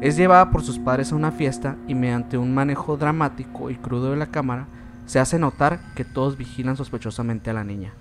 Es 0.00 0.16
llevada 0.16 0.50
por 0.50 0.62
sus 0.62 0.78
padres 0.78 1.12
a 1.12 1.16
una 1.16 1.32
fiesta 1.32 1.76
y 1.86 1.94
mediante 1.94 2.36
un 2.36 2.52
manejo 2.52 2.96
dramático 2.96 3.70
y 3.70 3.76
crudo 3.76 4.10
de 4.10 4.16
la 4.16 4.26
cámara 4.26 4.66
se 5.06 5.20
hace 5.20 5.38
notar 5.38 5.78
que 5.94 6.04
todos 6.04 6.36
vigilan 6.36 6.76
sospechosamente 6.76 7.48
a 7.48 7.54
la 7.54 7.64
niña. 7.64 7.94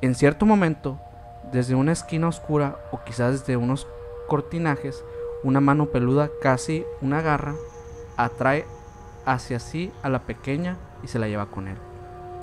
En 0.00 0.14
cierto 0.14 0.46
momento, 0.46 0.98
desde 1.52 1.74
una 1.74 1.92
esquina 1.92 2.28
oscura 2.28 2.76
o 2.90 3.04
quizás 3.04 3.32
desde 3.32 3.56
unos 3.56 3.86
cortinajes, 4.26 5.04
una 5.46 5.60
mano 5.60 5.86
peluda, 5.86 6.28
casi 6.42 6.84
una 7.00 7.20
garra, 7.22 7.54
atrae 8.16 8.66
hacia 9.24 9.58
sí 9.60 9.92
a 10.02 10.08
la 10.08 10.20
pequeña 10.20 10.76
y 11.02 11.08
se 11.08 11.18
la 11.18 11.28
lleva 11.28 11.46
con 11.46 11.68
él. 11.68 11.76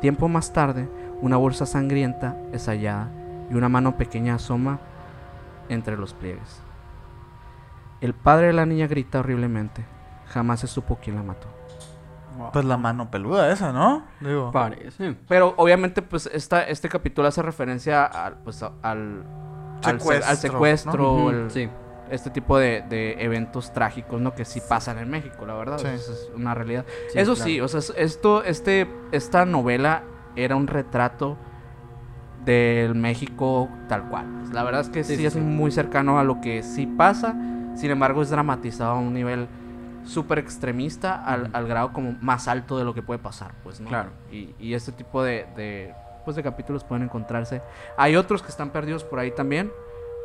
Tiempo 0.02 0.28
más 0.30 0.54
tarde, 0.54 0.89
una 1.22 1.38
bolsa 1.38 1.66
sangrienta 1.66 2.38
es 2.52 2.68
hallada 2.68 3.10
y 3.50 3.56
una 3.56 3.70
mano 3.70 3.98
pequeña 3.98 4.36
asoma 4.36 4.80
entre 5.70 5.98
los 5.98 6.13
pliegues. 6.13 6.62
El 8.02 8.13
padre 8.13 8.48
de 8.48 8.54
la 8.54 8.66
niña 8.66 8.88
grita 8.88 9.20
horriblemente. 9.20 9.86
Jamás 10.28 10.62
se 10.62 10.68
supo 10.68 10.98
quién 11.02 11.16
la 11.16 11.24
mató. 11.24 11.48
Pues 12.52 12.66
la 12.66 12.78
mano 12.78 13.12
peluda 13.12 13.52
esa, 13.52 13.72
¿no? 13.72 14.04
Digo. 14.20 14.52
Parece. 14.52 15.16
Pero 15.28 15.54
obviamente, 15.58 16.02
pues 16.02 16.26
esta, 16.34 16.63
este 16.63 16.89
capítulo 16.89 17.28
hace 17.28 17.42
referencia 17.42 18.06
al, 18.06 18.38
pues, 18.39 18.62
al, 18.63 18.74
al 18.82 20.02
se- 20.02 20.16
al 20.16 20.36
Secuestro, 20.36 20.36
secuestro, 20.36 21.30
el- 21.30 21.52
Sí. 21.52 21.70
Este 22.13 22.30
tipo 22.30 22.58
de, 22.58 22.84
de 22.89 23.15
eventos 23.23 23.73
trágicos, 23.73 24.21
¿no? 24.21 24.34
Que 24.36 24.45
sí 24.45 24.62
pasan 24.67 24.97
en 24.99 25.10
México, 25.10 25.45
la 25.45 25.56
verdad. 25.56 25.78
Sí. 25.80 25.88
Eso 25.88 26.13
es 26.13 26.30
una 26.36 26.54
realidad. 26.54 26.86
Sí, 27.12 27.19
Eso 27.19 27.34
claro. 27.36 27.45
sí, 27.49 27.62
o 27.62 27.67
sea, 27.67 27.80
es- 27.80 27.93
esto, 27.97 28.43
este, 28.43 28.88
esta 29.12 29.45
novela 29.45 30.04
era 30.36 30.56
un 30.56 30.67
retrato 30.67 31.38
del 32.45 32.95
México 32.95 33.69
tal 33.88 34.10
cual. 34.10 34.26
La 34.52 34.63
verdad 34.63 34.82
es 34.82 34.89
que 34.89 35.04
sí, 35.04 35.26
es 35.26 35.36
muy 35.36 35.71
cercano 35.71 36.19
a 36.19 36.23
lo 36.23 36.41
que 36.41 36.62
sí 36.63 36.86
pasa. 36.86 37.36
Sin 37.76 37.89
embargo, 37.89 38.21
es 38.21 38.30
dramatizado 38.30 38.91
a 38.91 38.99
un 38.99 39.13
nivel 39.13 39.47
súper 40.04 40.38
extremista 40.39 41.23
al, 41.23 41.49
al 41.54 41.67
grado 41.67 41.93
como 41.93 42.15
más 42.21 42.47
alto 42.49 42.78
de 42.78 42.84
lo 42.84 42.93
que 42.93 43.02
puede 43.02 43.19
pasar, 43.19 43.54
pues, 43.63 43.80
¿no? 43.80 43.88
Claro. 43.88 44.10
Y, 44.32 44.54
y 44.60 44.73
este 44.73 44.91
tipo 44.91 45.23
de, 45.23 45.47
de, 45.56 45.93
pues, 46.26 46.36
de 46.36 46.43
capítulos 46.43 46.84
pueden 46.84 47.04
encontrarse. 47.04 47.62
Hay 47.97 48.15
otros 48.17 48.43
que 48.43 48.49
están 48.49 48.69
perdidos 48.71 49.04
por 49.06 49.19
ahí 49.19 49.32
también. 49.32 49.71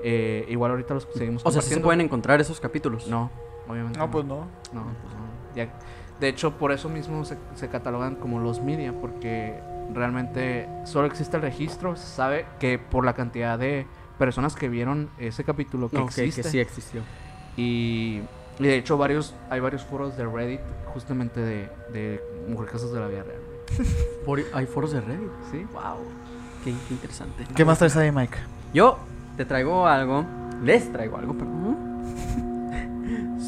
Eh, 0.03 0.47
igual 0.49 0.71
ahorita 0.73 0.95
los 0.95 1.09
seguimos 1.15 1.45
O 1.45 1.51
sea, 1.51 1.61
sí 1.63 1.75
se 1.75 1.81
pueden 1.81 2.01
encontrar 2.01 2.41
esos 2.41 2.61
capítulos. 2.61 3.07
No, 3.09 3.31
obviamente. 3.69 3.99
No, 3.99 4.11
pues 4.11 4.25
no. 4.25 4.37
No, 4.73 4.83
pues 5.03 5.15
no. 5.15 5.55
Ya- 5.57 5.73
de 6.21 6.29
hecho, 6.29 6.53
por 6.59 6.73
eso 6.73 6.89
mismo 6.89 7.25
se, 7.25 7.37
se 7.55 7.69
catalogan 7.69 8.17
como 8.17 8.41
los 8.41 8.61
media, 8.61 8.93
porque 8.93 9.61
realmente 9.95 10.69
solo 10.85 11.07
existe 11.07 11.37
el 11.37 11.43
registro. 11.43 11.95
Se 11.97 12.07
sabe 12.07 12.45
que 12.59 12.79
por 12.79 13.05
la 13.05 13.15
cantidad 13.15 13.57
de 13.59 13.87
personas 14.19 14.57
que 14.57 14.69
vieron 14.69 15.11
ese 15.19 15.45
capítulo 15.45 15.89
que 15.89 15.97
No, 15.99 16.07
existe. 16.07 16.43
que 16.43 16.49
sí 16.49 16.59
existió. 16.59 17.03
Y, 17.57 18.21
y 18.59 18.63
de 18.65 18.77
hecho, 18.77 18.99
varios 18.99 19.35
hay 19.49 19.61
varios 19.61 19.85
foros 19.85 20.17
de 20.17 20.27
Reddit 20.27 20.61
justamente 20.93 21.41
de, 21.41 21.69
de 21.93 22.21
Mujer 22.49 22.69
Casos 22.71 22.93
de 22.93 22.99
la 23.01 23.07
Vida 23.07 23.23
Real. 23.23 24.47
Hay 24.55 24.67
foros 24.67 24.91
de 24.93 25.01
Reddit. 25.01 25.31
¿Sí? 25.53 25.65
Wow. 25.73 25.99
Qué, 26.65 26.75
qué 26.89 26.95
interesante. 26.95 27.47
¿Qué 27.55 27.65
más 27.65 27.79
traes 27.79 27.97
ahí, 27.97 28.11
Mike? 28.11 28.37
Yo 28.75 28.99
te 29.39 29.45
traigo 29.47 29.87
algo. 29.87 30.27
Les 30.63 30.93
traigo 30.93 31.17
algo, 31.17 31.33
perdón. 31.33 31.79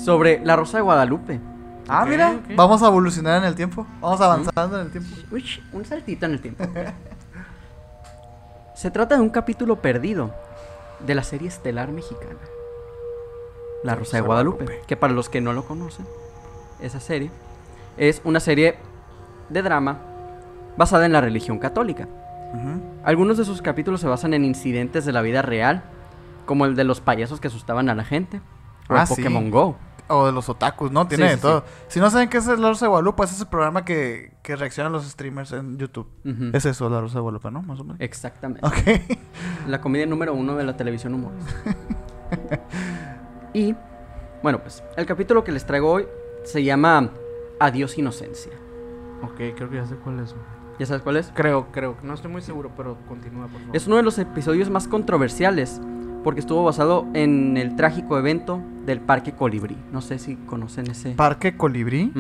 Sobre 0.05 0.41
la 0.45 0.55
Rosa 0.55 0.79
de 0.79 0.83
Guadalupe. 0.83 1.41
Ah, 1.89 2.07
mira, 2.07 2.39
vamos 2.55 2.81
a 2.85 2.87
evolucionar 2.87 3.39
en 3.39 3.49
el 3.49 3.57
tiempo. 3.57 3.85
Vamos 4.01 4.21
avanzando 4.21 4.79
en 4.79 4.87
el 4.87 4.93
tiempo. 4.93 5.11
Uy, 5.33 5.45
un 5.73 5.85
saltito 5.85 6.27
en 6.27 6.33
el 6.33 6.41
tiempo. 6.41 6.65
Se 8.75 8.93
trata 8.93 9.17
de 9.17 9.21
un 9.21 9.31
capítulo 9.31 9.83
perdido 9.83 10.33
de 11.05 11.17
la 11.17 11.25
serie 11.25 11.49
estelar 11.49 11.91
mexicana. 11.91 12.39
La 13.83 13.97
Rosa 13.97 14.19
de 14.19 14.23
Guadalupe. 14.23 14.83
Que 14.87 14.97
para 14.97 15.13
los 15.13 15.29
que 15.29 15.41
no 15.41 15.53
lo 15.53 15.65
conocen, 15.65 16.07
esa 16.81 17.01
serie 17.01 17.33
es 17.97 18.23
una 18.25 18.39
serie 18.39 18.77
de 19.49 19.63
drama 19.63 19.99
basada 20.77 21.05
en 21.05 21.13
la 21.13 21.21
religión 21.21 21.59
católica. 21.59 22.07
Ujú. 22.55 22.81
Algunos 23.05 23.39
de 23.39 23.45
sus 23.45 23.63
capítulos 23.63 24.01
se 24.01 24.09
basan 24.09 24.35
en 24.35 24.45
incidentes 24.45 25.05
de 25.05 25.13
la 25.13 25.23
vida 25.23 25.43
real, 25.43 25.83
como 26.47 26.67
el 26.67 26.77
de 26.77 26.85
los 26.85 27.01
payasos 27.01 27.41
que 27.41 27.49
asustaban 27.49 27.89
a 27.89 27.95
la 27.95 28.05
gente, 28.05 28.41
o 28.89 28.95
Ah, 28.95 29.03
el 29.03 29.07
sí. 29.07 29.15
Pokémon 29.17 29.51
Go. 29.51 29.77
O 30.13 30.27
de 30.27 30.33
los 30.33 30.49
otakus, 30.49 30.91
¿no? 30.91 31.07
Tiene 31.07 31.25
Sí, 31.27 31.31
de 31.31 31.37
sí, 31.37 31.43
todo. 31.43 31.65
Si 31.87 32.01
no 32.01 32.11
saben 32.11 32.29
qué 32.29 32.39
es 32.39 32.47
La 32.49 32.57
Rosa 32.57 32.87
de 32.87 32.89
Guadalupe, 32.89 33.23
ese 33.23 33.37
es 33.37 33.41
el 33.43 33.47
programa 33.47 33.85
que, 33.85 34.33
que 34.43 34.57
reaccionan 34.57 34.91
los 34.93 35.09
streamers 35.09 35.53
en 35.53 35.79
YouTube. 35.79 36.09
Es 36.53 36.67
eso, 36.67 36.91
La 36.91 37.01
Rosa 37.01 37.15
de 37.19 37.21
Guadalupe, 37.21 37.51
¿no? 37.53 37.63
Más 37.63 37.79
o 37.79 37.85
menos. 37.85 38.01
Exactamente. 38.01 38.67
Ok. 38.67 39.69
La 39.69 39.81
comedia 39.81 40.07
número 40.07 40.35
uno 40.35 40.57
de 40.57 40.65
la 40.65 40.77
televisión 40.77 41.15
humorista. 41.15 41.53
y, 43.55 43.75
bueno, 44.43 44.59
pues, 44.61 44.83
el 44.97 45.07
capítulo 45.07 45.45
que 45.45 45.53
les 45.53 45.65
traigo 45.65 45.91
hoy 45.93 46.07
se 46.45 46.65
llama 46.65 47.11
Adiós 47.61 47.97
Inocencia. 47.97 48.53
Ok, 49.23 49.37
creo 49.57 49.71
que 49.71 49.77
ya 49.77 49.87
sé 49.87 49.95
cuál 49.97 50.19
es. 50.21 50.35
¿Ya 50.81 50.87
sabes 50.87 51.03
cuál 51.03 51.17
es? 51.19 51.31
Creo, 51.35 51.67
creo. 51.71 51.95
No 52.03 52.15
estoy 52.15 52.31
muy 52.33 52.41
seguro, 52.43 52.71
pero 52.77 52.97
continúa, 53.07 53.47
por 53.49 53.61
favor. 53.61 53.77
Es 53.77 53.87
uno 53.87 53.97
de 53.97 54.03
los 54.03 54.19
episodios 54.19 54.69
más 54.71 54.89
controversiales 54.89 55.81
porque 56.25 56.41
estuvo 56.41 56.65
basado 56.65 57.07
en 57.15 57.57
el 57.57 57.77
trágico 57.77 58.19
evento 58.19 58.61
del 58.87 59.01
Parque 59.01 59.33
Colibrí. 59.33 59.77
No 59.93 60.01
sé 60.01 60.19
si 60.19 60.37
conocen 60.37 60.91
ese. 60.91 61.11
¿Parque 61.13 61.57
Colibrí? 61.57 62.13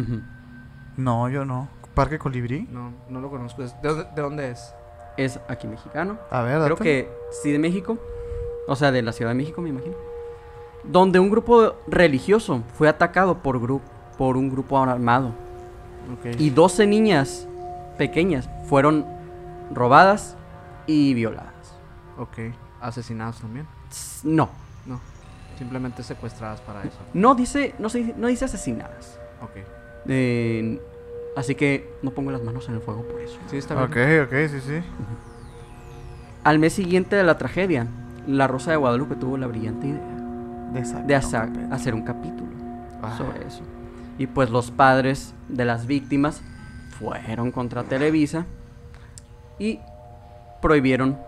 No, 0.97 1.29
yo 1.31 1.45
no. 1.45 1.69
¿Parque 1.95 2.19
Colibrí? 2.19 2.69
No, 2.71 2.93
no 3.09 3.21
lo 3.21 3.31
conozco. 3.31 3.63
¿De 3.63 3.71
dónde, 3.83 4.07
de 4.15 4.23
dónde 4.23 4.51
es? 4.51 4.75
Es 5.17 5.41
aquí 5.49 5.67
mexicano. 5.67 6.19
A 6.31 6.43
ver, 6.43 6.57
Creo 6.63 6.69
date. 6.77 6.85
que 6.85 7.11
sí 7.43 7.51
de 7.53 7.59
México. 7.59 7.99
O 8.69 8.77
sea, 8.77 8.93
de 8.93 9.03
la 9.03 9.13
Ciudad 9.13 9.31
de 9.33 9.35
México, 9.37 9.61
me 9.63 9.71
imagino. 9.71 9.95
Donde 10.85 11.19
un 11.19 11.31
grupo 11.31 11.75
religioso 11.89 12.63
fue 12.75 12.89
atacado 12.89 13.39
por, 13.39 13.61
gru- 13.61 13.81
por 14.17 14.37
un 14.37 14.51
grupo 14.51 14.79
armado. 14.79 15.33
Y 16.39 16.51
12 16.51 16.87
niñas 16.87 17.47
pequeñas 18.05 18.49
fueron 18.65 19.05
robadas 19.75 20.35
y 20.87 21.13
violadas. 21.13 21.53
Ok. 22.19 22.39
Asesinados 22.81 23.39
también. 23.41 23.67
No, 24.25 24.49
No. 24.87 24.99
Simplemente 25.59 26.03
secuestradas 26.03 26.63
para 26.63 26.83
eso. 26.85 26.97
no 27.13 27.35
dice, 27.35 27.75
no, 27.79 27.91
se- 27.91 28.15
no 28.17 28.29
dice 28.29 28.47
asesinadas. 28.47 29.19
Ok. 29.43 29.57
Eh, 30.09 30.81
así 31.37 31.55
que 31.55 31.93
no 32.03 32.11
pongo 32.13 32.31
las 32.31 32.43
manos 32.43 32.67
en 32.71 32.77
el 32.77 32.81
fuego 32.81 33.03
por 33.07 33.21
eso. 33.21 33.39
Sí, 33.51 33.59
está 33.59 33.75
bien. 33.75 33.85
Ok, 34.25 34.27
ok, 34.27 34.35
sí, 34.51 34.61
sí. 34.67 34.83
Al 36.45 36.59
mes 36.59 36.73
siguiente 36.73 37.17
de 37.17 37.25
la 37.25 37.37
tragedia, 37.37 37.87
la 38.27 38.47
Rosa 38.47 38.71
de 38.71 38.79
Guadalupe 38.79 39.17
tuvo 39.17 39.37
la 39.37 39.47
brillante 39.47 39.89
idea 39.89 40.01
De, 41.07 41.15
hacer 41.15 41.95
un 41.95 42.03
capítulo 42.03 42.49
Ah. 43.03 43.15
sobre 43.19 43.47
eso. 43.47 43.63
Y 44.17 44.27
pues 44.29 44.49
los 44.49 44.71
padres 44.71 45.35
de 45.49 45.67
las 45.67 45.87
víctimas 45.87 46.41
fueron 47.01 47.51
contra 47.51 47.83
Televisa 47.85 48.47
y 49.59 49.81
prohibieron 50.63 51.19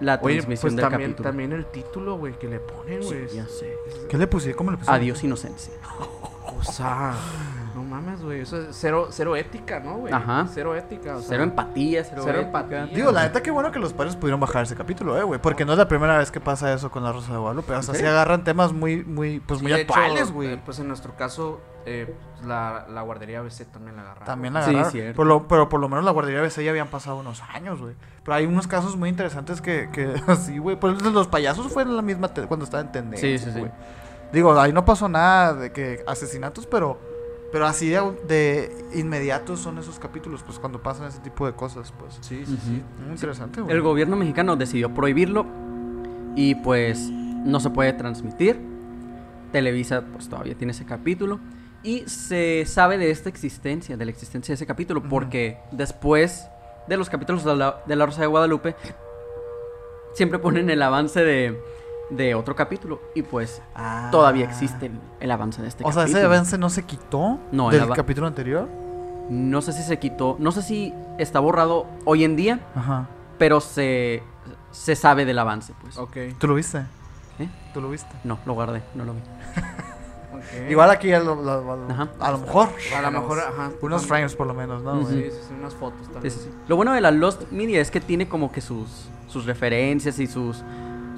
la 0.00 0.20
Oye, 0.22 0.36
transmisión 0.36 0.60
pues 0.60 0.76
del 0.76 0.82
también, 0.90 1.10
capítulo. 1.10 1.28
también 1.28 1.52
el 1.52 1.66
título, 1.66 2.18
güey, 2.18 2.38
que 2.38 2.46
le 2.48 2.60
ponen, 2.60 3.02
Sí, 3.02 3.08
güey. 3.14 3.28
ya 3.34 3.46
sé. 3.46 3.74
¿Qué 4.08 4.16
le 4.16 4.26
pusieron? 4.28 4.56
¿Cómo 4.56 4.70
le 4.70 4.76
pusieron? 4.76 5.00
Adiós 5.00 5.24
inocencia. 5.24 5.72
O 6.60 6.64
sea, 6.64 7.12
no 7.12 7.57
mames, 8.00 8.22
güey. 8.22 8.40
Eso 8.40 8.60
es 8.60 8.68
cero, 8.76 9.08
cero 9.10 9.36
ética, 9.36 9.80
¿no, 9.80 9.98
güey? 9.98 10.12
Ajá. 10.12 10.46
Cero 10.52 10.74
ética. 10.74 11.16
O 11.16 11.20
sea, 11.20 11.28
Cero 11.30 11.42
empatía, 11.44 12.04
cero, 12.04 12.22
Cero 12.24 12.40
ética. 12.40 12.58
empatía. 12.58 12.86
Digo, 12.96 13.12
la 13.12 13.22
neta, 13.22 13.42
qué 13.42 13.50
bueno 13.50 13.70
que 13.72 13.78
los 13.78 13.92
padres 13.92 14.16
pudieron 14.16 14.40
bajar 14.40 14.62
ese 14.64 14.74
capítulo, 14.76 15.18
eh, 15.18 15.22
güey. 15.22 15.40
Porque 15.40 15.64
no 15.64 15.72
es 15.72 15.78
la 15.78 15.88
primera 15.88 16.18
vez 16.18 16.30
que 16.30 16.40
pasa 16.40 16.72
eso 16.72 16.90
con 16.90 17.02
la 17.04 17.12
Rosa 17.12 17.32
de 17.32 17.38
Guadalupe. 17.38 17.72
O 17.74 17.82
sea, 17.82 17.94
sí 17.94 18.04
agarran 18.04 18.44
temas 18.44 18.72
muy, 18.72 19.04
muy, 19.04 19.40
pues 19.40 19.58
Sí, 19.60 19.64
muy 19.64 19.72
actuales, 19.72 20.30
güey. 20.32 20.52
eh, 20.54 20.60
pues 20.64 20.78
en 20.78 20.88
nuestro 20.88 21.14
caso, 21.16 21.60
eh, 21.86 22.14
la, 22.44 22.86
la 22.88 23.02
guardería 23.02 23.40
ABC 23.40 23.64
también 23.72 23.96
la 23.96 24.02
agarraron. 24.02 24.26
También 24.26 24.54
la 24.54 24.62
Sí, 24.62 24.70
agarraron. 24.70 24.92
cierto. 24.92 25.16
Por 25.16 25.26
lo- 25.26 25.48
pero 25.48 25.68
por 25.68 25.80
lo 25.80 25.88
menos 25.88 26.04
la 26.04 26.10
guardería 26.10 26.40
BC 26.40 26.62
ya 26.64 26.70
habían 26.70 26.88
pasado 26.88 27.16
unos 27.18 27.42
años, 27.54 27.80
güey. 27.80 27.94
Pero 28.24 28.34
hay 28.36 28.46
unos 28.46 28.66
casos 28.66 28.96
muy 28.96 29.08
interesantes 29.08 29.60
que, 29.60 29.88
que 29.92 30.14
así, 30.26 30.58
güey. 30.58 30.76
Por 30.78 30.90
ejemplo, 30.90 31.10
los 31.10 31.28
payasos 31.28 31.72
fue 31.72 31.82
en 31.82 31.96
la 31.96 32.02
misma 32.02 32.28
cuando 32.46 32.64
estaba 32.64 32.82
en 32.82 32.92
tendencia. 32.92 33.38
Sí, 33.38 33.44
sí, 33.44 33.50
sí. 33.52 33.66
Digo, 34.32 34.60
ahí 34.60 34.74
no 34.74 34.84
pasó 34.84 35.08
nada 35.08 35.54
de 35.54 35.72
que 35.72 36.04
asesinatos, 36.06 36.66
pero 36.66 37.00
pero 37.50 37.66
así 37.66 37.88
de, 37.88 38.00
de 38.26 38.84
inmediatos 38.94 39.60
son 39.60 39.78
esos 39.78 39.98
capítulos, 39.98 40.42
pues 40.42 40.58
cuando 40.58 40.82
pasan 40.82 41.08
ese 41.08 41.20
tipo 41.20 41.46
de 41.46 41.54
cosas, 41.54 41.92
pues. 41.98 42.18
Sí, 42.20 42.44
sí, 42.44 42.58
sí. 42.62 42.82
Muy 43.02 43.12
interesante, 43.12 43.60
güey. 43.60 43.74
El 43.74 43.82
gobierno 43.82 44.16
mexicano 44.16 44.56
decidió 44.56 44.92
prohibirlo 44.92 45.46
y 46.36 46.54
pues 46.56 47.10
no 47.10 47.60
se 47.60 47.70
puede 47.70 47.92
transmitir. 47.94 48.60
Televisa 49.52 50.04
pues 50.12 50.28
todavía 50.28 50.54
tiene 50.54 50.72
ese 50.72 50.84
capítulo 50.84 51.40
y 51.82 52.00
se 52.06 52.64
sabe 52.66 52.98
de 52.98 53.10
esta 53.10 53.30
existencia, 53.30 53.96
de 53.96 54.04
la 54.04 54.10
existencia 54.10 54.52
de 54.52 54.56
ese 54.56 54.66
capítulo, 54.66 55.02
porque 55.02 55.58
después 55.72 56.48
de 56.86 56.96
los 56.96 57.08
capítulos 57.08 57.44
de 57.44 57.56
la, 57.56 57.82
de 57.86 57.96
la 57.96 58.04
Rosa 58.04 58.20
de 58.22 58.26
Guadalupe 58.26 58.76
siempre 60.12 60.38
ponen 60.38 60.68
el 60.68 60.82
avance 60.82 61.22
de, 61.22 61.58
de 62.10 62.34
otro 62.34 62.54
capítulo 62.56 63.00
y 63.14 63.22
pues 63.22 63.60
Ah. 63.74 64.08
todavía 64.10 64.44
existe 64.46 64.86
el, 64.86 64.92
el 65.20 65.30
avance 65.30 65.60
de 65.62 65.68
este 65.68 65.84
O 65.84 65.92
sea, 65.92 66.02
capítulo. 66.02 66.18
ese 66.18 66.26
avance 66.26 66.58
no 66.58 66.70
se 66.70 66.82
quitó 66.84 67.38
No, 67.52 67.70
el 67.70 67.80
del 67.80 67.90
capítulo 67.90 68.26
anterior. 68.26 68.68
No 69.30 69.60
sé 69.60 69.72
si 69.74 69.82
se 69.82 69.98
quitó, 69.98 70.36
no 70.38 70.52
sé 70.52 70.62
si 70.62 70.94
está 71.18 71.38
borrado 71.40 71.86
hoy 72.06 72.24
en 72.24 72.34
día, 72.36 72.60
Ajá. 72.74 73.08
pero 73.38 73.60
se, 73.60 74.22
se 74.70 74.96
sabe 74.96 75.26
del 75.26 75.38
avance, 75.38 75.74
pues. 75.82 75.98
Ok, 75.98 76.16
¿Tú 76.38 76.46
lo 76.48 76.54
viste? 76.54 76.78
¿Eh? 77.38 77.48
¿Tú 77.74 77.80
lo 77.82 77.90
viste? 77.90 78.08
No, 78.24 78.38
lo 78.46 78.54
guardé, 78.54 78.82
no 78.94 79.04
lo 79.04 79.12
vi. 79.12 79.20
Igual 80.70 80.90
aquí 80.90 81.12
a 81.12 81.20
lo, 81.20 81.34
lo- 81.34 81.76
lo- 81.76 81.90
Ajá. 81.90 82.08
a 82.20 82.30
lo 82.32 82.38
mejor. 82.38 82.68
A 82.96 83.00
lo 83.02 83.10
mejor, 83.10 83.38
ajá. 83.40 83.70
Unos 83.82 84.06
frames 84.06 84.34
por 84.34 84.46
lo 84.46 84.54
menos, 84.54 84.82
¿no? 84.82 85.04
Sí, 85.06 85.14
sí, 85.30 85.38
sí, 85.48 85.54
unas 85.58 85.74
fotos 85.74 86.08
sí, 86.22 86.30
sí. 86.30 86.50
Lo 86.68 86.76
bueno 86.76 86.92
de 86.92 87.00
la 87.00 87.10
Lost 87.10 87.50
Media 87.50 87.80
es 87.80 87.90
que 87.90 88.00
tiene 88.00 88.28
como 88.28 88.50
que 88.52 88.60
sus, 88.60 89.08
sus 89.26 89.44
referencias 89.46 90.18
y 90.18 90.26
sus 90.26 90.62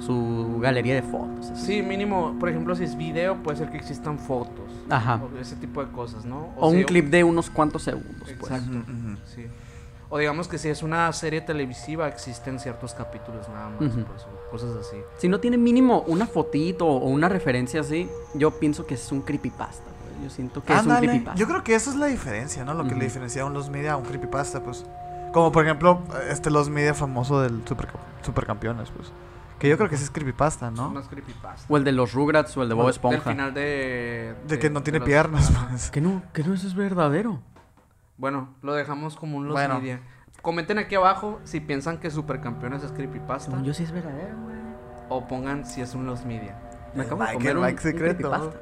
su 0.05 0.59
galería 0.61 0.95
de 0.95 1.01
fotos. 1.03 1.51
así. 1.51 1.65
Sí, 1.65 1.81
mínimo, 1.81 2.35
por 2.39 2.49
ejemplo, 2.49 2.75
si 2.75 2.83
es 2.83 2.97
video, 2.97 3.35
puede 3.43 3.57
ser 3.57 3.69
que 3.69 3.77
existan 3.77 4.17
fotos. 4.19 4.69
Ajá. 4.89 5.21
O 5.23 5.37
ese 5.39 5.55
tipo 5.55 5.83
de 5.83 5.91
cosas, 5.91 6.25
¿no? 6.25 6.49
O 6.57 6.69
un 6.69 6.83
clip 6.83 7.09
de 7.09 7.23
unos 7.23 7.49
cuantos 7.49 7.83
segundos, 7.83 8.29
pues. 8.39 8.51
Exacto. 8.51 8.77
Sí. 9.33 9.45
O 10.09 10.17
digamos 10.17 10.49
que 10.49 10.57
si 10.57 10.67
es 10.67 10.83
una 10.83 11.11
serie 11.13 11.39
televisiva, 11.39 12.07
existen 12.09 12.59
ciertos 12.59 12.93
capítulos 12.93 13.47
nada 13.47 13.69
más, 13.69 13.81
Ujú. 13.93 14.03
pues, 14.03 14.23
o 14.23 14.51
cosas 14.51 14.75
así. 14.75 14.97
Si 15.19 15.29
no 15.29 15.39
tiene 15.39 15.57
mínimo 15.57 16.01
una 16.07 16.25
fotito 16.27 16.85
o 16.85 17.07
una 17.07 17.29
referencia 17.29 17.79
así, 17.79 18.09
yo 18.33 18.51
pienso 18.51 18.85
que 18.85 18.95
es 18.95 19.11
un 19.13 19.21
creepypasta. 19.21 19.83
pues. 19.85 20.23
Yo 20.23 20.29
siento 20.29 20.61
que 20.63 20.73
es 20.73 20.85
un 20.85 20.95
creepypasta. 20.97 21.39
Yo 21.39 21.47
creo 21.47 21.63
que 21.63 21.75
esa 21.75 21.91
es 21.91 21.95
la 21.95 22.07
diferencia, 22.07 22.65
¿no? 22.65 22.73
Lo 22.73 22.83
que 22.83 22.89
Ujú. 22.89 22.99
le 22.99 23.05
diferencia 23.05 23.43
a 23.43 23.45
un 23.45 23.53
Los 23.53 23.69
Media 23.69 23.93
a 23.93 23.97
un 23.97 24.03
creepypasta, 24.03 24.61
pues. 24.61 24.85
Como 25.31 25.53
por 25.53 25.63
ejemplo, 25.63 26.01
este 26.29 26.49
Los 26.51 26.69
Media 26.69 26.93
famoso 26.93 27.39
del 27.39 27.65
super, 27.65 27.87
Supercampeones, 28.25 28.89
pues. 28.89 29.13
Que 29.61 29.69
yo 29.69 29.77
creo 29.77 29.87
que 29.89 29.95
ese 29.95 30.05
es 30.05 30.09
creepypasta, 30.09 30.65
Son 30.67 30.75
¿no? 30.75 30.89
más 30.89 31.07
creepypasta. 31.07 31.65
O 31.71 31.77
el 31.77 31.83
de 31.83 31.91
los 31.91 32.13
Rugrats 32.13 32.57
o 32.57 32.63
el 32.63 32.69
de 32.69 32.73
Bob 32.73 32.85
Del 32.85 32.91
Esponja. 32.91 33.29
final 33.29 33.53
de... 33.53 34.33
De 34.47 34.57
que 34.59 34.69
no 34.71 34.81
tiene 34.81 34.97
los- 34.99 35.05
piernas, 35.07 35.51
Ajá. 35.51 35.67
pues. 35.69 35.91
Que 35.91 36.01
no, 36.01 36.23
que 36.33 36.43
no 36.43 36.53
eso 36.55 36.65
es 36.67 36.73
verdadero. 36.73 37.41
Bueno, 38.17 38.49
lo 38.63 38.73
dejamos 38.73 39.15
como 39.15 39.37
un 39.37 39.45
los 39.47 39.53
Bueno. 39.53 39.79
media. 39.79 40.01
Comenten 40.41 40.79
aquí 40.79 40.95
abajo 40.95 41.39
si 41.43 41.59
piensan 41.59 41.99
que 41.99 42.09
Supercampeones 42.09 42.83
es 42.83 42.91
creepypasta. 42.91 43.51
Según 43.51 43.63
yo 43.63 43.73
sí 43.75 43.83
es 43.83 43.91
verdadero, 43.91 44.35
güey. 44.41 44.55
O 45.09 45.27
pongan 45.27 45.65
si 45.65 45.81
es 45.81 45.93
un 45.93 46.07
los 46.07 46.25
media. 46.25 46.57
Me 46.95 47.03
acabo 47.03 47.23
de 47.23 47.33
comer 47.33 47.51
el 47.51 47.57
Mike 47.59 47.73
un 47.73 47.79
secreto. 47.79 48.53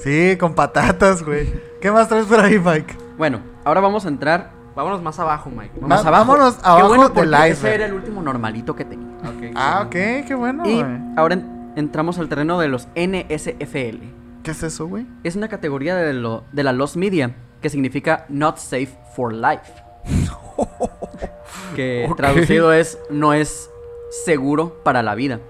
Sí, 0.00 0.36
con 0.40 0.54
patatas, 0.56 1.22
güey. 1.22 1.52
¿Qué 1.80 1.90
más 1.92 2.08
traes 2.08 2.26
por 2.26 2.40
ahí, 2.40 2.58
Mike? 2.58 2.96
Bueno, 3.16 3.40
ahora 3.64 3.80
vamos 3.80 4.04
a 4.04 4.08
entrar 4.08 4.50
Vámonos 4.74 5.02
más 5.02 5.18
abajo, 5.18 5.50
Mike. 5.50 5.78
Ma- 5.80 5.88
más 5.88 6.04
abajo. 6.06 6.26
vámonos 6.32 6.54
Qué 6.56 6.60
abajo 6.64 6.88
bueno, 6.88 7.02
del 7.10 7.12
porque 7.12 7.28
iceberg. 7.28 7.52
Ese 7.52 7.74
era 7.74 7.86
el 7.86 7.92
último 7.94 8.22
normalito 8.22 8.74
que 8.74 8.84
tenía. 8.84 9.08
Ok, 9.18 9.52
Ah, 9.54 9.82
ok, 9.86 9.90
qué 10.26 10.34
bueno, 10.36 10.66
Y 10.68 10.82
güey. 10.82 10.96
ahora 11.16 11.34
en- 11.34 11.72
entramos 11.76 12.18
al 12.18 12.28
terreno 12.28 12.58
de 12.58 12.68
los 12.68 12.88
NSFL. 12.94 13.98
¿Qué 14.42 14.50
es 14.50 14.62
eso, 14.62 14.86
güey? 14.88 15.06
Es 15.24 15.36
una 15.36 15.48
categoría 15.48 15.94
de, 15.94 16.12
lo, 16.14 16.44
de 16.52 16.64
la 16.64 16.72
Lost 16.72 16.96
Media 16.96 17.34
que 17.60 17.68
significa 17.68 18.24
Not 18.28 18.56
Safe 18.56 18.88
for 19.14 19.32
Life. 19.32 19.72
que 21.76 22.06
Ok. 22.10 22.16
traducido 22.16 22.72
es 22.72 22.98
no 23.10 23.32
es 23.34 23.70
seguro 24.24 24.82
para 24.84 25.02
la 25.02 25.14
vida. 25.14 25.40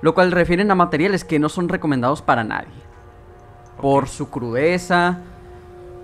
Lo 0.00 0.14
cual 0.14 0.32
refieren 0.32 0.70
a 0.70 0.74
materiales 0.74 1.24
que 1.24 1.38
no 1.38 1.48
son 1.48 1.68
recomendados 1.68 2.22
para 2.22 2.44
nadie. 2.44 2.72
Por 3.80 4.08
su 4.08 4.30
crudeza 4.30 5.18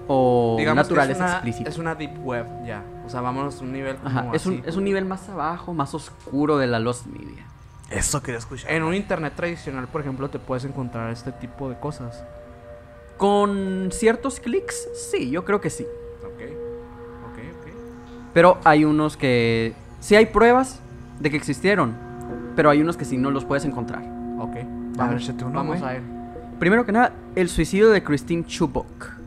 o 0.09 0.57
Digamos 0.59 0.89
que 0.89 0.95
naturaleza 0.95 1.13
es 1.25 1.29
una, 1.31 1.33
explícita. 1.35 1.71
es 1.71 1.79
una 1.79 1.95
deep 1.95 2.25
web, 2.25 2.47
ya. 2.67 2.83
O 3.07 3.11
sea, 3.11 3.21
vámonos 3.21 3.61
a 3.61 3.65
un 3.65 3.73
nivel 3.73 3.97
como 3.97 4.09
Ajá, 4.09 4.31
es, 4.33 4.47
un, 4.47 4.63
es 4.67 4.75
un 4.77 4.85
nivel 4.85 5.05
más 5.05 5.29
abajo, 5.29 5.73
más 5.75 5.95
oscuro 5.95 6.59
de 6.59 6.67
la 6.67 6.79
Lost 6.79 7.07
Media. 7.07 7.45
Eso 7.91 8.23
quería 8.23 8.39
escuchar. 8.39 8.71
En 8.71 8.83
un 8.83 8.95
internet 8.95 9.35
tradicional, 9.37 9.87
por 9.89 10.01
ejemplo, 10.01 10.29
te 10.29 10.39
puedes 10.39 10.65
encontrar 10.65 11.11
este 11.11 11.33
tipo 11.33 11.69
de 11.71 11.79
cosas. 11.79 12.23
Con 13.17 13.89
ciertos 13.93 14.41
clics, 14.41 14.89
sí, 15.11 15.31
yo 15.31 15.45
creo 15.45 15.61
que 15.61 15.71
sí. 15.71 15.85
Ok. 16.23 16.43
Ok, 17.33 17.39
ok. 17.61 17.73
Pero 18.33 18.59
hay 18.65 18.85
unos 18.85 19.17
que 19.17 19.75
sí 20.01 20.15
hay 20.17 20.27
pruebas 20.27 20.81
de 21.19 21.31
que 21.31 21.37
existieron, 21.37 21.97
pero 22.55 22.71
hay 22.71 22.81
unos 22.81 22.97
que 22.97 23.05
sí 23.05 23.17
no 23.17 23.31
los 23.31 23.45
puedes 23.45 23.65
encontrar. 23.65 24.03
Ok. 24.39 24.57
A 24.99 25.09
ver, 25.09 25.21
uno, 25.43 25.51
Vamos 25.53 25.79
güey. 25.81 25.83
a 25.91 25.93
ver. 25.95 26.03
Primero 26.59 26.85
que 26.85 26.93
nada, 26.93 27.13
el 27.37 27.49
suicidio 27.49 27.91
de 27.91 28.03
Christine 28.03 28.45
Chubbuck. 28.45 29.18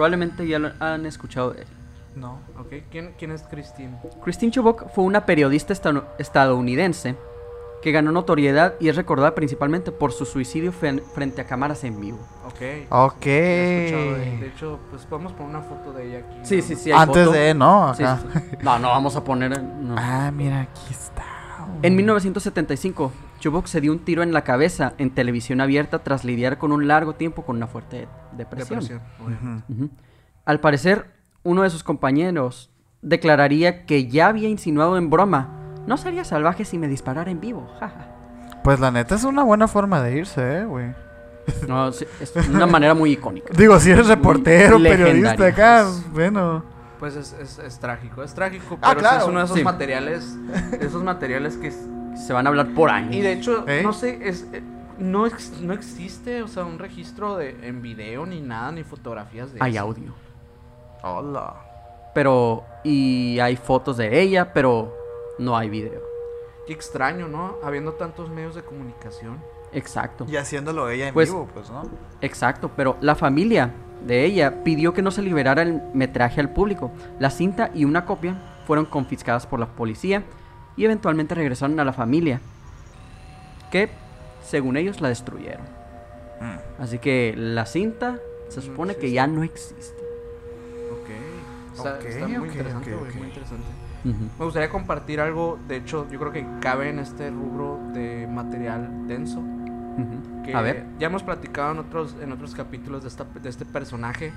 Probablemente 0.00 0.48
ya 0.48 0.58
lo 0.58 0.70
han 0.80 1.04
escuchado 1.04 1.50
de 1.50 1.60
él. 1.60 1.66
No. 2.16 2.38
Ok. 2.58 2.72
¿Quién, 2.90 3.12
quién 3.18 3.32
es 3.32 3.42
Christine? 3.42 3.98
Christine 4.24 4.50
Chubbuck 4.50 4.88
fue 4.94 5.04
una 5.04 5.26
periodista 5.26 5.74
estadounidense 6.18 7.16
que 7.82 7.92
ganó 7.92 8.10
notoriedad 8.10 8.76
y 8.80 8.88
es 8.88 8.96
recordada 8.96 9.34
principalmente 9.34 9.92
por 9.92 10.12
su 10.12 10.24
suicidio 10.24 10.72
frente 10.72 11.42
a 11.42 11.44
cámaras 11.44 11.84
en 11.84 12.00
vivo. 12.00 12.18
Ok. 12.46 12.88
Ok. 12.88 13.24
De, 13.26 14.38
de 14.40 14.46
hecho, 14.46 14.78
pues 14.88 15.04
podemos 15.04 15.34
poner 15.34 15.50
una 15.50 15.60
foto 15.64 15.92
de 15.92 16.08
ella 16.08 16.18
aquí. 16.26 16.38
Sí, 16.44 16.56
¿no? 16.56 16.62
sí, 16.62 16.76
sí. 16.76 16.92
hay 16.92 16.98
Antes 16.98 17.26
foto. 17.26 17.36
de, 17.36 17.52
¿no? 17.52 17.88
Acá. 17.88 18.20
sí, 18.22 18.28
sí. 18.32 18.56
No, 18.62 18.78
no 18.78 18.88
vamos 18.88 19.14
a 19.16 19.22
poner. 19.22 19.62
no. 19.62 19.96
Ah, 19.98 20.30
mira, 20.34 20.62
aquí 20.62 20.80
está. 20.90 21.26
En 21.82 21.94
1975, 21.94 23.12
Chubbuck 23.40 23.66
se 23.66 23.80
dio 23.80 23.90
un 23.92 23.98
tiro 24.00 24.22
en 24.22 24.32
la 24.32 24.42
cabeza 24.44 24.92
en 24.98 25.10
televisión 25.10 25.60
abierta 25.60 25.98
tras 26.00 26.24
lidiar 26.24 26.58
con 26.58 26.70
un 26.72 26.86
largo 26.86 27.14
tiempo 27.14 27.44
con 27.44 27.56
una 27.56 27.66
fuerte 27.66 28.06
depresión. 28.36 28.80
Al 30.44 30.60
parecer, 30.60 31.06
uno 31.42 31.62
de 31.62 31.70
sus 31.70 31.82
compañeros 31.82 32.70
declararía 33.02 33.86
que 33.86 34.08
ya 34.08 34.28
había 34.28 34.48
insinuado 34.48 34.96
en 34.98 35.10
broma, 35.10 35.48
no 35.86 35.96
sería 35.96 36.24
salvaje 36.24 36.64
si 36.64 36.78
me 36.78 36.86
disparara 36.88 37.30
en 37.30 37.40
vivo. 37.40 37.68
jaja". 37.80 38.06
Pues 38.62 38.78
la 38.78 38.90
neta 38.90 39.14
es 39.14 39.24
una 39.24 39.42
buena 39.42 39.66
forma 39.68 40.02
de 40.02 40.16
irse, 40.18 40.58
eh, 40.60 40.64
güey. 40.66 40.92
No, 41.66 41.90
sí, 41.92 42.04
es 42.20 42.34
una 42.48 42.66
manera 42.66 42.94
muy 42.94 43.12
icónica. 43.12 43.48
Digo, 43.56 43.80
si 43.80 43.90
eres 43.90 44.06
reportero, 44.06 44.78
periodista 44.80 45.46
acá, 45.46 45.86
bueno. 46.12 46.62
Pues 46.98 47.16
es, 47.16 47.32
es, 47.40 47.58
es 47.58 47.78
trágico, 47.80 48.22
es 48.22 48.34
trágico, 48.34 48.78
Ah, 48.82 48.88
pero 48.90 49.00
sí 49.00 49.06
claro, 49.06 49.22
es 49.22 49.28
uno 49.28 49.38
de 49.38 49.44
esos 49.46 49.56
sí. 49.56 49.64
materiales, 49.64 50.36
esos 50.78 51.02
materiales 51.02 51.56
que 51.56 51.68
es- 51.68 51.88
Se 52.16 52.32
van 52.32 52.46
a 52.46 52.50
hablar 52.50 52.68
por 52.74 52.90
años. 52.90 53.14
y 53.14 53.20
de 53.20 53.32
hecho 53.32 53.64
¿Eh? 53.68 53.80
no 53.82 53.92
sé, 53.92 54.18
es 54.28 54.46
eh, 54.52 54.62
no 54.98 55.26
ex- 55.26 55.60
no 55.60 55.72
existe, 55.72 56.42
o 56.42 56.48
sea, 56.48 56.64
un 56.64 56.78
registro 56.78 57.36
de 57.36 57.56
en 57.66 57.80
video 57.82 58.26
ni 58.26 58.40
nada 58.40 58.70
ni 58.72 58.82
fotografías 58.84 59.52
de 59.52 59.58
Hay 59.62 59.72
eso. 59.76 59.80
audio. 59.82 60.12
Hola. 61.02 61.54
Pero, 62.14 62.64
y 62.84 63.38
hay 63.38 63.56
fotos 63.56 63.96
de 63.96 64.20
ella, 64.20 64.52
pero 64.52 64.94
no 65.38 65.56
hay 65.56 65.70
video. 65.70 66.00
Qué 66.66 66.72
extraño, 66.72 67.28
¿no? 67.28 67.54
Habiendo 67.64 67.92
tantos 67.92 68.28
medios 68.30 68.54
de 68.54 68.62
comunicación. 68.62 69.38
Exacto. 69.72 70.26
Y 70.28 70.36
haciéndolo 70.36 70.88
ella 70.90 71.08
en 71.08 71.14
Pues- 71.14 71.30
vivo, 71.30 71.48
pues, 71.54 71.70
¿no? 71.70 71.82
Exacto, 72.20 72.70
pero 72.76 72.96
la 73.00 73.14
familia 73.14 73.72
de 74.04 74.24
ella 74.24 74.64
pidió 74.64 74.92
que 74.92 75.02
no 75.02 75.10
se 75.10 75.22
liberara 75.22 75.62
el 75.62 75.80
metraje 75.94 76.40
al 76.40 76.52
público. 76.52 76.90
La 77.18 77.30
cinta 77.30 77.70
y 77.74 77.84
una 77.84 78.04
copia 78.04 78.36
fueron 78.66 78.86
confiscadas 78.86 79.46
por 79.46 79.60
la 79.60 79.66
policía 79.68 80.24
y 80.76 80.84
eventualmente 80.84 81.34
regresaron 81.34 81.78
a 81.80 81.84
la 81.84 81.92
familia, 81.92 82.40
que 83.70 83.88
según 84.42 84.76
ellos 84.76 85.00
la 85.00 85.08
destruyeron. 85.08 85.64
Mm. 86.40 86.82
Así 86.82 86.98
que 86.98 87.34
la 87.36 87.66
cinta 87.66 88.18
se 88.48 88.56
No 88.56 88.62
supone 88.62 88.92
que 88.94 89.00
existe. 89.00 89.14
ya 89.14 89.26
no 89.26 89.42
existe. 89.42 90.02
Ok. 90.92 91.76
Está, 91.76 91.94
Ok, 91.94 92.04
está 92.04 92.26
muy 92.28 92.36
ok, 92.38 92.46
interesante, 92.46 92.94
ok, 92.94 93.00
güey, 93.00 93.10
ok. 93.12 93.16
muy 93.18 93.26
interesante. 93.28 93.66
Ujú. 94.02 94.24
Me 94.38 94.44
gustaría 94.46 94.70
compartir 94.70 95.20
algo, 95.20 95.58
de 95.68 95.76
hecho, 95.76 96.06
yo 96.10 96.18
creo 96.18 96.32
que 96.32 96.46
cabe 96.60 96.88
en 96.88 96.98
este 96.98 97.30
rubro 97.30 97.78
de 97.92 98.26
material 98.26 99.06
denso. 99.06 99.40
Ujú. 99.40 100.42
Que 100.44 100.54
A 100.54 100.62
ver. 100.62 100.86
Ya 100.98 101.08
hemos 101.08 101.22
platicado 101.22 101.72
en 101.72 101.78
otros, 101.80 102.16
en 102.22 102.32
otros 102.32 102.54
capítulos 102.54 103.02
de, 103.02 103.08
esta, 103.08 103.24
de 103.24 103.48
este 103.48 103.66
personaje 103.66 104.32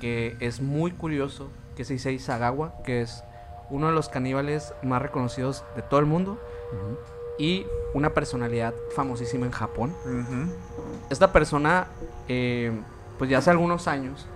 que 0.00 0.36
es 0.40 0.60
muy 0.60 0.90
curioso, 0.90 1.50
que 1.74 1.82
es 1.82 1.90
Issei 1.90 2.18
Sagawa, 2.18 2.74
que 2.84 3.00
es 3.00 3.24
uno 3.70 3.88
de 3.88 3.92
los 3.92 4.08
caníbales 4.08 4.74
más 4.82 5.02
reconocidos 5.02 5.64
de 5.74 5.82
todo 5.82 6.00
el 6.00 6.06
mundo 6.06 6.38
y 7.38 7.66
una 7.94 8.10
personalidad 8.14 8.74
famosísima 8.94 9.46
en 9.46 9.52
Japón. 9.52 9.94
Esta 11.10 11.32
persona, 11.32 11.86
eh, 12.28 12.72
pues 13.18 13.30
ya 13.30 13.38
hace 13.38 13.50
algunos 13.50 13.88
años, 13.88 14.26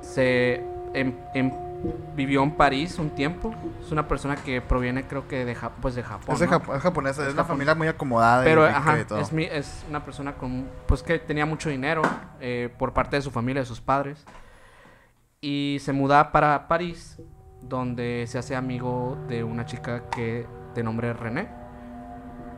se 0.00 0.64
em- 0.94 1.16
em- 1.34 1.52
vivió 2.14 2.42
en 2.42 2.52
París 2.52 2.98
un 2.98 3.10
tiempo. 3.10 3.52
Es 3.84 3.90
una 3.90 4.06
persona 4.06 4.36
que 4.36 4.60
proviene, 4.60 5.04
creo 5.06 5.26
que 5.26 5.44
de, 5.44 5.54
Ja- 5.54 5.70
pues 5.80 5.94
de 5.94 6.02
Japón. 6.02 6.34
Es, 6.34 6.40
de 6.40 6.46
¿no? 6.46 6.52
Jap- 6.60 6.76
es 6.76 6.82
japonesa, 6.82 7.22
es, 7.22 7.28
Es 7.28 7.34
una 7.34 7.44
familia 7.44 7.74
muy 7.74 7.88
acomodada. 7.88 8.42
y 8.42 8.44
Pero, 8.44 8.66
rica 8.66 8.78
ajá, 8.78 9.00
y 9.00 9.04
todo. 9.04 9.18
es, 9.18 9.32
mi- 9.32 9.44
es 9.44 9.84
una 9.88 10.04
persona 10.04 10.34
con, 10.34 10.68
pues 10.86 11.02
que 11.02 11.18
tenía 11.18 11.44
mucho 11.46 11.68
dinero 11.70 12.02
eh, 12.40 12.72
por 12.78 12.92
parte 12.92 13.16
de 13.16 13.22
su 13.22 13.30
familia, 13.30 13.62
de 13.62 13.66
sus 13.66 13.80
padres. 13.80 14.24
Y 15.40 15.78
se 15.80 15.92
muda 15.92 16.30
para 16.30 16.68
París, 16.68 17.18
donde 17.68 18.24
se 18.26 18.38
hace 18.38 18.56
amigo 18.56 19.16
de 19.28 19.44
una 19.44 19.64
chica 19.64 20.08
que 20.10 20.46
de 20.74 20.82
nombre 20.82 21.12
René. 21.12 21.48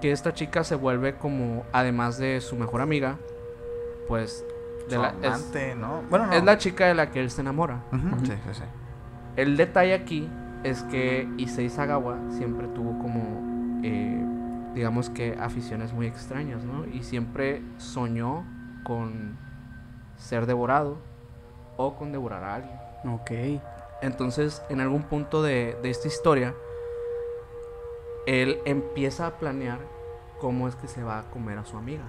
Que 0.00 0.12
esta 0.12 0.34
chica 0.34 0.64
se 0.64 0.74
vuelve 0.74 1.16
como, 1.16 1.64
además 1.72 2.18
de 2.18 2.40
su 2.40 2.56
mejor 2.56 2.80
amiga, 2.80 3.18
pues 4.08 4.44
de 4.88 4.98
la, 4.98 5.14
es, 5.22 5.76
¿no? 5.76 6.02
Bueno, 6.10 6.26
no. 6.26 6.32
es 6.32 6.44
la 6.44 6.58
chica 6.58 6.86
de 6.86 6.94
la 6.94 7.10
que 7.10 7.20
él 7.20 7.30
se 7.30 7.40
enamora. 7.40 7.82
Sí, 8.22 8.32
sí, 8.32 8.54
sí. 8.54 8.62
El 9.36 9.56
detalle 9.56 9.94
aquí 9.94 10.28
es 10.62 10.82
que 10.84 11.28
Issei 11.38 11.70
Sagawa 11.70 12.18
siempre 12.30 12.66
tuvo 12.68 12.98
como, 12.98 13.80
eh, 13.82 14.24
digamos 14.74 15.10
que, 15.10 15.36
aficiones 15.40 15.92
muy 15.92 16.06
extrañas, 16.06 16.64
¿no? 16.64 16.86
Y 16.86 17.02
siempre 17.02 17.62
soñó 17.78 18.44
con 18.84 19.38
ser 20.16 20.46
devorado 20.46 20.98
o 21.76 21.96
con 21.96 22.12
devorar 22.12 22.44
a 22.44 22.54
alguien. 22.56 22.78
Ok. 23.06 23.30
Entonces, 24.02 24.62
en 24.68 24.80
algún 24.80 25.04
punto 25.04 25.42
de, 25.42 25.76
de 25.82 25.90
esta 25.90 26.08
historia, 26.08 26.54
él 28.26 28.60
empieza 28.64 29.26
a 29.26 29.38
planear 29.38 29.78
cómo 30.40 30.68
es 30.68 30.76
que 30.76 30.88
se 30.88 31.02
va 31.02 31.20
a 31.20 31.30
comer 31.30 31.58
a 31.58 31.64
su 31.64 31.76
amiga. 31.76 32.04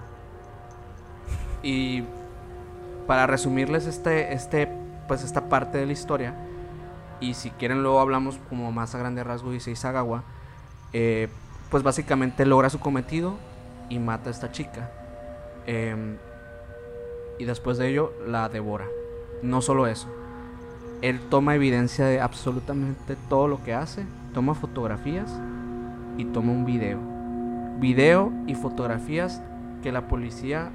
Y 1.62 2.04
para 3.06 3.26
resumirles 3.26 3.86
este, 3.86 4.32
este, 4.32 4.68
pues 5.08 5.22
esta 5.22 5.48
parte 5.48 5.78
de 5.78 5.86
la 5.86 5.92
historia, 5.92 6.34
y 7.20 7.34
si 7.34 7.50
quieren 7.50 7.82
luego 7.82 8.00
hablamos 8.00 8.38
como 8.48 8.70
más 8.72 8.94
a 8.94 8.98
grande 8.98 9.24
rasgo 9.24 9.50
de 9.50 9.56
Issei 9.56 9.76
Sagawa, 9.76 10.24
eh, 10.92 11.28
pues 11.70 11.82
básicamente 11.82 12.44
logra 12.46 12.70
su 12.70 12.78
cometido 12.78 13.36
y 13.88 13.98
mata 13.98 14.28
a 14.28 14.32
esta 14.32 14.52
chica. 14.52 14.90
Em, 15.66 16.18
y 17.38 17.44
después 17.44 17.78
de 17.78 17.88
ello 17.88 18.12
la 18.26 18.48
devora. 18.48 18.86
No 19.42 19.60
solo 19.60 19.86
eso, 19.86 20.08
él 21.02 21.20
toma 21.30 21.54
evidencia 21.54 22.06
de 22.06 22.20
absolutamente 22.20 23.16
todo 23.28 23.48
lo 23.48 23.62
que 23.62 23.74
hace, 23.74 24.04
toma 24.34 24.54
fotografías 24.54 25.30
y 26.18 26.24
toma 26.26 26.52
un 26.52 26.64
video. 26.64 26.98
Video 27.78 28.32
y 28.46 28.54
fotografías 28.54 29.42
que 29.82 29.92
la 29.92 30.08
policía 30.08 30.70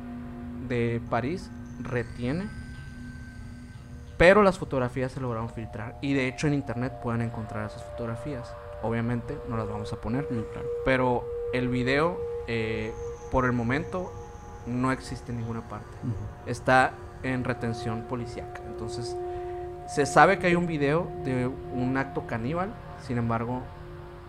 de 0.68 1.02
París 1.10 1.50
retiene, 1.82 2.48
pero 4.18 4.44
las 4.44 4.60
fotografías 4.60 5.12
se 5.12 5.20
lograron 5.20 5.50
filtrar 5.50 5.98
y 6.02 6.14
de 6.14 6.28
hecho 6.28 6.48
en 6.48 6.54
internet 6.54 6.94
pueden 7.02 7.22
encontrar 7.22 7.68
esas 7.68 7.84
fotografías. 7.84 8.54
Obviamente 8.84 9.38
no 9.50 9.58
las 9.58 9.68
vamos 9.68 9.92
a 9.94 9.96
poner, 9.98 10.26
Mm, 10.32 10.42
claro. 10.54 10.68
pero 10.86 11.26
el 11.54 11.68
video 11.70 12.18
eh, 12.48 12.94
por 13.32 13.46
el 13.46 13.52
momento 13.52 14.12
no 14.68 14.92
existe 14.92 15.32
en 15.32 15.40
ninguna 15.40 15.68
parte 15.68 15.88
está 16.46 16.94
en 17.24 17.44
retención 17.44 18.04
policíaca. 18.04 18.62
Entonces, 18.68 19.16
se 19.94 20.06
sabe 20.06 20.40
que 20.40 20.48
hay 20.48 20.56
un 20.56 20.68
video 20.68 21.12
de 21.24 21.48
un 21.48 21.98
acto 21.98 22.26
caníbal, 22.28 22.74
sin 23.06 23.18
embargo, 23.18 23.62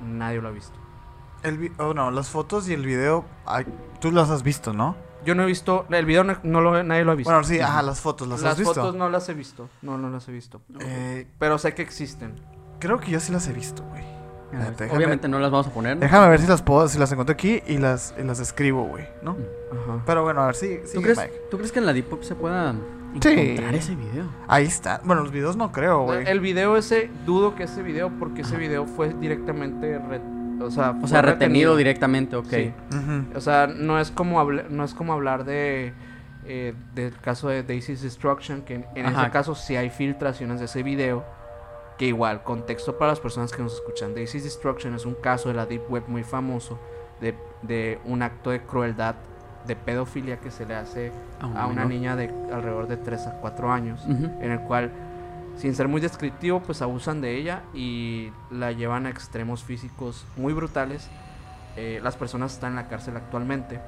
nadie 0.04 0.40
lo 0.40 0.48
ha 0.48 0.52
visto. 0.52 0.78
El 1.42 1.58
vi- 1.58 1.72
oh, 1.78 1.92
no, 1.94 2.10
las 2.10 2.28
fotos 2.28 2.68
y 2.68 2.74
el 2.74 2.84
video, 2.86 3.24
ay, 3.46 3.66
tú 4.00 4.10
las 4.12 4.30
has 4.30 4.42
visto, 4.42 4.72
¿no? 4.72 4.94
Yo 5.24 5.34
no 5.34 5.44
he 5.44 5.46
visto, 5.46 5.86
el 5.90 6.04
video 6.06 6.24
no, 6.24 6.36
no 6.42 6.60
lo, 6.60 6.82
nadie 6.82 7.04
lo 7.04 7.12
ha 7.12 7.14
visto. 7.14 7.30
Bueno, 7.32 7.44
sí, 7.46 7.60
ajá, 7.60 7.82
las 7.82 8.00
fotos, 8.00 8.26
¿las, 8.28 8.40
las 8.42 8.52
has 8.52 8.58
visto? 8.58 8.74
fotos 8.74 8.94
no 8.96 9.08
las 9.08 9.28
he 9.28 9.34
visto, 9.34 9.68
no, 9.82 9.98
no 9.98 10.10
las 10.10 10.26
he 10.28 10.32
visto. 10.32 10.60
Eh, 10.80 11.26
Pero 11.38 11.58
sé 11.58 11.74
que 11.74 11.82
existen. 11.82 12.34
creo 12.80 12.98
que 12.98 13.10
yo 13.10 13.20
sí 13.20 13.32
las 13.32 13.46
he 13.48 13.52
visto, 13.52 13.82
güey. 13.84 14.02
Déjame- 14.52 14.90
Obviamente 14.94 15.28
no 15.28 15.38
las 15.38 15.50
vamos 15.50 15.66
a 15.68 15.70
poner. 15.70 15.98
Déjame 15.98 16.28
ver 16.28 16.38
si 16.40 16.46
las 16.46 16.60
puedo, 16.60 16.86
si 16.86 16.98
las 16.98 17.10
encuentro 17.10 17.32
aquí 17.32 17.62
y 17.66 17.78
las, 17.78 18.14
y 18.18 18.22
las 18.22 18.38
escribo, 18.38 18.84
güey, 18.84 19.08
¿no? 19.22 19.30
Ajá. 19.72 20.02
Pero 20.04 20.22
bueno, 20.24 20.42
a 20.42 20.46
ver, 20.46 20.54
sí, 20.56 20.80
sí, 20.84 20.94
¿Tú, 20.94 21.02
crees, 21.02 21.16
Mike. 21.18 21.42
¿Tú 21.50 21.56
crees 21.56 21.72
que 21.72 21.78
en 21.78 21.86
la 21.86 21.92
Deep 21.94 22.12
Web 22.12 22.22
se 22.24 22.34
pueda 22.34 22.74
Sí. 23.20 23.28
encontrar 23.28 23.74
ese 23.74 23.94
video? 23.94 24.24
Ahí 24.48 24.64
está. 24.64 25.00
Bueno, 25.04 25.22
los 25.22 25.32
videos 25.32 25.56
no 25.56 25.70
creo, 25.72 26.04
güey. 26.04 26.26
El 26.26 26.40
video 26.40 26.76
ese, 26.76 27.10
dudo 27.26 27.54
que 27.54 27.64
ese 27.64 27.82
video, 27.82 28.10
porque 28.18 28.42
ese 28.42 28.56
video 28.56 28.86
fue 28.86 29.12
directamente, 29.14 29.98
re- 29.98 30.20
o 30.64 30.70
sea, 30.70 30.90
O 30.90 31.00
fue 31.00 31.08
sea, 31.08 31.22
retenido 31.22 31.76
directamente, 31.76 32.36
ok. 32.36 32.46
Sí. 32.50 32.72
O 33.34 33.40
sea, 33.40 33.66
no 33.66 33.98
es 33.98 34.10
como 34.10 34.40
habl- 34.40 34.68
no 34.68 34.84
es 34.84 34.94
como 34.94 35.12
hablar 35.12 35.44
de 35.44 35.92
eh, 36.44 36.74
del 36.94 37.16
caso 37.18 37.48
de 37.48 37.62
Daisy's 37.62 38.02
Destruction, 38.02 38.62
que 38.62 38.74
en, 38.76 38.86
en 38.96 39.06
Ajá. 39.06 39.22
ese 39.22 39.30
caso 39.30 39.54
sí 39.54 39.76
hay 39.76 39.90
filtraciones 39.90 40.58
de 40.58 40.64
ese 40.66 40.82
video. 40.82 41.24
Que 41.98 42.06
igual, 42.06 42.42
contexto 42.42 42.96
para 42.98 43.12
las 43.12 43.20
personas 43.20 43.52
que 43.52 43.62
nos 43.62 43.74
escuchan. 43.74 44.14
Daisy's 44.14 44.42
Destruction 44.44 44.94
es 44.94 45.04
un 45.06 45.14
caso 45.14 45.50
de 45.50 45.54
la 45.54 45.66
Deep 45.66 45.82
Web 45.90 46.04
muy 46.08 46.24
famoso 46.24 46.80
de, 47.20 47.34
de 47.62 48.00
un 48.06 48.22
acto 48.22 48.50
de 48.50 48.62
crueldad, 48.62 49.14
de 49.66 49.76
pedofilia 49.76 50.38
que 50.38 50.50
se 50.50 50.66
le 50.66 50.74
hace 50.74 51.12
a 51.40 51.66
una 51.66 51.84
niña 51.84 52.16
de 52.16 52.32
alrededor 52.52 52.88
de 52.88 52.96
3 52.96 53.26
a 53.28 53.30
4 53.40 53.72
años 53.72 54.04
en 54.06 54.50
el 54.50 54.60
cual, 54.60 54.90
sin 55.56 55.74
ser 55.74 55.88
muy 55.88 56.00
descriptivo, 56.00 56.60
pues 56.60 56.82
abusan 56.82 57.20
de 57.20 57.36
ella 57.36 57.62
y 57.74 58.30
la 58.50 58.72
llevan 58.72 59.06
a 59.06 59.10
extremos 59.10 59.62
físicos 59.62 60.26
muy 60.36 60.52
brutales. 60.52 61.08
Eh, 61.76 62.00
las 62.02 62.16
personas 62.16 62.52
están 62.52 62.70
en 62.70 62.76
la 62.76 62.88
cárcel 62.88 63.16
actualmente 63.16 63.80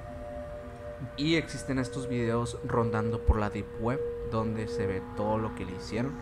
y 1.16 1.34
existen 1.34 1.78
estos 1.78 2.08
videos 2.08 2.58
rondando 2.66 3.20
por 3.20 3.38
la 3.38 3.50
Deep 3.50 3.66
Web 3.80 4.00
donde 4.30 4.68
se 4.68 4.86
ve 4.86 5.02
todo 5.16 5.38
lo 5.38 5.54
que 5.54 5.64
le 5.64 5.72
hicieron. 5.72 6.12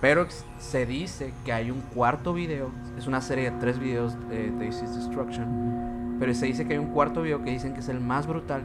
Pero 0.00 0.26
se 0.58 0.84
dice 0.84 1.32
que 1.44 1.52
hay 1.52 1.70
un 1.70 1.80
cuarto 1.80 2.34
video, 2.34 2.70
es 2.98 3.06
una 3.06 3.22
serie 3.22 3.50
de 3.50 3.58
tres 3.58 3.78
videos 3.78 4.14
de 4.28 4.50
Daisy's 4.50 4.94
Destruction, 4.94 5.85
pero 6.18 6.32
se 6.34 6.46
dice 6.46 6.66
que 6.66 6.74
hay 6.74 6.78
un 6.78 6.92
cuarto 6.92 7.22
video 7.22 7.42
que 7.42 7.50
dicen 7.50 7.74
que 7.74 7.80
es 7.80 7.88
el 7.88 8.00
más 8.00 8.26
brutal, 8.26 8.62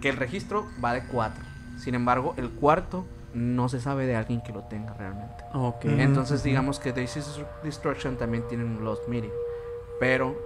que 0.00 0.08
el 0.08 0.16
registro 0.16 0.66
va 0.82 0.92
de 0.92 1.02
cuatro. 1.04 1.44
Sin 1.78 1.94
embargo, 1.94 2.34
el 2.36 2.50
cuarto 2.50 3.06
no 3.34 3.68
se 3.68 3.80
sabe 3.80 4.06
de 4.06 4.16
alguien 4.16 4.42
que 4.42 4.52
lo 4.52 4.62
tenga 4.62 4.92
realmente. 4.94 5.44
Ok. 5.54 5.84
Mm. 5.84 6.00
Entonces 6.00 6.42
digamos 6.42 6.78
que 6.78 6.92
Daisy's 6.92 7.40
Destruction 7.62 8.16
también 8.16 8.44
tiene 8.48 8.64
un 8.64 8.84
Lost 8.84 9.06
Media. 9.08 9.30
Pero, 9.98 10.36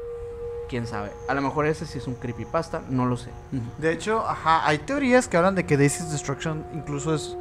quién 0.69 0.87
sabe. 0.87 1.11
A 1.29 1.35
lo 1.35 1.43
mejor 1.43 1.67
ese 1.67 1.87
sí 1.87 1.99
es 1.99 2.07
un 2.07 2.15
creepypasta, 2.15 2.83
no 2.91 3.07
lo 3.07 3.17
sé. 3.17 3.31
De 3.79 3.93
hecho, 3.93 4.27
ajá, 4.27 4.67
hay 4.67 4.79
teorías 4.79 5.29
que 5.29 5.37
hablan 5.37 5.55
de 5.55 5.65
que 5.65 5.77
Daisy's 5.77 6.11
Destruction 6.11 6.65
incluso 6.75 7.15
es 7.15 7.37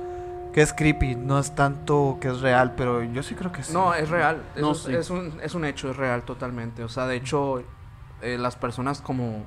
que 0.54 0.62
es 0.62 0.72
creepy, 0.72 1.16
no 1.16 1.40
es 1.40 1.56
tanto 1.56 2.20
que 2.22 2.28
es 2.28 2.42
real, 2.42 2.76
pero 2.78 3.04
yo 3.04 3.24
sí 3.24 3.34
creo 3.34 3.52
que 3.52 3.64
sí. 3.64 3.74
No, 3.74 3.94
es 3.96 4.10
real. 4.10 4.44
No, 4.56 4.76
sí. 4.76 4.94
es 4.94 5.10
un, 5.10 5.40
es 5.42 5.56
un 5.56 5.66
hecho, 5.66 5.90
es 5.90 5.98
real 5.98 6.22
totalmente. 6.22 6.84
O 6.84 6.90
sea, 6.90 7.08
de 7.08 7.16
hecho, 7.16 7.64
eh, 8.22 8.38
las 8.38 8.56
personas 8.56 9.02
como, 9.02 9.44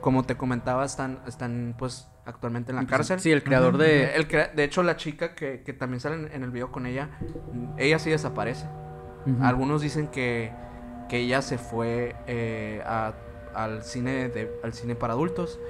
como 0.00 0.24
te 0.24 0.36
comentaba 0.36 0.84
están, 0.84 1.20
están 1.26 1.74
pues 1.78 2.08
actualmente 2.24 2.70
en 2.70 2.76
la 2.76 2.82
cárcel. 2.86 3.20
Sí, 3.20 3.30
el 3.32 3.42
creador 3.42 3.78
de. 3.78 4.14
El 4.16 4.28
crea- 4.28 4.48
de 4.54 4.64
hecho, 4.64 4.82
la 4.82 4.96
chica 4.96 5.34
que, 5.34 5.62
que 5.62 5.72
también 5.72 6.00
sale 6.00 6.16
en, 6.16 6.32
en 6.32 6.42
el 6.44 6.50
video 6.50 6.70
con 6.72 6.86
ella, 6.86 7.10
ella 7.78 7.98
sí 7.98 8.10
desaparece. 8.10 8.66
Algunos 9.40 9.82
dicen 9.82 10.08
que, 10.08 10.52
que 11.08 11.18
ella 11.18 11.42
se 11.42 11.56
fue 11.58 12.16
eh, 12.26 12.82
a- 12.84 13.14
al, 13.54 13.82
cine 13.84 14.28
de, 14.28 14.50
al 14.64 14.72
cine 14.72 14.94
para 14.96 15.12
adultos 15.12 15.60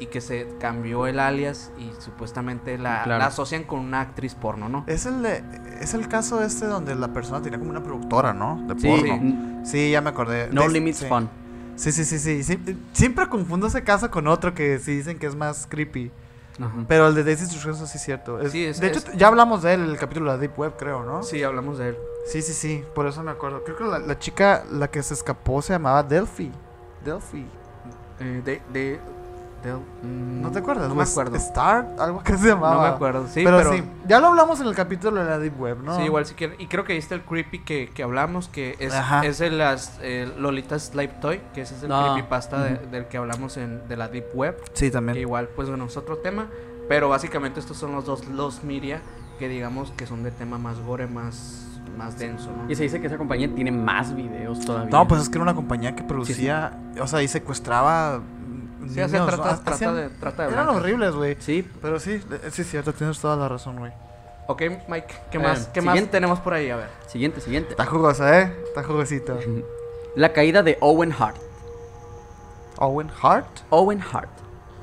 y 0.00 0.06
que 0.06 0.20
se 0.20 0.46
cambió 0.60 1.06
el 1.06 1.18
alias 1.18 1.70
y 1.78 1.90
supuestamente 2.00 2.76
la, 2.78 3.02
Claro. 3.04 3.20
la 3.20 3.26
asocian 3.26 3.64
con 3.64 3.80
una 3.80 4.00
actriz 4.02 4.34
porno, 4.34 4.68
¿no? 4.68 4.84
Es 4.86 5.06
el 5.06 5.22
de- 5.22 5.42
es 5.80 5.94
el 5.94 6.08
caso 6.08 6.42
este 6.42 6.66
donde 6.66 6.94
la 6.94 7.08
persona 7.12 7.40
tenía 7.42 7.58
como 7.58 7.70
una 7.70 7.82
productora, 7.82 8.32
¿no? 8.34 8.62
De 8.66 8.78
Sí, 8.80 8.86
porno. 8.88 9.14
n- 9.14 9.66
Sí, 9.66 9.90
ya 9.90 10.00
me 10.00 10.10
acordé. 10.10 10.48
No 10.52 10.62
De- 10.62 10.68
Limits 10.68 10.98
sí. 10.98 11.06
Fun. 11.06 11.28
Sí, 11.74 11.90
sí, 11.92 12.04
sí, 12.04 12.18
sí, 12.18 12.42
sí. 12.42 12.58
Siempre 12.92 13.28
confundo 13.28 13.66
ese 13.66 13.82
caso 13.82 14.10
con 14.10 14.26
otro 14.28 14.54
que 14.54 14.78
sí 14.78 14.96
dicen 14.96 15.18
que 15.18 15.26
es 15.26 15.34
más 15.34 15.66
creepy. 15.66 16.10
Ajá. 16.58 16.84
Pero 16.88 17.08
el 17.08 17.14
de 17.14 17.22
Daisy's 17.24 17.50
Destruction 17.50 17.86
sí 17.86 17.96
es 17.98 18.02
cierto. 18.02 18.40
Es- 18.40 18.52
Sí, 18.52 18.64
es- 18.64 18.80
de 18.80 18.86
hecho, 18.88 18.98
es- 19.00 19.12
ya 19.16 19.26
hablamos 19.28 19.62
de 19.62 19.74
él 19.74 19.82
en 19.84 19.90
el 19.90 19.98
capítulo 19.98 20.30
de 20.30 20.36
la 20.36 20.40
Deep 20.40 20.58
Web, 20.58 20.72
creo, 20.78 21.02
¿no? 21.04 21.22
Sí, 21.22 21.42
hablamos 21.42 21.76
de 21.78 21.90
él. 21.90 21.96
Sí, 22.26 22.40
sí, 22.42 22.52
sí, 22.54 22.82
por 22.94 23.06
eso 23.06 23.22
me 23.22 23.30
acuerdo. 23.30 23.62
Creo 23.64 23.76
que 23.76 23.84
la, 23.84 23.98
la 23.98 24.18
chica, 24.18 24.64
la 24.70 24.88
que 24.88 25.02
se 25.02 25.12
escapó, 25.14 25.60
se 25.60 25.74
llamaba 25.74 26.02
Delphi. 26.02 26.50
Delphi. 27.04 27.46
Eh, 28.20 28.40
de, 28.42 28.62
de- 28.72 29.00
Mm, 29.74 30.40
¿No 30.42 30.50
te 30.50 30.58
acuerdas? 30.60 30.88
No 30.88 30.94
me 30.94 31.02
acuerdo. 31.02 31.36
Star, 31.36 31.94
algo 31.98 32.22
que 32.22 32.36
se 32.36 32.48
llamaba. 32.48 32.74
No 32.74 32.80
me 32.82 32.88
acuerdo, 32.88 33.26
sí, 33.28 33.42
pero, 33.44 33.56
pero, 33.58 33.72
sí, 33.72 33.82
ya 34.06 34.20
lo 34.20 34.28
hablamos 34.28 34.60
en 34.60 34.66
el 34.66 34.74
capítulo 34.74 35.22
de 35.22 35.28
la 35.30 35.38
Deep 35.38 35.60
Web, 35.60 35.78
¿no? 35.82 35.96
Sí, 35.96 36.02
igual 36.02 36.26
si 36.26 36.34
quieren. 36.34 36.60
Y 36.60 36.66
creo 36.66 36.84
que 36.84 36.92
ahí 36.92 36.98
está 36.98 37.14
el 37.14 37.22
creepy 37.22 37.60
que, 37.60 37.90
que 37.94 38.02
hablamos, 38.02 38.48
que 38.48 38.76
es, 38.78 38.94
Ajá. 38.94 39.24
es 39.26 39.38
de 39.38 39.50
las 39.50 39.98
eh, 40.02 40.32
Lolita 40.38 40.78
Slave 40.78 41.14
Toy, 41.20 41.40
que 41.54 41.62
ese 41.62 41.74
es 41.76 41.82
el 41.82 41.92
Ah, 41.92 42.12
creepypasta 42.14 42.62
de- 42.62 42.76
del 42.86 43.06
que 43.06 43.16
hablamos 43.18 43.56
en, 43.56 43.86
de 43.88 43.96
la 43.96 44.08
Deep 44.08 44.26
Web. 44.34 44.56
Sí, 44.74 44.86
Que 44.86 44.90
también. 44.92 45.18
igual, 45.18 45.48
pues 45.54 45.68
bueno, 45.68 45.84
es 45.86 45.96
otro 45.96 46.18
tema. 46.18 46.46
Pero 46.88 47.08
básicamente 47.08 47.58
estos 47.58 47.76
son 47.76 47.92
los 47.92 48.04
dos 48.04 48.26
los 48.28 48.62
media 48.62 49.00
que 49.40 49.48
digamos 49.48 49.90
que 49.96 50.06
son 50.06 50.22
de 50.22 50.30
tema 50.30 50.56
más 50.56 50.78
gore, 50.80 51.06
más, 51.08 51.66
más 51.98 52.16
denso, 52.18 52.50
¿no? 52.56 52.70
Y 52.70 52.74
se 52.76 52.84
dice 52.84 53.00
que 53.00 53.08
esa 53.08 53.18
compañía 53.18 53.52
tiene 53.54 53.72
más 53.72 54.14
videos 54.14 54.60
todavía. 54.64 54.90
No, 54.90 55.08
pues 55.08 55.22
es 55.22 55.28
que 55.28 55.36
era 55.36 55.42
una 55.42 55.54
compañía 55.54 55.96
que 55.96 56.04
producía, 56.04 56.78
o 57.00 57.06
sea, 57.08 57.22
y 57.22 57.28
secuestraba 57.28 58.20
Sí, 58.88 58.94
trata, 58.94 59.18
¿no? 59.18 59.26
trata 59.26 59.70
Hacían- 59.72 59.94
de, 59.94 60.08
trata 60.10 60.42
de 60.44 60.52
Eran 60.52 60.64
blancas. 60.66 60.82
horribles, 60.82 61.14
güey. 61.14 61.36
Sí, 61.40 61.68
Pero 61.82 61.98
sí, 62.00 62.20
sí 62.50 62.62
es 62.62 62.70
cierto, 62.70 62.92
tienes 62.92 63.18
toda 63.20 63.36
la 63.36 63.48
razón, 63.48 63.78
güey. 63.78 63.92
Ok, 64.48 64.62
Mike, 64.88 65.14
¿qué 65.30 65.38
Eh, 65.38 65.40
más, 65.40 65.66
¿qué 65.68 65.80
más 65.80 65.92
siguiente. 65.94 66.12
tenemos 66.12 66.38
por 66.40 66.54
ahí? 66.54 66.70
A 66.70 66.76
ver. 66.76 66.88
siguiente, 67.08 67.40
siguiente. 67.40 67.70
Está 67.70 67.84
jugosa, 67.86 68.40
¿eh? 68.40 68.56
Está 68.68 68.82
jugosito. 68.84 69.38
La 70.16 70.32
caída 70.32 70.62
de 70.62 70.78
Owen 70.80 71.12
Hart. 71.18 71.36
Owen 72.78 73.10
Hart. 73.22 73.46
Owen 73.70 74.00
Hart. 74.00 74.30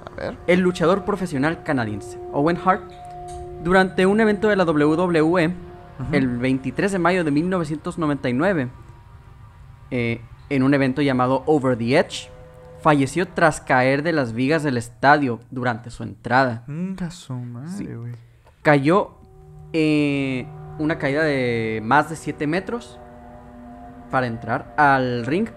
A 0.05 0.15
ver. 0.15 0.37
El 0.47 0.59
luchador 0.59 1.05
profesional 1.05 1.63
canadiense. 1.63 2.19
Owen 2.33 2.59
Hart, 2.63 2.83
durante 3.63 4.05
un 4.05 4.19
evento 4.19 4.47
de 4.47 4.55
la 4.55 4.63
WWE, 4.65 5.53
el 6.11 6.27
23 6.37 6.91
de 6.91 6.99
mayo 6.99 7.23
de 7.23 7.31
1999, 7.31 8.69
eh, 9.91 10.21
en 10.49 10.63
un 10.63 10.73
evento 10.73 11.01
llamado 11.01 11.43
Over 11.45 11.77
the 11.77 11.97
Edge, 11.97 12.29
falleció 12.83 13.27
tras 13.27 13.59
caer 13.61 14.03
de 14.03 14.11
las 14.13 14.33
vigas 14.33 14.61
del 14.61 14.77
estadio 14.77 15.39
durante 15.49 15.89
su 15.89 16.03
entrada. 16.03 16.63
Venga 16.67 17.09
su 17.09 17.33
madre, 17.33 17.69
Sí. 17.75 17.85
güey. 17.85 18.11
Cayó 18.61 19.15
eh, 19.73 20.45
una 20.77 20.99
caída 20.99 21.23
de 21.23 21.81
más 21.83 22.09
de 22.11 22.15
7 22.15 22.45
metros 22.45 22.99
para 24.11 24.27
entrar 24.27 24.73
al 24.77 25.25
ring 25.25 25.47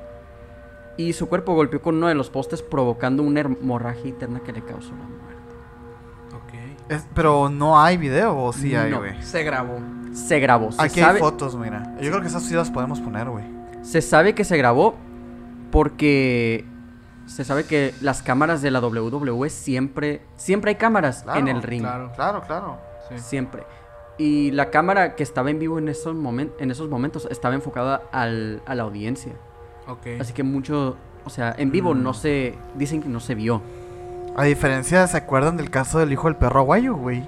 y 0.97 1.13
su 1.13 1.29
cuerpo 1.29 1.53
golpeó 1.55 1.83
con 1.83 1.97
uno 1.97 2.07
de 2.09 2.15
los 2.15 2.31
postes 2.31 2.63
provocando 2.63 3.23
una 3.23 3.41
hemorragia 3.41 4.09
interna 4.09 4.41
que 4.41 4.53
le 4.53 4.63
causó 4.65 4.93
la 4.93 5.05
muerte. 5.05 5.53
Ok. 6.35 6.91
Es- 6.91 7.07
pero 7.15 7.51
no 7.51 7.79
hay 7.79 7.99
video, 7.99 8.35
¿o 8.39 8.53
sí 8.55 8.75
hay, 8.75 8.91
No. 8.91 9.01
güey? 9.01 9.23
Se 9.23 9.43
grabó. 9.43 9.79
Se 10.15 10.41
grabó. 10.41 10.73
Se 10.73 10.81
Aquí 10.83 11.01
sabe, 11.01 11.15
hay 11.17 11.21
fotos, 11.21 11.55
mira. 11.57 11.83
Yo 12.01 12.09
creo 12.11 12.23
que 12.23 12.29
esas 12.29 12.43
sí 12.45 12.55
las 12.55 12.71
podemos 12.71 13.01
poner, 13.01 13.29
güey. 13.29 13.45
se 13.83 14.01
sabe 14.01 14.35
que 14.35 14.45
se 14.45 14.57
grabó 14.57 14.95
porque 15.71 16.65
se 17.27 17.45
sabe 17.45 17.65
que 17.65 17.93
las 18.01 18.23
cámaras 18.23 18.63
de 18.63 18.71
la 18.71 18.81
WWE 18.81 19.51
siempre 19.51 20.23
siempre 20.37 20.71
hay 20.71 20.75
cámaras 20.77 21.23
Claro, 21.25 21.39
en 21.41 21.49
el 21.49 21.63
ring. 21.63 21.83
claro. 21.83 22.13
Claro, 22.15 22.43
claro. 22.47 22.79
Sí. 23.09 23.19
Siempre. 23.19 23.65
Y 24.19 24.51
la 24.53 24.71
cámara 24.71 25.15
que 25.15 25.23
estaba 25.23 25.51
en 25.51 25.59
vivo 25.59 25.79
en 25.79 25.89
esos, 25.89 26.15
momen- 26.17 26.53
en 26.59 26.71
esos 26.71 26.89
momentos 26.89 27.29
estaba 27.31 27.55
enfocada 27.55 28.03
al- 28.13 28.63
a 28.67 28.75
la 28.75 28.83
audiencia. 28.85 29.33
Ok. 29.89 30.07
Así 30.21 30.33
que 30.33 30.43
mucho, 30.43 30.97
o 31.25 31.31
sea, 31.31 31.55
en 31.59 31.71
vivo 31.71 31.95
Mm. 31.95 32.03
no 32.03 32.15
se, 32.15 32.55
dicen 32.75 33.03
que 33.03 33.09
no 33.09 33.21
se 33.21 33.35
vio. 33.35 33.61
A 34.37 34.45
diferencia, 34.45 35.07
¿se 35.07 35.17
acuerdan 35.17 35.57
del 35.57 35.71
caso 35.71 35.99
del 35.99 36.13
hijo 36.13 36.29
del 36.29 36.37
perro 36.37 36.61
aguayo, 36.61 36.95
güey? 36.95 37.25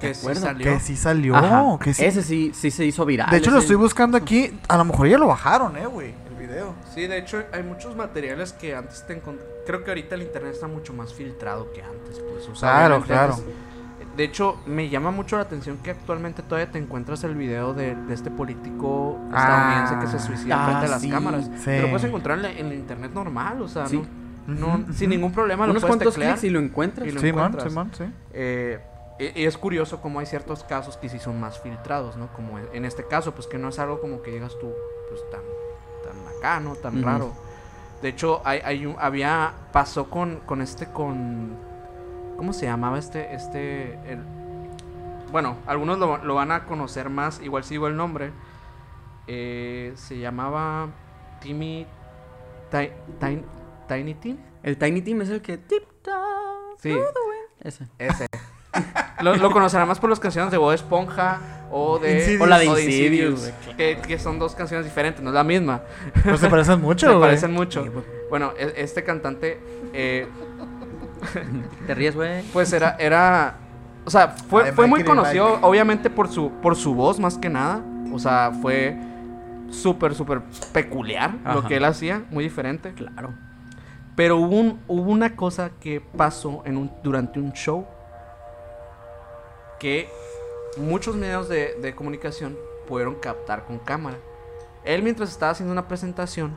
que 0.00 0.14
sí 0.14 0.34
salió. 0.34 0.64
Que 0.64 0.80
sí 0.80 0.96
salió, 0.96 1.78
que 1.82 1.92
sí. 1.92 2.02
Ese 2.06 2.22
sí, 2.22 2.52
sí 2.54 2.70
se 2.70 2.86
hizo 2.86 3.04
viral. 3.04 3.28
De 3.30 3.36
hecho, 3.36 3.50
lo 3.50 3.58
estoy 3.58 3.76
buscando 3.76 4.16
aquí. 4.16 4.58
A 4.66 4.78
lo 4.78 4.86
mejor 4.86 5.06
ya 5.08 5.18
lo 5.18 5.26
bajaron, 5.26 5.76
eh, 5.76 5.84
güey. 5.86 6.14
Video. 6.50 6.74
Sí, 6.94 7.06
de 7.06 7.18
hecho 7.18 7.44
hay 7.52 7.62
muchos 7.62 7.94
materiales 7.96 8.52
que 8.52 8.74
antes 8.74 9.06
te 9.06 9.20
Creo 9.66 9.84
que 9.84 9.90
ahorita 9.90 10.14
el 10.16 10.22
internet 10.22 10.54
está 10.54 10.66
mucho 10.66 10.92
más 10.92 11.14
filtrado 11.14 11.70
que 11.72 11.82
antes, 11.82 12.18
pues. 12.18 12.48
o 12.48 12.54
sea, 12.54 12.70
Claro, 12.70 13.00
claro. 13.02 13.34
antes- 13.34 13.54
De 14.16 14.24
hecho, 14.24 14.58
me 14.66 14.88
llama 14.88 15.12
mucho 15.12 15.36
la 15.36 15.42
atención 15.42 15.78
que 15.78 15.92
actualmente 15.92 16.42
todavía 16.42 16.70
te 16.70 16.78
encuentras 16.78 17.22
el 17.24 17.34
video 17.36 17.72
de, 17.72 17.94
de 17.94 18.12
este 18.14 18.30
político 18.30 19.18
estadounidense 19.28 19.98
que 20.00 20.06
se 20.08 20.18
suicida 20.18 20.62
Ah, 20.62 20.66
frente 20.66 20.86
a 20.86 20.88
las 20.90 21.00
sí, 21.02 21.08
cámaras. 21.10 21.44
sí. 21.58 21.64
Te 21.66 21.82
lo 21.82 21.88
puedes 21.88 22.04
encontrar 22.04 22.38
en, 22.40 22.44
en 22.46 22.66
el 22.66 22.74
internet 22.74 23.12
normal, 23.14 23.62
o 23.62 23.68
sea, 23.68 23.86
Sí. 23.86 24.02
no, 24.46 24.78
no- 24.78 24.92
sin 24.92 25.10
ningún 25.10 25.32
problema 25.32 25.64
lo 25.64 25.70
Unos 25.70 25.82
puedes 25.82 25.96
cuantos 25.96 26.14
teclear. 26.14 26.32
clics 26.34 26.44
y 26.44 26.50
lo 26.50 26.58
encuentras. 26.58 27.06
Y 27.08 27.12
lo 27.12 27.20
encuentras. 27.22 27.64
Simón, 27.68 27.92
sí. 27.96 28.04
Eh, 28.32 28.80
y, 29.20 29.42
y 29.42 29.44
es 29.46 29.56
curioso 29.56 30.00
cómo 30.02 30.18
hay 30.18 30.26
ciertos 30.26 30.64
casos 30.64 30.96
que 30.96 31.08
sí 31.08 31.18
son 31.20 31.38
más 31.40 31.60
filtrados, 31.60 32.16
¿no? 32.16 32.26
Como 32.32 32.58
en, 32.58 32.84
este 32.84 33.04
caso, 33.06 33.32
pues 33.32 33.46
que 33.46 33.58
no 33.58 33.68
es 33.68 33.78
algo 33.78 34.00
como 34.00 34.22
que 34.22 34.32
digas 34.32 34.54
tú, 34.60 34.72
pues 35.08 35.20
tan 35.30 35.40
acá, 36.40 36.60
¿no? 36.60 36.74
Tan 36.74 37.02
raro. 37.02 37.32
De 38.02 38.08
hecho, 38.08 38.40
hay, 38.44 38.60
hay 38.64 38.86
un- 38.86 38.96
había, 38.98 39.52
pasó 39.72 40.08
con, 40.10 40.40
con 40.46 40.62
este, 40.62 40.86
con, 40.86 41.54
¿cómo 42.36 42.52
se 42.52 42.64
llamaba 42.66 42.98
este, 42.98 43.34
este, 43.34 43.92
el- 44.10 44.24
bueno, 45.30 45.56
algunos 45.66 45.98
lo, 45.98 46.16
lo 46.18 46.34
van 46.34 46.50
a 46.50 46.64
conocer 46.64 47.08
más, 47.10 47.40
igual 47.42 47.62
sigo 47.64 47.86
el 47.86 47.96
nombre, 47.96 48.32
Eh, 49.32 49.92
se 49.94 50.18
llamaba 50.18 50.88
Timmy 51.40 51.86
Ti- 52.70 52.90
Tin- 53.20 53.44
Tiny 53.86 54.14
Tim. 54.14 54.38
El 54.64 54.76
Tiny 54.76 55.02
Team 55.02 55.20
es 55.22 55.28
el 55.28 55.40
que... 55.40 55.56
tip, 55.58 55.84
Sí. 56.78 56.96
Ese. 57.60 57.86
Ese. 57.98 58.26
lo, 59.20 59.36
lo 59.36 59.50
conocerán 59.52 59.86
más 59.86 60.00
por 60.00 60.10
las 60.10 60.18
canciones 60.18 60.50
de 60.50 60.56
Bob 60.58 60.72
Esponja 60.72 61.38
o 61.70 61.98
de, 61.98 62.14
Insidious. 62.18 62.40
O 62.42 62.46
la 62.46 62.58
de 62.58 62.68
o 62.68 62.78
Insidious, 62.78 63.52
que, 63.76 63.98
que 64.06 64.18
son 64.18 64.38
dos 64.38 64.54
canciones 64.54 64.84
diferentes, 64.86 65.22
no 65.22 65.30
es 65.30 65.34
la 65.34 65.44
misma. 65.44 65.82
Pero 66.24 66.36
se 66.36 66.48
parecen 66.48 66.80
mucho, 66.82 67.12
Se 67.12 67.18
parecen 67.20 67.52
mucho. 67.52 67.84
Bueno, 68.28 68.52
e- 68.58 68.74
este 68.76 69.04
cantante, 69.04 69.60
eh, 69.92 70.26
¿Te 71.86 71.94
ríes, 71.94 72.14
güey? 72.14 72.42
pues 72.52 72.72
era, 72.72 72.96
era, 72.98 73.54
o 74.04 74.10
sea, 74.10 74.28
fue, 74.28 74.64
Ay, 74.66 74.72
fue 74.72 74.86
muy 74.86 75.04
conocido, 75.04 75.48
Mike. 75.50 75.60
obviamente 75.66 76.10
por 76.10 76.28
su, 76.28 76.50
por 76.62 76.76
su 76.76 76.94
voz 76.94 77.18
más 77.20 77.36
que 77.38 77.48
nada. 77.50 77.82
O 78.12 78.18
sea, 78.18 78.50
fue 78.60 78.96
súper, 79.70 80.14
súper 80.14 80.40
peculiar 80.72 81.34
lo 81.54 81.64
que 81.66 81.76
él 81.76 81.84
hacía, 81.84 82.24
muy 82.30 82.42
diferente. 82.44 82.92
Claro. 82.94 83.32
Pero 84.16 84.36
hubo, 84.38 84.56
un- 84.56 84.80
hubo 84.88 85.10
una 85.10 85.36
cosa 85.36 85.70
que 85.80 86.00
pasó 86.00 86.62
en 86.66 86.76
un, 86.76 86.90
durante 87.02 87.38
un 87.38 87.52
show 87.52 87.86
que 89.78 90.08
muchos 90.76 91.16
medios 91.16 91.48
de, 91.48 91.74
de 91.80 91.94
comunicación 91.94 92.56
pudieron 92.86 93.14
captar 93.16 93.64
con 93.66 93.78
cámara. 93.78 94.16
Él 94.84 95.02
mientras 95.02 95.30
estaba 95.30 95.52
haciendo 95.52 95.72
una 95.72 95.86
presentación 95.88 96.56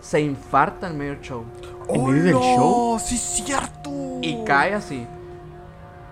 se 0.00 0.20
infarta 0.20 0.88
en 0.88 0.98
medio 0.98 1.12
del 1.12 1.20
show 1.20 1.44
¿En 1.88 2.04
medio 2.06 2.22
del 2.22 2.34
¡Oh, 2.34 2.40
show? 2.40 2.92
no! 2.94 2.98
¡Sí, 2.98 3.16
cierto! 3.18 3.90
y 4.22 4.44
cae 4.44 4.74
así. 4.74 5.06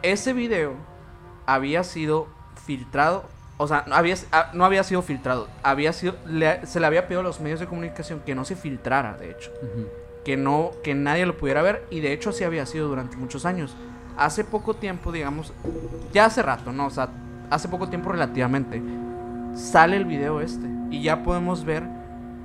Ese 0.02 0.32
video 0.32 0.74
había 1.46 1.82
sido 1.84 2.26
filtrado, 2.66 3.24
o 3.56 3.66
sea, 3.66 3.84
no 3.86 3.94
había, 3.94 4.14
ah, 4.32 4.50
no 4.52 4.64
había 4.64 4.82
sido 4.84 5.02
filtrado, 5.02 5.48
había 5.62 5.92
sido, 5.92 6.14
le- 6.26 6.66
se 6.66 6.80
le 6.80 6.86
había 6.86 7.06
pedido 7.06 7.20
a 7.20 7.24
los 7.24 7.40
medios 7.40 7.60
de 7.60 7.66
comunicación 7.66 8.20
que 8.20 8.34
no 8.34 8.44
se 8.44 8.56
filtrara, 8.56 9.14
de 9.16 9.30
hecho. 9.30 9.50
Que 10.24 10.36
no 10.36 10.70
que 10.82 10.94
nadie 10.94 11.26
lo 11.26 11.36
pudiera 11.36 11.62
ver 11.62 11.86
y 11.90 12.00
de 12.00 12.12
hecho 12.12 12.30
así 12.30 12.44
había 12.44 12.66
sido 12.66 12.88
durante 12.88 13.16
muchos 13.16 13.44
años. 13.46 13.76
Hace 14.16 14.44
poco 14.44 14.74
tiempo, 14.74 15.10
digamos, 15.10 15.52
ya 16.12 16.26
hace 16.26 16.42
rato, 16.42 16.72
no, 16.72 16.86
o 16.86 16.90
sea, 16.90 17.08
hace 17.50 17.68
poco 17.68 17.88
tiempo 17.88 18.12
relativamente 18.12 18.82
sale 19.54 19.96
el 19.96 20.04
video 20.04 20.40
este 20.40 20.66
y 20.90 21.02
ya 21.02 21.22
podemos 21.22 21.64
ver 21.64 21.84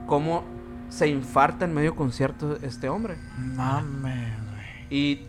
cómo 0.07 0.43
se 0.89 1.07
infarta 1.07 1.65
en 1.65 1.73
medio 1.73 1.95
concierto 1.95 2.57
este 2.61 2.89
hombre. 2.89 3.17
Mames, 3.37 4.33
güey. 4.49 4.87
Y 4.89 5.27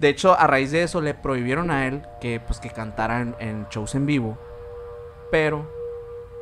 de 0.00 0.08
hecho, 0.08 0.38
a 0.38 0.46
raíz 0.46 0.70
de 0.72 0.82
eso 0.82 1.00
le 1.00 1.14
prohibieron 1.14 1.70
a 1.70 1.86
él 1.86 2.02
que 2.20 2.40
pues 2.40 2.58
que 2.58 2.70
cantara 2.70 3.20
en, 3.20 3.34
en 3.38 3.66
shows 3.70 3.94
en 3.94 4.06
vivo, 4.06 4.38
pero 5.30 5.70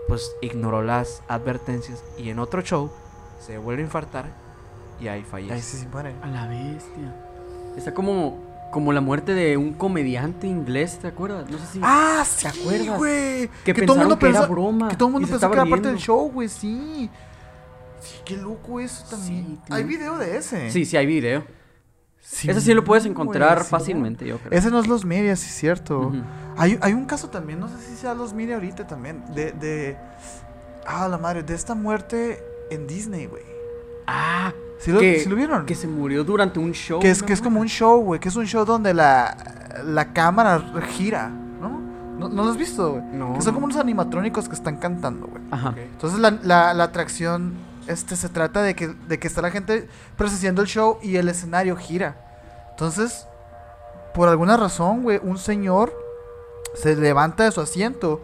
pues 0.09 0.35
ignoró 0.41 0.83
las 0.83 1.23
advertencias 1.29 2.03
y 2.19 2.31
en 2.31 2.39
otro 2.39 2.63
show 2.63 2.91
se 3.41 3.59
vuelve 3.59 3.83
a 3.83 3.85
infartar 3.85 4.27
y 5.01 5.09
ahí 5.09 5.23
fallece. 5.23 5.55
Ahí 5.55 5.63
sí 5.63 5.77
se 5.79 5.89
muere. 5.89 6.15
A 6.23 6.27
la 6.27 6.47
bestia. 6.47 7.15
Está 7.77 7.95
como, 7.95 8.39
como 8.71 8.93
la 8.93 9.01
muerte 9.01 9.35
de 9.35 9.57
un 9.57 9.73
comediante 9.75 10.47
inglés, 10.47 10.99
¿te 11.01 11.09
acuerdas? 11.09 11.51
No 11.51 11.59
sé 11.59 11.66
si... 11.66 11.81
¡Ah, 11.83 12.25
sí, 12.27 12.47
acuerdas? 12.47 12.99
güey! 12.99 13.49
Que 13.64 13.75
todo 13.75 13.97
el 13.97 14.01
mundo 14.03 14.18
que 14.18 14.29
era 14.29 14.41
pensó- 14.43 14.49
broma 14.51 14.89
Que 14.89 14.97
todo 14.97 15.09
el 15.09 15.12
mundo 15.14 15.29
pensó 15.29 15.49
que 15.51 15.55
era 15.57 15.66
parte 15.66 15.89
del 15.89 15.99
show, 15.99 16.31
güey, 16.31 16.49
sí. 16.49 17.11
Sí, 18.01 18.16
qué 18.25 18.37
loco 18.37 18.81
eso 18.81 19.05
también. 19.11 19.59
Sí, 19.66 19.73
Hay 19.73 19.85
video 19.85 20.16
de 20.18 20.37
ese. 20.37 20.71
Sí, 20.71 20.85
sí 20.85 20.97
hay 20.97 21.07
video. 21.07 21.45
Ese 22.23 22.61
sí 22.61 22.73
lo 22.75 22.85
puedes 22.85 23.05
encontrar 23.07 23.55
güey, 23.55 23.64
sí, 23.64 23.71
fácilmente, 23.71 24.25
yo 24.27 24.39
creo. 24.39 24.57
Ese 24.57 24.71
no 24.71 24.79
es 24.79 24.87
los 24.87 25.05
media, 25.05 25.35
sí 25.37 25.47
es 25.49 25.55
cierto. 25.57 26.12
Hay, 26.57 26.79
hay 26.81 26.93
un 26.93 27.05
caso 27.07 27.29
también, 27.29 27.59
no 27.59 27.68
sé 27.68 27.75
si 27.85 27.97
sea 27.97 28.14
los 28.14 28.33
media 28.33 28.55
ahorita 28.55 28.87
también, 28.87 29.23
de, 29.35 29.53
de... 29.53 29.97
Ah, 30.87 31.09
la 31.09 31.18
madre, 31.18 31.43
de 31.43 31.55
esta 31.55 31.75
muerte 31.75 32.43
en 32.71 32.87
Disney, 32.87 33.27
güey. 33.27 33.43
Ah, 34.07 34.53
¿Sí 34.81 34.93
lo, 34.93 35.01
que, 35.01 35.20
sí 35.20 35.28
lo 35.28 35.37
vieron? 35.37 35.66
que 35.66 35.74
se 35.74 35.87
murió 35.87 36.24
durante 36.24 36.59
un 36.59 36.72
show. 36.72 37.01
Que 37.01 37.11
es, 37.11 37.20
¿no? 37.20 37.26
que 37.26 37.33
es 37.35 37.43
como 37.43 37.61
un 37.61 37.68
show, 37.68 38.01
güey. 38.01 38.18
Que 38.18 38.28
es 38.28 38.37
un 38.37 38.47
show 38.47 38.64
donde 38.64 38.95
la, 38.95 39.37
la 39.85 40.12
cámara 40.12 40.62
gira, 40.93 41.28
¿no? 41.28 41.81
¿No, 42.18 42.28
¿no 42.28 42.45
lo 42.45 42.51
has 42.51 42.57
visto, 42.57 42.93
güey? 42.93 43.05
No, 43.12 43.35
Que 43.35 43.43
son 43.43 43.55
como 43.55 43.66
unos 43.66 43.76
animatrónicos 43.76 44.49
que 44.49 44.55
están 44.55 44.78
cantando, 44.78 45.26
güey. 45.26 45.43
Ajá. 45.51 45.74
Entonces 45.76 46.18
la, 46.18 46.31
la, 46.43 46.72
la 46.72 46.85
atracción 46.85 47.55
este, 47.87 48.16
se 48.16 48.28
trata 48.28 48.62
de 48.62 48.74
que, 48.74 48.89
de 48.89 49.18
que 49.18 49.26
está 49.26 49.43
la 49.43 49.51
gente 49.51 49.89
presenciando 50.16 50.62
el 50.62 50.68
show 50.68 50.99
y 51.03 51.16
el 51.16 51.28
escenario 51.28 51.76
gira. 51.76 52.16
Entonces, 52.70 53.26
por 54.14 54.28
alguna 54.28 54.57
razón, 54.57 55.03
güey, 55.03 55.20
un 55.22 55.39
señor 55.39 55.93
se 56.75 56.97
levanta 56.97 57.45
de 57.45 57.53
su 57.53 57.61
asiento 57.61 58.21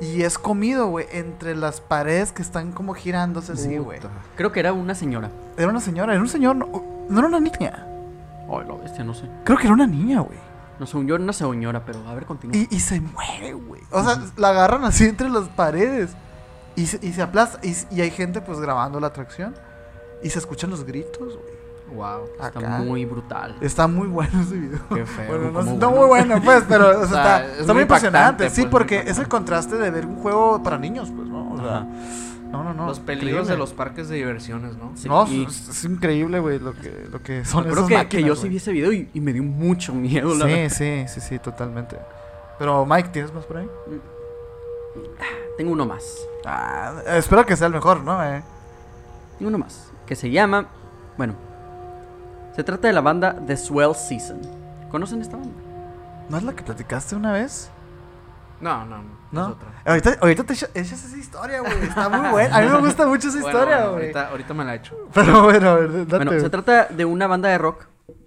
y 0.00 0.22
es 0.22 0.38
comido, 0.38 0.86
güey, 0.86 1.06
entre 1.12 1.54
las 1.54 1.80
paredes 1.80 2.32
que 2.32 2.42
están 2.42 2.72
como 2.72 2.94
girándose 2.94 3.52
así, 3.52 3.76
güey. 3.78 4.00
Creo 4.36 4.50
que 4.50 4.60
era 4.60 4.72
una 4.72 4.94
señora. 4.94 5.30
Era 5.56 5.68
una 5.68 5.80
señora, 5.80 6.12
era 6.12 6.22
un 6.22 6.28
señor, 6.28 6.56
no, 6.56 6.66
no 7.08 7.18
era 7.18 7.28
una 7.28 7.40
niña. 7.40 7.86
Ay, 8.48 8.66
la 8.66 8.74
bestia, 8.74 9.04
no 9.04 9.14
sé. 9.14 9.26
Creo 9.44 9.58
que 9.58 9.64
era 9.64 9.74
una 9.74 9.86
niña, 9.86 10.20
güey. 10.20 10.38
No 10.78 10.86
sé, 10.86 10.92
yo 11.04 11.14
era 11.14 11.22
una 11.22 11.34
señora, 11.34 11.84
pero 11.84 11.98
a 12.08 12.14
ver, 12.14 12.24
continúa. 12.24 12.56
Y, 12.56 12.66
y 12.70 12.80
se 12.80 13.00
muere, 13.00 13.52
güey. 13.52 13.82
O 13.90 14.02
sea, 14.02 14.18
la 14.36 14.48
agarran 14.48 14.84
así 14.84 15.04
entre 15.04 15.28
las 15.28 15.48
paredes. 15.48 16.12
Y 16.74 16.86
se, 16.86 16.98
y 17.06 17.12
se 17.12 17.20
aplasta. 17.20 17.60
Y, 17.62 17.76
y 17.90 18.00
hay 18.00 18.10
gente 18.10 18.40
pues 18.40 18.58
grabando 18.58 18.98
la 18.98 19.08
atracción. 19.08 19.54
Y 20.22 20.30
se 20.30 20.38
escuchan 20.38 20.70
los 20.70 20.84
gritos, 20.84 21.36
güey. 21.36 21.49
Wow. 21.94 22.24
Está 22.32 22.46
acá. 22.46 22.60
muy 22.78 23.04
brutal. 23.04 23.56
Está 23.60 23.86
muy 23.88 24.06
bueno 24.08 24.40
ese 24.42 24.54
video. 24.56 24.80
Qué 24.94 25.04
feo. 25.06 25.26
Bueno, 25.26 25.50
no, 25.50 25.62
bueno. 25.62 25.90
muy 25.90 26.06
bueno, 26.06 26.40
pues, 26.44 26.64
pero 26.68 26.88
o 26.88 26.92
sea, 26.94 27.02
O 27.04 27.06
sea, 27.08 27.36
está, 27.38 27.44
es 27.54 27.60
está 27.60 27.72
muy 27.74 27.82
impresionante. 27.82 28.50
Sí, 28.50 28.62
pues, 28.62 28.70
porque 28.70 28.98
es 29.06 29.18
el 29.18 29.28
contraste 29.28 29.76
de 29.76 29.90
ver 29.90 30.06
un 30.06 30.16
juego 30.16 30.62
para 30.62 30.78
niños, 30.78 31.10
pues, 31.14 31.28
¿no? 31.28 31.52
O 31.52 31.56
sea, 31.58 31.78
Ajá. 31.78 31.86
no, 32.50 32.64
no, 32.64 32.74
no. 32.74 32.86
los 32.86 33.00
peligros 33.00 33.28
increíble. 33.30 33.52
de 33.52 33.56
los 33.58 33.72
parques 33.72 34.08
de 34.08 34.16
diversiones, 34.16 34.76
¿no? 34.76 34.92
Sí, 34.94 35.08
No, 35.08 35.26
y- 35.28 35.44
es, 35.44 35.68
es 35.68 35.84
increíble, 35.84 36.38
güey, 36.40 36.58
lo 36.58 36.72
que, 36.74 37.06
lo 37.10 37.20
que 37.22 37.44
son 37.44 37.64
Creo 37.64 37.86
esas 37.86 38.04
que, 38.06 38.08
que 38.18 38.22
yo 38.22 38.34
sí 38.36 38.42
güey. 38.42 38.50
vi 38.50 38.56
ese 38.58 38.72
video 38.72 38.92
y, 38.92 39.08
y 39.12 39.20
me 39.20 39.32
dio 39.32 39.42
mucho 39.42 39.92
miedo, 39.94 40.34
la 40.34 40.46
Sí, 40.46 40.52
verdad. 40.52 40.68
sí, 40.76 41.04
sí, 41.08 41.20
sí, 41.20 41.38
totalmente. 41.38 41.96
Pero, 42.58 42.86
Mike, 42.86 43.08
¿tienes 43.08 43.32
más 43.34 43.44
por 43.46 43.56
ahí? 43.58 43.68
Tengo 45.56 45.72
uno 45.72 45.86
más. 45.86 46.04
Ah, 46.44 46.94
espero 47.06 47.44
que 47.44 47.56
sea 47.56 47.66
el 47.66 47.72
mejor, 47.72 48.02
¿no? 48.02 48.22
Eh, 48.24 48.42
Tengo 49.38 49.48
uno 49.48 49.58
más. 49.58 49.90
Que 50.06 50.14
se 50.16 50.30
llama. 50.30 50.66
Bueno. 51.16 51.34
Se 52.60 52.64
trata 52.64 52.88
de 52.88 52.92
la 52.92 53.00
banda 53.00 53.34
The 53.46 53.56
Swell 53.56 53.94
Season. 53.94 54.38
¿Conocen 54.90 55.22
esta 55.22 55.38
banda? 55.38 55.54
¿No 56.28 56.36
es 56.36 56.42
la 56.42 56.52
que 56.52 56.62
platicaste 56.62 57.16
una 57.16 57.32
vez? 57.32 57.70
No, 58.60 58.84
no, 58.84 58.98
no. 58.98 59.08
¿No? 59.32 59.40
Es 59.46 59.52
otra. 59.54 59.68
Ahorita, 59.86 60.16
ahorita 60.20 60.44
te 60.44 60.52
echa- 60.52 60.68
echas 60.74 61.02
esa 61.06 61.16
historia, 61.16 61.60
güey. 61.60 61.72
Está 61.84 62.10
muy 62.10 62.28
buena. 62.28 62.54
A 62.54 62.60
mí 62.60 62.68
me 62.68 62.78
gusta 62.80 63.06
mucho 63.06 63.28
esa 63.28 63.40
Bueno, 63.40 63.58
historia, 63.58 63.76
bueno, 63.78 63.92
güey. 63.92 64.02
ahorita, 64.04 64.28
ahorita 64.28 64.52
me 64.52 64.64
la 64.66 64.74
he 64.74 64.76
hecho. 64.76 64.94
Pero 65.14 65.42
bueno, 65.44 65.68
a 65.70 65.74
ver, 65.76 66.06
date. 66.06 66.16
Bueno, 66.26 66.38
se 66.38 66.50
trata 66.50 66.84
de 66.90 67.04
una 67.06 67.26
banda 67.26 67.48
de 67.48 67.56
rock 67.56 67.86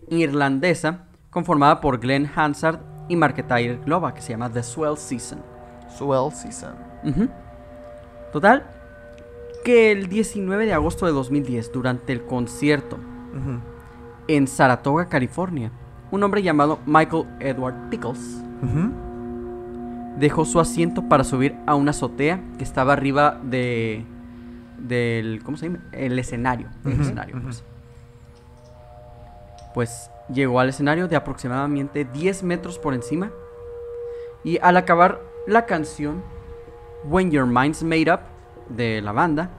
irlandesa 0.09 1.03
conformada 1.29 1.79
por 1.79 1.99
Glenn 1.99 2.27
Hansard 2.35 2.79
y 3.09 3.15
Marketire 3.15 3.75
Globa 3.85 4.15
que 4.15 4.21
se 4.23 4.31
llama 4.31 4.49
The 4.51 4.63
Swell 4.63 4.97
Season. 4.97 5.43
Swell 5.95 6.31
Season. 6.33 6.73
Ujú. 7.03 7.29
Total, 8.31 8.63
que 9.63 9.91
el 9.91 10.09
19 10.09 10.65
de 10.65 10.73
agosto 10.73 11.05
de 11.05 11.11
2010, 11.11 11.71
durante 11.71 12.11
el 12.13 12.25
concierto 12.25 12.95
Ujú. 12.95 13.59
En 14.27 14.47
Saratoga, 14.47 15.09
California, 15.09 15.71
un 16.11 16.23
hombre 16.23 16.43
llamado 16.43 16.79
Michael 16.85 17.25
Edward 17.39 17.89
Pickles 17.89 18.41
dejó 20.17 20.45
su 20.45 20.59
asiento 20.59 21.09
para 21.09 21.23
subir 21.23 21.55
a 21.65 21.75
una 21.75 21.91
azotea 21.91 22.41
que 22.57 22.63
estaba 22.63 22.93
arriba 22.93 23.39
de 23.43 24.05
del 24.77 25.41
¿cómo 25.43 25.57
se 25.57 25.67
llama? 25.67 25.79
el 25.91 26.17
escenario, 26.19 26.67
el 26.85 27.01
escenario, 27.01 27.41
pues. 27.41 27.63
Pues 29.73 30.11
llegó 30.31 30.59
al 30.59 30.69
escenario 30.69 31.07
de 31.07 31.15
aproximadamente 31.15 32.05
10 32.05 32.43
metros 32.43 32.77
por 32.77 32.93
encima 32.93 33.31
y 34.43 34.59
al 34.61 34.77
acabar 34.77 35.21
la 35.47 35.65
canción 35.65 36.21
When 37.05 37.31
Your 37.31 37.47
Mind's 37.47 37.83
Made 37.83 38.13
Up 38.13 38.19
de 38.69 39.01
la 39.01 39.11
banda, 39.11 39.49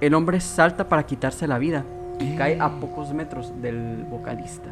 el 0.00 0.14
hombre 0.14 0.40
salta 0.40 0.88
para 0.88 1.06
quitarse 1.06 1.46
la 1.46 1.58
vida 1.58 1.84
y 2.18 2.34
cae 2.36 2.58
a 2.60 2.68
pocos 2.80 3.12
metros 3.12 3.52
del 3.60 4.04
vocalista, 4.10 4.68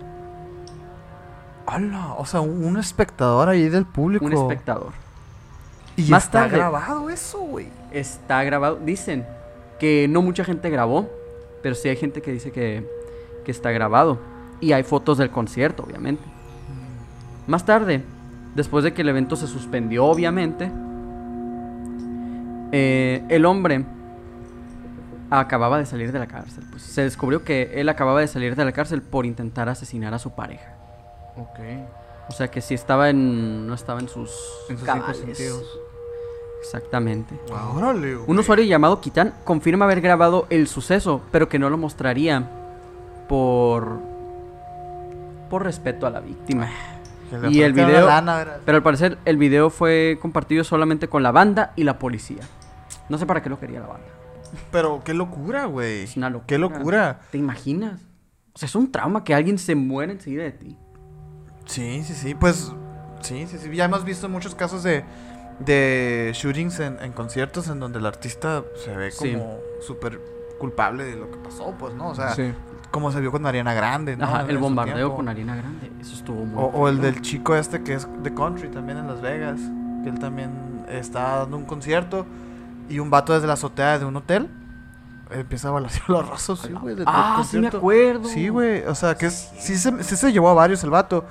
¡Hala! 1.66 2.14
O 2.18 2.26
sea, 2.26 2.40
un 2.42 2.76
espectador 2.76 3.48
ahí 3.48 3.68
del 3.70 3.86
público. 3.86 4.24
un 4.26 4.32
espectador. 4.34 4.92
Y 5.96 6.10
Más 6.10 6.24
está 6.24 6.40
tarde- 6.42 6.56
grabado 6.58 7.08
eso, 7.08 7.38
güey. 7.40 7.68
Está 7.90 8.42
grabado. 8.44 8.76
Dicen 8.84 9.24
que 9.78 10.06
no 10.08 10.20
mucha 10.20 10.44
gente 10.44 10.68
grabó, 10.68 11.08
pero 11.62 11.74
sí 11.74 11.88
hay 11.88 11.96
gente 11.96 12.20
que 12.20 12.32
dice 12.32 12.52
que, 12.52 12.86
que 13.44 13.50
está 13.50 13.70
grabado. 13.70 14.18
Y 14.60 14.72
hay 14.72 14.82
fotos 14.82 15.16
del 15.18 15.30
concierto, 15.30 15.84
obviamente. 15.84 16.22
Más 17.46 17.64
tarde, 17.64 18.02
después 18.54 18.84
de 18.84 18.92
que 18.92 19.02
el 19.02 19.08
evento 19.08 19.34
se 19.36 19.46
suspendió, 19.46 20.04
obviamente, 20.04 20.70
eh, 22.72 23.24
el 23.28 23.44
hombre 23.46 23.84
acababa 25.40 25.78
de 25.78 25.86
salir 25.86 26.12
de 26.12 26.18
la 26.18 26.26
cárcel. 26.26 26.64
Pues 26.70 26.82
se 26.82 27.02
descubrió 27.02 27.44
que 27.44 27.80
él 27.80 27.88
acababa 27.88 28.20
de 28.20 28.28
salir 28.28 28.56
de 28.56 28.64
la 28.64 28.72
cárcel 28.72 29.02
por 29.02 29.26
intentar 29.26 29.68
asesinar 29.68 30.14
a 30.14 30.18
su 30.18 30.30
pareja. 30.30 30.74
Ok. 31.36 31.58
O 32.28 32.32
sea 32.32 32.48
que 32.48 32.60
sí 32.60 32.74
estaba 32.74 33.10
en. 33.10 33.66
no 33.66 33.74
estaba 33.74 34.00
en 34.00 34.08
sus. 34.08 34.30
En 34.68 34.78
sus 34.78 34.86
cinco 34.86 35.00
cabales. 35.00 35.18
sentidos. 35.18 35.78
Exactamente. 36.60 37.38
Órale, 37.74 38.14
güey. 38.14 38.30
Un 38.30 38.38
usuario 38.38 38.64
llamado 38.64 39.00
Kitan 39.00 39.34
confirma 39.44 39.84
haber 39.84 40.00
grabado 40.00 40.46
el 40.48 40.66
suceso, 40.66 41.20
pero 41.30 41.48
que 41.48 41.58
no 41.58 41.68
lo 41.68 41.76
mostraría 41.76 42.48
por 43.28 43.98
por 45.50 45.62
respeto 45.62 46.06
a 46.06 46.10
la 46.10 46.20
víctima. 46.20 46.70
Y 47.50 47.62
el 47.62 47.72
video-. 47.72 48.08
Pero 48.64 48.76
al 48.76 48.82
parecer 48.82 49.18
el 49.24 49.36
video 49.36 49.70
fue 49.70 50.18
compartido 50.20 50.64
solamente 50.64 51.08
con 51.08 51.22
la 51.22 51.32
banda 51.32 51.72
y 51.76 51.84
la 51.84 51.98
policía. 51.98 52.42
No 53.08 53.18
sé 53.18 53.26
para 53.26 53.42
qué 53.42 53.50
lo 53.50 53.58
quería 53.58 53.80
la 53.80 53.86
banda. 53.86 54.06
Pero 54.70 55.02
qué 55.04 55.14
locura, 55.14 55.66
güey. 55.66 56.02
Es 56.02 56.16
una 56.16 56.30
locura. 56.30 56.46
Qué 56.46 56.58
locura. 56.58 57.20
¿Te 57.30 57.38
imaginas? 57.38 58.00
O 58.54 58.58
sea, 58.58 58.66
es 58.66 58.74
un 58.74 58.90
trauma 58.90 59.24
que 59.24 59.34
alguien 59.34 59.58
se 59.58 59.74
muera 59.74 60.12
enseguida 60.12 60.44
de 60.44 60.52
ti. 60.52 60.78
Sí, 61.66 62.02
sí, 62.04 62.14
sí. 62.14 62.34
Pues, 62.34 62.72
sí, 63.20 63.46
sí, 63.48 63.58
sí. 63.58 63.74
Ya 63.74 63.86
hemos 63.86 64.04
visto 64.04 64.28
muchos 64.28 64.54
casos 64.54 64.82
de, 64.82 65.04
de 65.58 66.30
shootings 66.34 66.80
en, 66.80 66.98
en 67.00 67.12
conciertos 67.12 67.68
en 67.68 67.80
donde 67.80 67.98
el 67.98 68.06
artista 68.06 68.62
se 68.76 68.94
ve 68.96 69.10
como 69.16 69.58
súper 69.80 70.20
culpable 70.58 71.04
de 71.04 71.16
lo 71.16 71.30
que 71.30 71.38
pasó, 71.38 71.74
pues, 71.78 71.94
¿no? 71.94 72.08
O 72.08 72.14
sea, 72.14 72.30
sí. 72.30 72.52
como 72.90 73.10
se 73.10 73.20
vio 73.20 73.32
con 73.32 73.44
Ariana 73.44 73.74
Grande, 73.74 74.16
¿no? 74.16 74.24
Ajá, 74.24 74.46
el 74.48 74.58
bombardeo 74.58 75.14
con 75.14 75.28
harina 75.28 75.56
grande. 75.56 75.90
Eso 76.00 76.14
estuvo 76.14 76.44
muy 76.44 76.62
O, 76.62 76.66
o 76.66 76.88
el 76.88 77.00
del 77.00 77.20
chico 77.22 77.56
este 77.56 77.82
que 77.82 77.94
es 77.94 78.08
de 78.22 78.32
country 78.34 78.68
también 78.68 78.98
en 78.98 79.06
Las 79.06 79.20
Vegas. 79.20 79.60
Que 80.02 80.10
él 80.10 80.18
también 80.18 80.84
está 80.88 81.38
dando 81.38 81.56
un 81.56 81.64
concierto 81.64 82.26
y 82.88 82.98
un 82.98 83.10
vato 83.10 83.32
desde 83.32 83.46
la 83.46 83.54
azotea 83.54 83.98
de 83.98 84.04
un 84.04 84.16
hotel 84.16 84.48
empieza 85.30 85.68
a 85.68 85.70
balasear 85.72 86.08
los 86.08 86.28
rostros, 86.28 86.60
sí, 86.60 86.72
güey. 86.72 86.96
Ah, 87.06 87.42
sí 87.48 87.58
me 87.58 87.68
acuerdo. 87.68 88.28
Sí, 88.28 88.48
güey. 88.48 88.82
O 88.84 88.94
sea, 88.94 89.14
que 89.16 89.26
es, 89.26 89.50
sí, 89.58 89.76
se, 89.76 90.02
sí 90.02 90.16
se 90.16 90.32
llevó 90.32 90.48
a 90.48 90.54
varios 90.54 90.82
el 90.84 90.90
vato. 90.90 91.24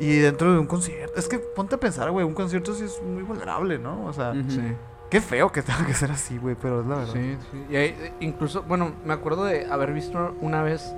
Y 0.00 0.18
dentro 0.18 0.52
de 0.52 0.58
un 0.58 0.66
concierto. 0.66 1.18
Es 1.18 1.26
que 1.28 1.38
ponte 1.38 1.74
a 1.74 1.78
pensar, 1.78 2.10
güey. 2.10 2.24
Un 2.24 2.34
concierto 2.34 2.72
sí 2.72 2.84
es 2.84 3.02
muy 3.02 3.22
vulnerable, 3.22 3.78
¿no? 3.78 4.04
O 4.06 4.12
sea. 4.12 4.32
Sí. 4.48 4.62
qué 5.10 5.20
feo 5.20 5.50
que 5.50 5.62
tenga 5.62 5.84
que 5.86 5.94
ser 5.94 6.12
así, 6.12 6.38
güey. 6.38 6.56
Pero 6.60 6.82
es 6.82 6.86
la 6.86 6.96
verdad. 6.96 7.12
Sí, 7.12 7.36
sí. 7.50 7.64
Y 7.68 7.76
hay, 7.76 8.12
incluso, 8.20 8.62
bueno, 8.62 8.92
me 9.04 9.12
acuerdo 9.12 9.44
de 9.44 9.66
haber 9.66 9.92
visto 9.92 10.36
una 10.40 10.62
vez 10.62 10.94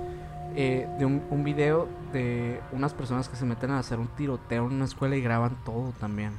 eh, 0.55 0.87
de 0.99 1.05
un, 1.05 1.23
un 1.31 1.43
video 1.43 1.87
de 2.13 2.61
unas 2.73 2.93
personas 2.93 3.27
que 3.27 3.35
se 3.35 3.45
meten 3.45 3.71
a 3.71 3.79
hacer 3.79 3.97
un 3.97 4.07
tiroteo 4.07 4.67
en 4.67 4.73
una 4.73 4.85
escuela 4.85 5.15
y 5.15 5.21
graban 5.21 5.57
todo 5.65 5.93
también. 5.99 6.33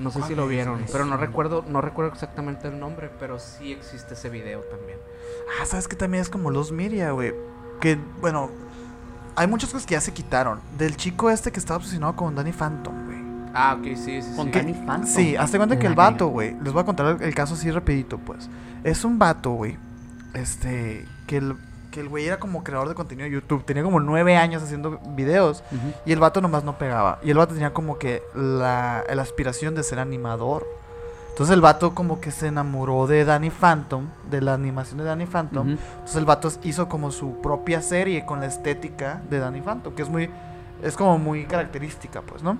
No 0.00 0.10
sé 0.10 0.18
si 0.18 0.20
¿Cuál 0.20 0.36
lo 0.36 0.48
vieron, 0.48 0.84
pero 0.90 1.04
no 1.04 1.16
recuerdo, 1.16 1.64
no 1.68 1.80
recuerdo 1.80 2.12
exactamente 2.12 2.68
el 2.68 2.78
nombre, 2.78 3.10
pero 3.20 3.38
sí 3.38 3.72
existe 3.72 4.14
ese 4.14 4.30
video 4.30 4.60
también. 4.62 4.98
Ah, 5.60 5.66
¿sabes 5.66 5.88
que 5.88 5.96
también 5.96 6.22
es 6.22 6.30
como 6.30 6.50
los 6.50 6.72
media, 6.72 7.10
güey? 7.10 7.34
Que, 7.80 7.98
bueno, 8.20 8.50
hay 9.36 9.46
muchas 9.46 9.70
cosas 9.70 9.86
que 9.86 9.92
ya 9.92 10.00
se 10.00 10.12
quitaron. 10.12 10.60
Del 10.78 10.96
chico 10.96 11.30
este 11.30 11.52
que 11.52 11.60
estaba 11.60 11.76
obsesionado 11.76 12.16
con 12.16 12.34
Danny 12.34 12.52
Phantom, 12.52 13.06
güey. 13.06 13.18
Ah, 13.52 13.76
ok, 13.78 13.96
sí, 13.96 14.22
sí, 14.22 14.32
Con. 14.36 14.50
Danny 14.50 14.74
Phantom. 14.74 15.06
Sí, 15.06 15.36
hazte 15.36 15.58
cuenta 15.58 15.78
que 15.78 15.86
el 15.86 15.94
vato, 15.94 16.28
güey. 16.28 16.56
Les 16.62 16.72
voy 16.72 16.82
a 16.82 16.84
contar 16.84 17.06
el, 17.06 17.22
el 17.22 17.34
caso 17.34 17.54
así 17.54 17.70
rapidito, 17.70 18.18
pues. 18.18 18.48
Es 18.84 19.04
un 19.04 19.18
vato, 19.18 19.50
güey. 19.50 19.76
Este, 20.34 21.06
que 21.26 21.38
el, 21.38 21.56
que 21.90 22.00
el 22.00 22.08
güey 22.08 22.26
era 22.26 22.38
como 22.38 22.64
creador 22.64 22.88
de 22.88 22.94
contenido 22.94 23.28
de 23.28 23.34
YouTube. 23.34 23.64
Tenía 23.64 23.82
como 23.82 24.00
nueve 24.00 24.36
años 24.36 24.62
haciendo 24.62 24.98
videos. 25.16 25.62
Y 26.06 26.12
el 26.12 26.18
vato 26.18 26.40
nomás 26.40 26.64
no 26.64 26.78
pegaba. 26.78 27.18
Y 27.22 27.30
el 27.30 27.38
vato 27.38 27.54
tenía 27.54 27.72
como 27.72 27.98
que 27.98 28.22
la, 28.34 29.04
la 29.12 29.22
aspiración 29.22 29.74
de 29.74 29.82
ser 29.82 29.98
animador. 29.98 30.66
Entonces 31.30 31.54
el 31.54 31.62
vato 31.62 31.94
como 31.94 32.20
que 32.20 32.30
se 32.30 32.48
enamoró 32.48 33.06
de 33.06 33.24
Danny 33.24 33.50
Phantom, 33.50 34.08
de 34.28 34.42
la 34.42 34.54
animación 34.54 34.98
de 34.98 35.04
Danny 35.04 35.26
Phantom. 35.26 35.70
Entonces 35.70 36.16
el 36.16 36.24
vato 36.26 36.52
hizo 36.64 36.88
como 36.88 37.10
su 37.10 37.40
propia 37.40 37.80
serie 37.80 38.26
con 38.26 38.40
la 38.40 38.46
estética 38.46 39.22
de 39.30 39.38
Danny 39.38 39.62
Phantom, 39.62 39.94
que 39.94 40.02
es 40.02 40.08
muy, 40.08 40.28
es 40.82 40.96
como 40.96 41.18
muy 41.18 41.46
característica, 41.46 42.20
pues, 42.20 42.42
¿no? 42.42 42.58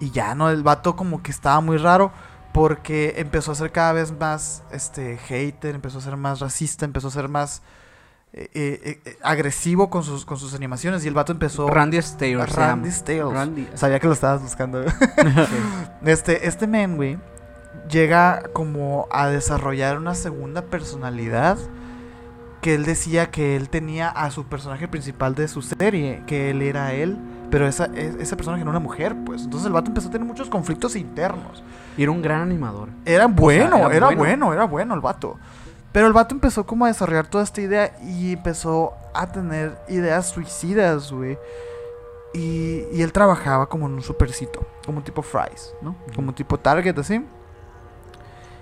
Y 0.00 0.10
ya, 0.10 0.34
¿no? 0.34 0.50
El 0.50 0.62
vato 0.62 0.96
como 0.96 1.22
que 1.22 1.30
estaba 1.30 1.60
muy 1.62 1.78
raro 1.78 2.12
porque 2.52 3.14
empezó 3.16 3.52
a 3.52 3.54
ser 3.54 3.72
cada 3.72 3.92
vez 3.92 4.12
más, 4.12 4.62
este, 4.70 5.16
hater, 5.16 5.74
empezó 5.74 5.98
a 5.98 6.02
ser 6.02 6.16
más 6.16 6.40
racista, 6.40 6.84
empezó 6.84 7.08
a 7.08 7.10
ser 7.10 7.28
más 7.28 7.62
eh, 8.32 8.50
eh, 8.54 9.00
eh, 9.04 9.18
agresivo 9.22 9.88
con 9.88 10.02
sus, 10.02 10.26
con 10.26 10.36
sus 10.36 10.54
animaciones 10.54 11.04
y 11.04 11.08
el 11.08 11.14
vato 11.14 11.32
empezó... 11.32 11.68
Randy 11.68 12.02
se 12.02 12.36
Randy. 12.36 12.90
Stales. 12.90 13.32
Randy. 13.32 13.68
Sabía 13.74 13.98
que 13.98 14.06
lo 14.06 14.12
estabas 14.12 14.42
buscando. 14.42 14.84
este, 16.04 16.46
este 16.46 16.66
güey, 16.88 17.18
llega 17.88 18.42
como 18.52 19.08
a 19.10 19.28
desarrollar 19.28 19.96
una 19.96 20.14
segunda 20.14 20.62
personalidad 20.62 21.56
que 22.60 22.74
él 22.74 22.84
decía 22.84 23.30
que 23.30 23.56
él 23.56 23.68
tenía 23.68 24.08
a 24.08 24.30
su 24.30 24.44
personaje 24.44 24.88
principal 24.88 25.34
de 25.34 25.46
su 25.46 25.62
serie, 25.62 26.22
que 26.26 26.50
él 26.50 26.62
era 26.62 26.92
él, 26.92 27.16
pero 27.50 27.66
esa, 27.66 27.84
esa 27.86 28.36
persona 28.36 28.56
que 28.56 28.62
era 28.62 28.70
una 28.70 28.80
mujer, 28.80 29.14
pues. 29.24 29.44
Entonces 29.44 29.68
el 29.68 29.72
vato 29.72 29.88
empezó 29.88 30.08
a 30.08 30.10
tener 30.10 30.26
muchos 30.26 30.48
conflictos 30.48 30.96
internos. 30.96 31.62
Y 31.96 32.02
era 32.02 32.10
un 32.10 32.22
gran 32.22 32.40
animador. 32.42 32.88
Era 33.04 33.26
bueno, 33.26 33.76
era 33.76 33.96
era, 33.96 34.06
bueno. 34.06 34.18
bueno. 34.18 34.52
era 34.52 34.64
bueno 34.64 34.94
el 34.94 35.00
vato. 35.00 35.38
Pero 35.96 36.08
el 36.08 36.12
vato 36.12 36.34
empezó 36.34 36.66
como 36.66 36.84
a 36.84 36.88
desarrollar 36.88 37.26
toda 37.26 37.42
esta 37.42 37.62
idea 37.62 37.96
y 38.02 38.34
empezó 38.34 38.92
a 39.14 39.32
tener 39.32 39.78
ideas 39.88 40.28
suicidas, 40.28 41.10
güey. 41.10 41.38
Y, 42.34 42.84
y 42.92 43.00
él 43.00 43.14
trabajaba 43.14 43.66
como 43.66 43.86
en 43.86 43.94
un 43.94 44.02
supercito, 44.02 44.62
como 44.84 44.98
un 44.98 45.04
tipo 45.04 45.22
Fries, 45.22 45.72
¿no? 45.80 45.96
Como 46.14 46.28
un 46.28 46.34
tipo 46.34 46.58
Target, 46.58 46.98
así. 46.98 47.24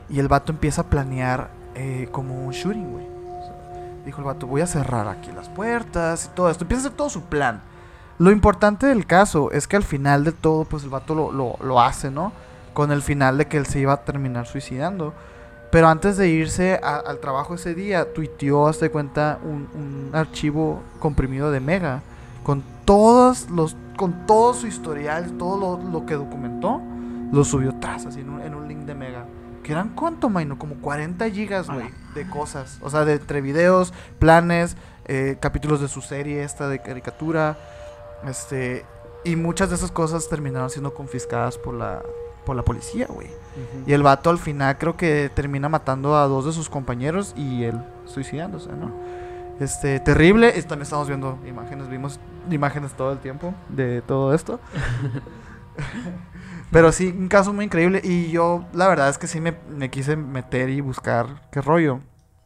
Y 0.08 0.20
el 0.20 0.28
vato 0.28 0.52
empieza 0.52 0.82
a 0.82 0.84
planear 0.84 1.50
eh, 1.74 2.08
como 2.12 2.46
un 2.46 2.52
shooting, 2.52 2.92
güey. 2.92 3.04
O 3.04 3.42
sea, 3.42 3.82
dijo 4.06 4.20
el 4.20 4.26
vato, 4.26 4.46
voy 4.46 4.60
a 4.60 4.68
cerrar 4.68 5.08
aquí 5.08 5.32
las 5.32 5.48
puertas 5.48 6.26
y 6.26 6.36
todo 6.36 6.48
esto. 6.48 6.62
Empieza 6.62 6.84
a 6.84 6.86
hacer 6.86 6.96
todo 6.96 7.10
su 7.10 7.22
plan. 7.22 7.62
Lo 8.16 8.30
importante 8.30 8.86
del 8.86 9.06
caso 9.06 9.50
es 9.50 9.66
que 9.66 9.74
al 9.74 9.82
final 9.82 10.22
de 10.22 10.30
todo, 10.30 10.66
pues 10.66 10.84
el 10.84 10.90
vato 10.90 11.16
lo, 11.16 11.32
lo, 11.32 11.56
lo 11.60 11.80
hace, 11.80 12.12
¿no? 12.12 12.32
Con 12.74 12.92
el 12.92 13.02
final 13.02 13.38
de 13.38 13.48
que 13.48 13.56
él 13.56 13.66
se 13.66 13.80
iba 13.80 13.92
a 13.92 14.04
terminar 14.04 14.46
suicidando. 14.46 15.14
Pero 15.74 15.88
antes 15.88 16.16
de 16.16 16.28
irse 16.28 16.78
a- 16.80 16.98
al 17.00 17.18
trabajo 17.18 17.56
ese 17.56 17.74
día, 17.74 18.12
tuiteó, 18.14 18.68
hasta 18.68 18.88
cuenta, 18.90 19.40
un, 19.42 19.66
un 19.74 20.10
archivo 20.14 20.80
comprimido 21.00 21.50
de 21.50 21.58
Mega. 21.58 22.00
Con 22.44 22.62
todos 22.84 23.50
los. 23.50 23.76
Con 23.96 24.24
todo 24.24 24.54
su 24.54 24.68
historial, 24.68 25.32
todo 25.36 25.58
lo, 25.78 25.90
lo 25.90 26.06
que 26.06 26.14
documentó, 26.14 26.80
lo 27.32 27.44
subió 27.44 27.70
atrás, 27.70 28.06
así 28.06 28.20
en 28.20 28.30
un, 28.30 28.40
en 28.42 28.54
un 28.54 28.68
link 28.68 28.82
de 28.82 28.94
Mega. 28.94 29.24
Que 29.64 29.72
eran 29.72 29.96
cuánto, 29.96 30.30
Maino? 30.30 30.60
Como 30.60 30.76
40 30.76 31.28
gigas, 31.30 31.68
güey, 31.68 31.88
de 32.14 32.28
cosas. 32.30 32.78
O 32.80 32.88
sea, 32.88 33.04
de 33.04 33.14
entre 33.14 33.40
videos, 33.40 33.92
planes, 34.20 34.76
eh, 35.06 35.38
capítulos 35.40 35.80
de 35.80 35.88
su 35.88 36.02
serie 36.02 36.44
esta 36.44 36.68
de 36.68 36.78
caricatura. 36.82 37.58
Este. 38.28 38.84
Y 39.24 39.34
muchas 39.34 39.70
de 39.70 39.74
esas 39.74 39.90
cosas 39.90 40.28
terminaron 40.28 40.70
siendo 40.70 40.94
confiscadas 40.94 41.58
por 41.58 41.74
la, 41.74 42.00
por 42.46 42.54
la 42.54 42.62
policía, 42.62 43.08
güey. 43.08 43.26
Y 43.86 43.92
el 43.92 44.02
vato 44.02 44.30
al 44.30 44.38
final 44.38 44.78
creo 44.78 44.96
que 44.96 45.30
termina 45.34 45.68
matando 45.68 46.16
a 46.16 46.26
dos 46.26 46.44
de 46.46 46.52
sus 46.52 46.68
compañeros 46.68 47.34
y 47.36 47.64
él 47.64 47.80
suicidándose, 48.04 48.70
¿no? 48.72 48.90
Este, 49.60 50.00
terrible. 50.00 50.50
También 50.62 50.82
estamos 50.82 51.06
viendo 51.08 51.38
imágenes, 51.46 51.88
vimos 51.88 52.18
imágenes 52.50 52.92
todo 52.94 53.12
el 53.12 53.18
tiempo 53.18 53.54
de 53.68 54.02
todo 54.02 54.34
esto. 54.34 54.60
Pero 56.70 56.90
sí, 56.92 57.14
un 57.16 57.28
caso 57.28 57.52
muy 57.52 57.64
increíble. 57.66 58.00
Y 58.02 58.30
yo, 58.30 58.64
la 58.72 58.88
verdad 58.88 59.08
es 59.08 59.18
que 59.18 59.26
sí 59.26 59.40
me, 59.40 59.54
me 59.70 59.90
quise 59.90 60.16
meter 60.16 60.70
y 60.70 60.80
buscar 60.80 61.48
qué 61.52 61.60
rollo. 61.60 62.00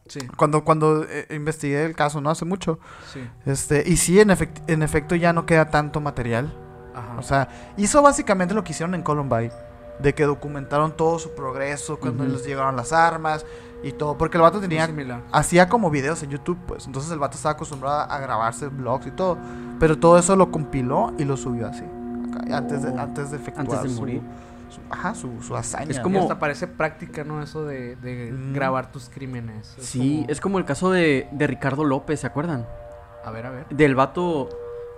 Sí, 0.07 0.19
Cuando, 0.37 0.63
cuando 0.63 1.03
eh, 1.07 1.27
investigué 1.31 1.85
el 1.85 1.95
caso, 1.95 2.19
¿no? 2.21 2.29
Hace 2.31 2.45
mucho. 2.45 2.79
sí. 3.13 3.27
Este, 3.45 3.83
y 3.87 3.97
sí, 3.97 4.19
en, 4.19 4.29
efect- 4.29 4.63
en 4.67 4.81
efecto 4.81 5.15
ya 5.15 5.33
no 5.33 5.45
queda 5.45 5.69
tanto 5.69 6.01
material. 6.01 6.51
Ajá. 6.95 7.15
O 7.19 7.21
sea, 7.21 7.49
hizo 7.77 8.01
básicamente 8.01 8.53
lo 8.53 8.63
que 8.63 8.71
hicieron 8.71 8.95
en 8.95 9.03
Columbine. 9.03 9.51
De 9.99 10.13
que 10.15 10.23
documentaron 10.23 10.93
todo 10.93 11.19
su 11.19 11.31
progreso, 11.31 11.99
cuando 11.99 12.23
les 12.25 12.45
llegaron 12.45 12.75
las 12.75 12.93
armas 12.93 13.45
y 13.83 13.91
todo. 13.91 14.17
Porque 14.17 14.37
el 14.37 14.41
vato 14.43 14.59
tenía 14.59 14.89
hacía 15.31 15.67
como 15.69 15.89
videos 15.89 16.23
en 16.23 16.29
YouTube, 16.29 16.57
pues. 16.67 16.85
Entonces 16.87 17.11
el 17.11 17.19
vato 17.19 17.35
estaba 17.35 17.53
acostumbrado 17.53 17.99
a 18.11 18.19
grabarse 18.19 18.67
vlogs 18.67 19.07
y 19.07 19.11
todo. 19.11 19.37
Pero 19.79 19.97
todo 19.99 20.17
eso 20.17 20.35
lo 20.35 20.51
compiló 20.51 21.13
y 21.17 21.25
lo 21.25 21.35
subió 21.37 21.67
así. 21.67 21.83
acá, 22.41 22.57
antes, 22.57 22.83
de, 22.83 22.89
Oh. 22.89 22.99
antes 22.99 23.31
de 23.31 23.37
efectuar 23.37 23.65
Antes 23.79 23.83
de 23.83 23.89
su- 23.89 23.99
morir. 24.01 24.21
su- 24.69 24.79
ajá, 24.89 25.15
su, 25.15 25.41
su 25.41 25.55
hazaña. 25.55 25.89
Es 25.91 25.97
Y 25.97 26.01
como- 26.01 26.21
hasta 26.21 26.37
parece 26.39 26.67
práctica, 26.67 27.23
¿no? 27.23 27.41
Eso 27.41 27.65
de, 27.65 27.95
de 27.97 28.31
Mm. 28.31 28.53
grabar 28.53 28.91
tus 28.91 29.09
crímenes. 29.09 29.75
Es 29.79 29.85
Sí, 29.85 30.19
como- 30.21 30.29
es 30.31 30.41
como 30.41 30.57
el 30.59 30.65
caso 30.65 30.91
de, 30.91 31.27
de 31.31 31.47
Ricardo 31.47 31.83
López, 31.83 32.19
¿se 32.19 32.27
acuerdan? 32.27 32.65
A 33.25 33.31
ver, 33.31 33.45
a 33.47 33.49
ver. 33.49 33.65
Del 33.69 33.95
vato 33.95 34.47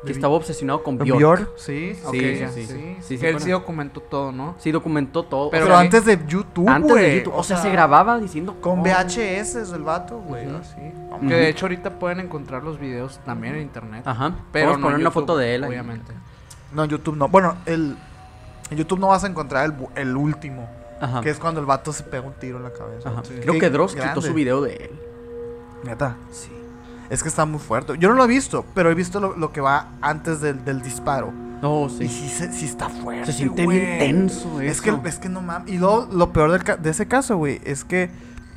que 0.06 0.12
estaba 0.12 0.34
obsesionado 0.34 0.82
con 0.84 0.98
¿Con 0.98 1.06
Bjork. 1.06 1.20
Bjork? 1.20 1.50
Sí, 1.58 1.96
Sí, 2.12 2.20
sí, 2.20 2.38
sí. 2.54 2.66
sí. 2.66 2.66
Sí, 2.66 2.96
Sí, 3.02 3.18
que 3.18 3.30
él 3.30 3.38
sí, 3.40 3.46
sí 3.46 3.52
documentó 3.52 4.00
todo, 4.02 4.32
¿no? 4.32 4.56
Sí, 4.58 4.72
documentó 4.72 5.24
todo. 5.24 5.50
Pero 5.52 5.76
antes 5.76 6.06
de 6.06 6.20
YouTube, 6.28 6.68
antes 6.68 6.88
de 6.88 7.02
güey, 7.02 7.18
YouTube. 7.20 7.34
O 7.36 7.44
sea, 7.44 7.58
se 7.58 7.70
grababa 7.70 8.20
diciendo 8.20 8.60
Con. 8.62 8.82
VHS 8.82 9.72
el 9.74 9.84
vato, 9.84 10.18
güey. 10.20 10.48
Que 11.28 11.34
de 11.36 11.50
hecho 11.50 11.66
ahorita 11.66 12.00
pueden 12.00 12.20
encontrar 12.20 12.64
los 12.64 12.80
videos 12.80 13.20
también 13.26 13.56
en 13.56 13.62
internet. 13.62 14.04
Ajá. 14.08 14.34
Pero 14.52 14.68
Vamos 14.72 14.78
a 14.78 14.80
no 14.80 14.86
poner 14.88 15.00
una 15.02 15.12
foto 15.12 15.38
de 15.38 15.56
él. 15.56 15.64
ahí. 15.64 15.70
Obviamente. 15.70 16.14
No, 16.74 16.84
en 16.84 16.90
YouTube 16.90 17.18
no. 17.18 17.28
Bueno, 17.28 17.56
el, 17.66 17.96
en 18.70 18.78
YouTube 18.78 19.00
no 19.00 19.08
vas 19.10 19.24
a 19.24 19.28
encontrar 19.28 19.66
el, 19.66 19.74
el 19.96 20.16
último. 20.16 20.68
Ajá. 21.00 21.22
Que 21.22 21.30
es 21.32 21.38
cuando 21.40 21.60
el 21.60 21.66
vato 21.66 21.92
se 21.94 22.04
pega 22.04 22.24
un 22.26 22.34
tiro 22.34 22.58
en 22.58 22.64
la 22.64 22.72
cabeza. 22.74 23.10
Ajá. 23.10 23.24
Sí. 23.24 23.34
Creo 23.42 23.60
que 23.60 23.70
Dross 23.70 23.96
quitó 23.96 24.22
su 24.22 24.34
video 24.34 24.62
de 24.62 24.76
él. 24.76 24.92
Neta. 25.84 26.16
Sí. 26.32 26.52
Es 27.12 27.22
que 27.22 27.30
está 27.30 27.46
muy 27.46 27.60
fuerte. 27.60 27.94
Yo 28.00 28.10
no 28.10 28.16
lo 28.16 28.24
he 28.24 28.28
visto, 28.28 28.66
pero 28.74 28.90
he 28.90 28.96
visto 28.96 29.20
lo, 29.20 29.36
lo 29.36 29.52
que 29.52 29.62
va 29.62 29.90
antes 30.02 30.42
del, 30.42 30.66
del 30.66 30.82
disparo. 30.82 31.32
No, 31.62 31.86
Y 31.88 31.90
sí. 31.90 32.08
sí, 32.08 32.30
se- 32.30 32.52
sí 32.54 32.66
está 32.66 32.90
fuerte. 32.90 33.28
Se 33.28 33.34
siente 33.38 33.66
güey. 33.66 33.80
bien 33.80 34.00
tenso 34.00 34.60
Es 34.62 34.80
eso. 34.82 35.02
que, 35.04 35.10
es 35.10 35.20
que 35.20 35.30
no 35.30 35.42
mames. 35.42 35.72
Y 35.72 35.78
luego, 35.78 36.08
lo 36.12 36.32
peor 36.34 36.52
del 36.52 36.82
de 36.82 36.90
ese 36.90 37.08
caso, 37.08 37.38
güey, 37.38 37.62
es 37.66 37.84
que 37.84 38.10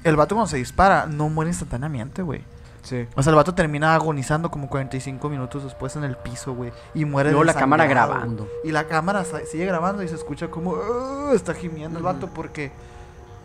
el 0.05 0.17
vato 0.17 0.35
cuando 0.35 0.49
se 0.49 0.57
dispara 0.57 1.07
no 1.07 1.29
muere 1.29 1.51
instantáneamente, 1.51 2.23
güey. 2.23 2.43
Sí. 2.83 3.07
O 3.17 3.23
sea, 3.23 3.31
el 3.31 3.37
vato 3.37 3.55
termina 3.55 3.95
agonizando 3.95 4.51
como 4.51 4.69
45 4.69 5.29
minutos 5.31 5.65
después 5.65 5.97
en 5.97 6.05
el 6.05 6.17
piso, 6.17 6.55
güey. 6.55 6.71
Y 6.95 7.05
muere 7.07 7.31
Luego 7.31 7.45
la 7.45 7.55
cámara 7.55 7.87
grabando. 7.87 8.47
Y 8.63 8.71
la 8.73 8.85
cámara 8.85 9.25
sigue 9.51 9.65
grabando 9.67 10.03
y 10.03 10.09
se 10.09 10.15
escucha 10.15 10.49
como 10.49 10.77
está 11.35 11.55
gimiendo 11.55 11.99
el 11.99 12.05
vato 12.05 12.29
porque 12.29 12.71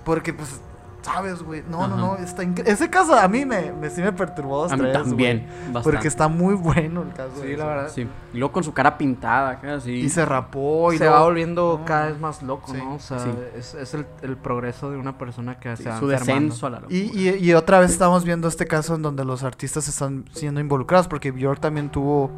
porque 0.05 0.33
pues 0.33 0.59
sabes, 1.01 1.41
güey. 1.43 1.63
No, 1.69 1.87
no, 1.87 1.95
Ajá. 1.95 1.97
no, 1.97 2.17
está 2.17 2.43
Ese 2.65 2.89
caso 2.89 3.13
a 3.15 3.27
mí 3.27 3.45
me, 3.45 3.71
me 3.71 3.89
sí 3.89 4.01
me 4.01 4.11
perturbó 4.13 4.63
dos 4.63 4.71
A 4.71 4.75
mí 4.77 4.83
tres, 4.83 4.93
también. 4.93 5.47
Porque 5.83 6.07
está 6.07 6.27
muy 6.27 6.55
bueno 6.55 7.01
el 7.03 7.13
caso. 7.13 7.31
Sí, 7.41 7.55
la 7.55 7.65
verdad. 7.65 7.91
Sí. 7.93 8.07
Y 8.33 8.37
luego 8.37 8.51
con 8.53 8.63
su 8.63 8.73
cara 8.73 8.97
pintada, 8.97 9.59
así. 9.75 9.91
Y 9.91 10.09
se 10.09 10.25
rapó 10.25 10.91
y 10.93 10.97
se 10.97 11.03
luego- 11.05 11.19
va 11.19 11.23
volviendo 11.23 11.77
No. 11.79 11.85
cada 11.85 12.07
vez 12.07 12.19
más 12.19 12.43
loco, 12.43 12.71
Sí. 12.71 12.77
¿no? 12.77 12.95
O 12.95 12.99
sea, 12.99 13.19
Sí. 13.19 13.29
es, 13.57 13.73
es 13.73 13.93
el, 13.93 14.05
el 14.21 14.37
progreso 14.37 14.91
de 14.91 14.97
una 14.97 15.17
persona 15.17 15.59
que 15.59 15.75
Sí, 15.77 15.83
se 15.83 15.89
va 15.89 15.99
su 15.99 16.07
descenso 16.07 16.67
a 16.67 16.69
la 16.69 16.79
locura. 16.79 16.95
Y, 16.97 17.11
y, 17.29 17.29
y 17.49 17.53
otra 17.53 17.79
vez 17.79 17.91
estamos 17.91 18.23
viendo 18.23 18.47
este 18.47 18.67
caso 18.67 18.95
en 18.95 19.01
donde 19.01 19.25
los 19.25 19.43
artistas 19.43 19.87
están 19.87 20.25
siendo 20.33 20.59
involucrados 20.59 21.07
porque 21.07 21.31
Bjork 21.31 21.59
también 21.59 21.89
tuvo 21.89 22.29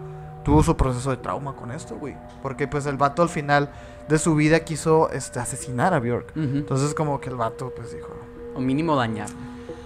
tuvo 0.43 0.63
su 0.63 0.75
proceso 0.75 1.11
de 1.11 1.17
trauma 1.17 1.53
con 1.53 1.69
esto, 1.71 1.95
güey. 1.97 2.15
Porque 2.41 2.67
pues 2.67 2.87
el 2.87 2.97
vato 2.97 3.21
al 3.21 3.29
final 3.29 3.69
de 4.09 4.17
su 4.17 4.33
vida 4.33 4.61
quiso 4.61 5.11
este, 5.11 5.39
asesinar 5.39 5.93
a 5.93 5.99
Bjork. 5.99 6.31
Ujú. 6.31 6.39
Entonces 6.57 6.95
como 6.95 7.21
que 7.21 7.29
el 7.29 7.35
vato 7.35 7.71
pues 7.75 7.93
dijo, 7.93 8.09
O 8.55 8.59
mínimo 8.59 8.95
dañar. 8.95 9.27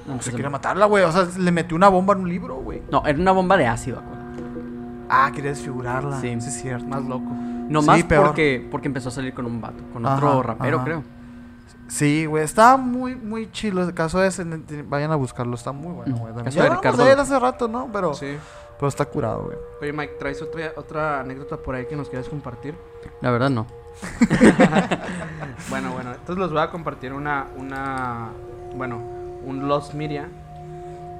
no, 0.07 0.13
Pues 0.13 0.25
se 0.25 0.29
el- 0.31 0.35
quiere 0.35 0.49
matarla, 0.49 0.85
güey. 0.85 1.03
O 1.03 1.11
sea, 1.11 1.27
le 1.37 1.51
metió 1.51 1.75
una 1.75 1.89
bomba 1.89 2.13
en 2.13 2.21
un 2.21 2.29
libro, 2.29 2.55
güey. 2.57 2.81
No, 2.91 3.03
era 3.05 3.17
una 3.19 3.31
bomba 3.31 3.57
de 3.57 3.67
ácido, 3.67 3.99
acuérdate. 3.99 4.43
Ah, 5.09 5.31
quería 5.33 5.51
desfigurarla. 5.51 6.19
Sí. 6.21 6.29
Sí, 6.41 6.47
es 6.49 6.61
cierto. 6.61 6.85
Más 6.87 7.03
loco. 7.03 7.25
No 7.69 7.81
Sí, 7.81 7.87
más 7.87 8.03
peor. 8.03 8.27
porque, 8.27 8.67
porque 8.69 8.87
empezó 8.87 9.09
a 9.09 9.11
salir 9.11 9.33
con 9.33 9.45
un 9.47 9.59
vato, 9.61 9.83
con 9.93 10.05
Ajá, 10.05 10.15
otro 10.17 10.43
rapero, 10.43 10.77
ajá. 10.77 10.85
creo. 10.85 11.03
Sí, 11.87 12.25
güey, 12.25 12.43
está 12.43 12.77
muy, 12.77 13.15
muy 13.15 13.51
chilo. 13.51 13.83
El 13.83 13.93
caso 13.93 14.19
ne- 14.19 14.83
vayan 14.87 15.11
a 15.11 15.15
buscarlo, 15.15 15.55
está 15.55 15.71
muy 15.71 15.93
bueno, 15.93 16.17
güey. 16.17 16.33
Ya 16.51 16.63
de 16.63 16.69
Ricardo. 16.69 17.03
de 17.03 17.11
él 17.11 17.19
hace 17.19 17.37
rato, 17.39 17.67
¿no? 17.67 17.89
Pero, 17.93 18.13
Sí. 18.15 18.37
pero 18.79 18.87
está 18.87 19.05
curado, 19.05 19.43
güey. 19.45 19.57
Oye, 19.81 19.93
Mike, 19.93 20.13
¿traes 20.19 20.41
otra, 20.41 20.71
otra 20.77 21.19
anécdota 21.21 21.57
por 21.57 21.75
ahí 21.75 21.85
que 21.87 21.95
nos 21.95 22.09
quieras 22.09 22.27
compartir? 22.29 22.75
La 23.21 23.29
verdad 23.31 23.49
no. 23.49 23.65
Bueno, 25.69 25.91
bueno, 25.93 26.11
entonces 26.11 26.37
les 26.37 26.51
voy 26.51 26.61
a 26.61 26.69
compartir 26.69 27.13
una, 27.13 27.47
una, 27.57 28.29
bueno, 28.75 28.99
un 29.45 29.67
Lost 29.67 29.93
Media, 29.93 30.27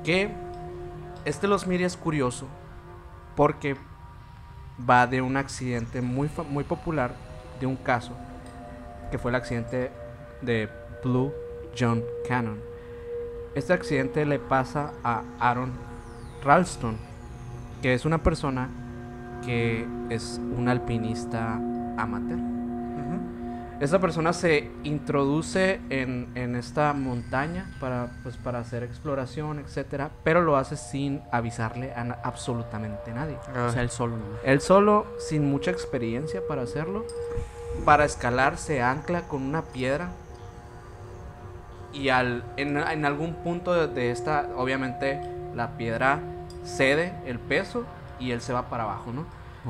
que 0.04 0.30
este 1.26 1.48
Lost 1.48 1.68
Media 1.68 1.88
es 1.88 1.98
curioso 1.98 2.48
porque 3.36 3.76
va 4.90 5.08
de 5.08 5.22
un 5.22 5.38
accidente 5.38 6.02
muy, 6.02 6.30
muy 6.50 6.64
popular, 6.64 7.14
de 7.60 7.66
un 7.66 7.76
caso, 7.76 8.12
que 9.12 9.18
fue 9.18 9.32
el 9.32 9.36
accidente 9.36 9.92
de 10.42 10.70
Blue 11.04 11.32
John 11.78 12.04
Cannon. 12.28 12.60
Este 13.56 13.74
accidente 13.74 14.26
le 14.26 14.40
pasa 14.40 14.92
a 15.04 15.24
Aaron 15.40 15.72
Ralston, 16.44 16.98
que 17.82 17.94
es 17.94 18.06
una 18.06 18.22
persona 18.22 18.70
que 19.46 19.88
es 20.10 20.42
un 20.58 20.68
alpinista 20.68 21.54
amateur. 21.98 22.40
Esta 23.80 24.00
persona 24.00 24.32
se 24.32 24.72
introduce 24.84 25.82
en, 25.90 26.32
en 26.36 26.56
esta 26.56 26.94
montaña 26.94 27.70
para, 27.82 28.10
pues, 28.24 28.38
para 28.38 28.60
hacer 28.60 28.84
exploración, 28.84 29.60
etcétera, 29.60 30.12
pero 30.24 30.42
lo 30.42 30.56
hace 30.56 30.78
sin 30.78 31.22
avisarle 31.32 31.94
a 31.94 32.04
na- 32.06 32.18
absolutamente 32.24 33.12
nadie. 33.14 33.38
O 33.68 33.70
sea, 33.70 33.82
él 33.82 33.90
solo, 33.90 34.16
¿no? 34.16 34.24
Él 34.46 34.62
solo, 34.62 35.06
sin 35.20 35.50
mucha 35.52 35.72
experiencia 35.72 36.42
para 36.48 36.62
hacerlo, 36.62 37.06
para 37.84 38.06
escalar 38.06 38.58
se 38.58 38.82
ancla 38.82 39.24
con 39.28 39.42
una 39.44 39.62
piedra 39.62 40.10
y 41.94 42.10
al, 42.10 42.44
en, 42.58 42.78
en 42.78 43.06
algún 43.06 43.36
punto 43.36 43.74
de, 43.74 43.88
de 43.94 44.12
esta, 44.12 44.50
obviamente, 44.56 45.20
la 45.54 45.78
piedra 45.78 46.20
cede 46.64 47.14
el 47.26 47.40
peso 47.40 47.84
y 48.20 48.32
él 48.32 48.40
se 48.42 48.54
va 48.54 48.70
para 48.70 48.84
abajo, 48.84 49.12
¿no? 49.12 49.26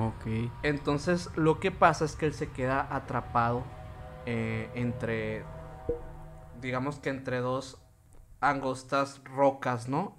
Ok. 0.07 0.51
Entonces 0.63 1.29
lo 1.35 1.59
que 1.59 1.71
pasa 1.71 2.05
es 2.05 2.15
que 2.15 2.25
él 2.27 2.33
se 2.33 2.49
queda 2.49 2.87
atrapado 2.91 3.63
eh, 4.25 4.69
entre 4.75 5.43
digamos 6.61 6.99
que 6.99 7.09
entre 7.09 7.39
dos 7.39 7.77
angostas 8.41 9.21
rocas, 9.35 9.87
¿no? 9.87 10.15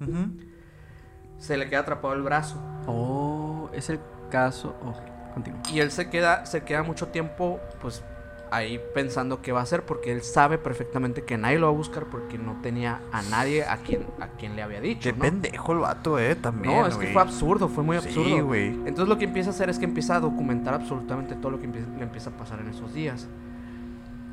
Se 1.39 1.57
le 1.57 1.69
queda 1.69 1.81
atrapado 1.81 2.15
el 2.15 2.23
brazo. 2.23 2.61
Oh, 2.87 3.69
es 3.73 3.91
el 3.91 4.01
caso. 4.31 4.75
Oh, 4.85 4.95
continúa. 5.35 5.61
Y 5.73 5.81
él 5.81 5.91
se 5.91 6.09
queda, 6.09 6.47
se 6.47 6.63
queda 6.65 6.83
mucho 6.83 7.09
tiempo, 7.09 7.61
pues, 7.81 8.03
ahí 8.51 8.81
pensando 8.95 9.43
qué 9.43 9.53
va 9.53 9.61
a 9.61 9.63
hacer, 9.65 9.85
porque 9.85 10.13
él 10.13 10.23
sabe 10.23 10.57
perfectamente 10.57 11.25
que 11.25 11.37
nadie 11.37 11.59
lo 11.59 11.67
va 11.67 11.73
a 11.73 11.77
buscar 11.77 12.05
porque 12.07 12.39
no 12.39 12.57
tenía 12.63 13.01
a 13.13 13.23
nadie 13.23 13.65
a 13.65 13.79
quien, 13.79 14.07
a 14.21 14.29
quien 14.29 14.57
le 14.57 14.63
había 14.63 14.81
dicho. 14.81 15.03
Qué 15.11 15.13
¿no? 15.13 15.23
pendejo 15.23 15.73
el 15.73 15.79
vato, 15.81 16.19
eh, 16.19 16.37
también. 16.37 16.75
No, 16.75 16.87
es 16.87 16.97
que 16.97 17.09
fue 17.09 17.23
absurdo, 17.23 17.69
fue 17.69 17.83
muy 17.85 17.99
Sí, 18.01 18.07
absurdo. 18.09 18.47
güey. 18.47 18.69
Entonces 18.69 19.09
lo 19.09 19.19
que 19.19 19.25
empieza 19.25 19.51
a 19.51 19.53
hacer 19.53 19.69
es 19.69 19.79
que 19.79 19.85
empieza 19.85 20.17
a 20.17 20.21
documentar 20.21 20.75
absolutamente 20.75 21.35
todo 21.35 21.51
lo 21.51 21.61
que 21.61 21.67
le 21.67 22.03
empieza 22.03 22.31
a 22.31 22.37
pasar 22.37 22.61
en 22.61 22.69
esos 22.69 22.95
días. 22.95 23.29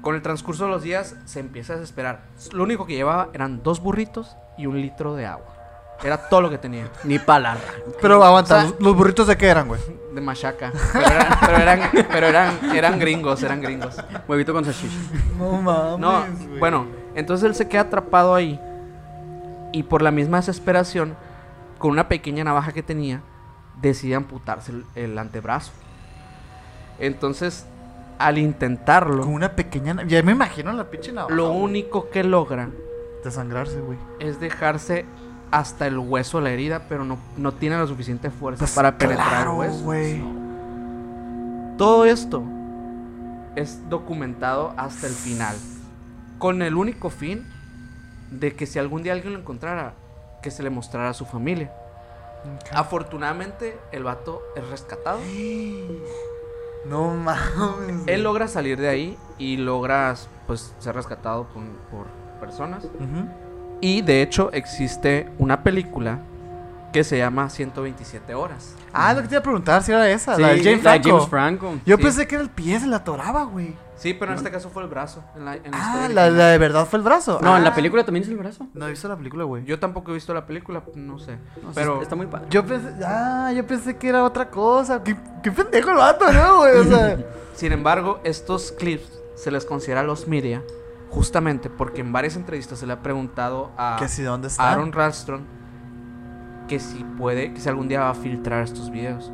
Con 0.03 0.15
el 0.15 0.21
transcurso 0.21 0.65
de 0.65 0.69
los 0.69 0.83
días 0.83 1.15
se 1.23 1.39
empieza 1.39 1.73
a 1.73 1.75
desesperar. 1.77 2.25
Lo 2.51 2.63
único 2.63 2.85
que 2.85 2.93
llevaba 2.93 3.29
eran 3.33 3.63
dos 3.63 3.79
burritos 3.81 4.35
y 4.57 4.65
un 4.65 4.81
litro 4.81 5.15
de 5.15 5.25
agua. 5.25 5.45
Era 6.03 6.27
todo 6.27 6.41
lo 6.41 6.49
que 6.49 6.57
tenía. 6.57 6.89
Ni 7.05 7.19
palabra. 7.19 7.63
Pero 8.01 8.21
aguanta, 8.21 8.57
O 8.57 8.61
sea- 8.67 8.73
¿los, 8.81 8.95
burritos 8.97 9.27
de 9.27 9.37
qué 9.37 9.47
eran, 9.47 9.69
güey? 9.69 9.79
De 10.13 10.19
machaca. 10.19 10.73
Pero 10.91 11.05
eran, 11.05 11.39
pero 11.39 11.57
eran, 11.57 11.79
pero 12.11 12.27
eran, 12.27 12.75
eran 12.75 12.99
gringos, 12.99 13.41
eran 13.43 13.61
gringos. 13.61 13.95
Huevito 14.27 14.51
con 14.51 14.65
salchicha. 14.65 14.93
No 15.39 15.61
mames. 15.61 15.99
No, 15.99 16.59
bueno, 16.59 16.85
entonces 17.15 17.45
él 17.45 17.55
se 17.55 17.69
queda 17.69 17.83
atrapado 17.83 18.35
ahí. 18.35 18.59
Y 19.71 19.83
por 19.83 20.01
la 20.01 20.11
misma 20.11 20.37
desesperación, 20.37 21.15
con 21.77 21.91
una 21.91 22.09
pequeña 22.09 22.43
navaja 22.43 22.73
que 22.73 22.83
tenía, 22.83 23.21
decide 23.81 24.15
amputarse 24.15 24.73
el, 24.73 24.85
el 24.95 25.17
antebrazo. 25.17 25.71
Entonces, 26.99 27.65
al 28.19 28.37
intentarlo, 28.37 29.23
Con 29.23 29.33
una 29.33 29.55
pequeña. 29.55 30.03
Ya 30.07 30.21
me 30.23 30.31
imagino 30.33 30.71
la 30.73 30.89
pinche 30.89 31.11
navaja. 31.11 31.33
lo 31.35 31.49
güey. 31.49 31.61
único 31.63 32.09
que 32.09 32.23
logra 32.23 32.69
Desangrarse, 33.23 33.79
güey. 33.79 33.97
es 34.19 34.39
dejarse 34.39 35.05
hasta 35.51 35.87
el 35.87 35.97
hueso 35.99 36.41
la 36.41 36.49
herida, 36.51 36.83
pero 36.89 37.05
no, 37.05 37.17
no 37.37 37.53
tiene 37.53 37.77
la 37.77 37.85
suficiente 37.87 38.29
fuerza 38.31 38.59
Pues, 38.59 38.71
para 38.75 38.97
penetrar 38.97 39.27
claro, 39.27 39.51
el 39.63 39.69
hueso. 39.69 39.83
güey. 39.83 40.21
Todo 41.77 42.05
esto 42.05 42.43
es 43.55 43.87
documentado 43.89 44.73
hasta 44.77 45.07
el 45.07 45.13
final. 45.13 45.55
Con 46.39 46.61
el 46.61 46.75
único 46.75 47.09
fin 47.09 47.45
de 48.31 48.55
que 48.55 48.65
si 48.65 48.79
algún 48.79 49.03
día 49.03 49.13
alguien 49.13 49.33
lo 49.33 49.39
encontrara, 49.39 49.93
que 50.41 50.49
se 50.51 50.63
le 50.63 50.69
mostrara 50.69 51.09
a 51.09 51.13
su 51.13 51.25
familia. 51.25 51.71
Afortunadamente, 52.73 53.77
el 53.91 54.03
vato 54.03 54.41
es 54.55 54.67
rescatado. 54.69 55.19
No 56.85 57.13
mames. 57.13 58.03
Él 58.07 58.23
logra 58.23 58.47
salir 58.47 58.79
de 58.79 58.89
ahí 58.89 59.17
y 59.37 59.57
logra 59.57 60.15
pues 60.47 60.73
ser 60.79 60.95
rescatado 60.95 61.45
por, 61.45 61.63
por 61.91 62.07
personas. 62.39 62.85
Y 63.81 64.01
de 64.01 64.21
hecho 64.21 64.51
existe 64.53 65.29
una 65.37 65.63
película 65.63 66.19
que 66.91 67.03
se 67.03 67.17
llama 67.17 67.49
127 67.49 68.35
horas. 68.35 68.75
Ah, 68.93 69.13
lo 69.13 69.21
que 69.23 69.27
te 69.27 69.33
iba 69.35 69.39
a 69.39 69.43
preguntar 69.43 69.81
si 69.81 69.91
era 69.91 70.07
esa, 70.09 70.37
la 70.37 70.49
de 70.49 70.59
Sí, 70.59 70.63
James 70.65 70.83
la 70.83 70.91
de 70.93 70.99
Franco. 70.99 71.17
James 71.17 71.29
Franco. 71.29 71.73
Yo 71.85 71.97
Sí. 71.97 72.03
pensé 72.03 72.27
que 72.27 72.35
era 72.35 72.43
el 72.43 72.49
pie, 72.51 72.79
se 72.79 72.85
la 72.87 72.97
atoraba, 72.97 73.43
güey. 73.45 73.75
Sí, 73.95 74.13
pero 74.13 74.31
en 74.31 74.37
este 74.37 74.49
caso 74.51 74.69
fue 74.69 74.83
el 74.83 74.89
brazo. 74.89 75.23
En 75.35 75.45
la, 75.45 75.55
en 75.55 75.71
la 75.71 75.77
Ah, 76.03 76.07
la, 76.09 76.29
de 76.31 76.57
verdad 76.57 76.85
fue 76.87 76.97
el 76.97 77.03
brazo. 77.05 77.39
No, 77.41 77.55
en 77.55 77.63
la 77.63 77.69
Ah. 77.69 77.75
película 77.75 78.03
también 78.03 78.23
es 78.23 78.29
el 78.29 78.37
brazo. 78.37 78.67
No 78.73 78.87
he 78.87 78.89
visto 78.89 79.07
la 79.07 79.15
película, 79.15 79.43
güey. 79.43 79.63
Yo 79.65 79.79
tampoco 79.79 80.11
he 80.11 80.15
visto 80.15 80.33
la 80.33 80.45
película, 80.45 80.83
no 80.95 81.19
sé. 81.19 81.37
No, 81.61 81.71
pero 81.73 82.01
está 82.01 82.15
muy 82.15 82.25
padre. 82.27 82.47
Yo 82.49 82.65
pensé, 82.65 82.89
ah, 83.05 83.51
yo 83.55 83.65
pensé 83.65 83.95
que 83.97 84.09
era 84.09 84.23
otra 84.23 84.49
cosa. 84.49 85.03
Qué, 85.03 85.15
qué 85.43 85.51
pendejo 85.51 85.91
el 85.91 85.97
vato, 85.97 86.31
¿no, 86.33 86.57
güey? 86.57 86.77
O 86.77 86.83
sea, 86.85 87.17
Sin 87.53 87.71
embargo, 87.71 88.19
estos 88.23 88.71
clips 88.71 89.21
se 89.35 89.51
les 89.51 89.63
considera 89.65 90.01
los 90.03 90.27
media 90.27 90.63
justamente 91.11 91.69
porque 91.69 92.01
en 92.01 92.11
varias 92.11 92.35
entrevistas 92.35 92.79
se 92.79 92.87
le 92.87 92.93
ha 92.93 93.03
preguntado 93.03 93.71
a 93.77 93.97
que 93.99 94.07
si 94.07 94.23
dónde 94.23 94.47
está. 94.47 94.71
Aaron 94.71 94.91
Ralston 94.91 95.45
que 96.67 96.79
si 96.79 97.03
puede, 97.03 97.53
que 97.53 97.59
si 97.61 97.69
algún 97.69 97.87
día 97.87 97.99
va 98.01 98.09
a 98.09 98.15
filtrar 98.15 98.63
estos 98.63 98.89
videos. 98.89 99.31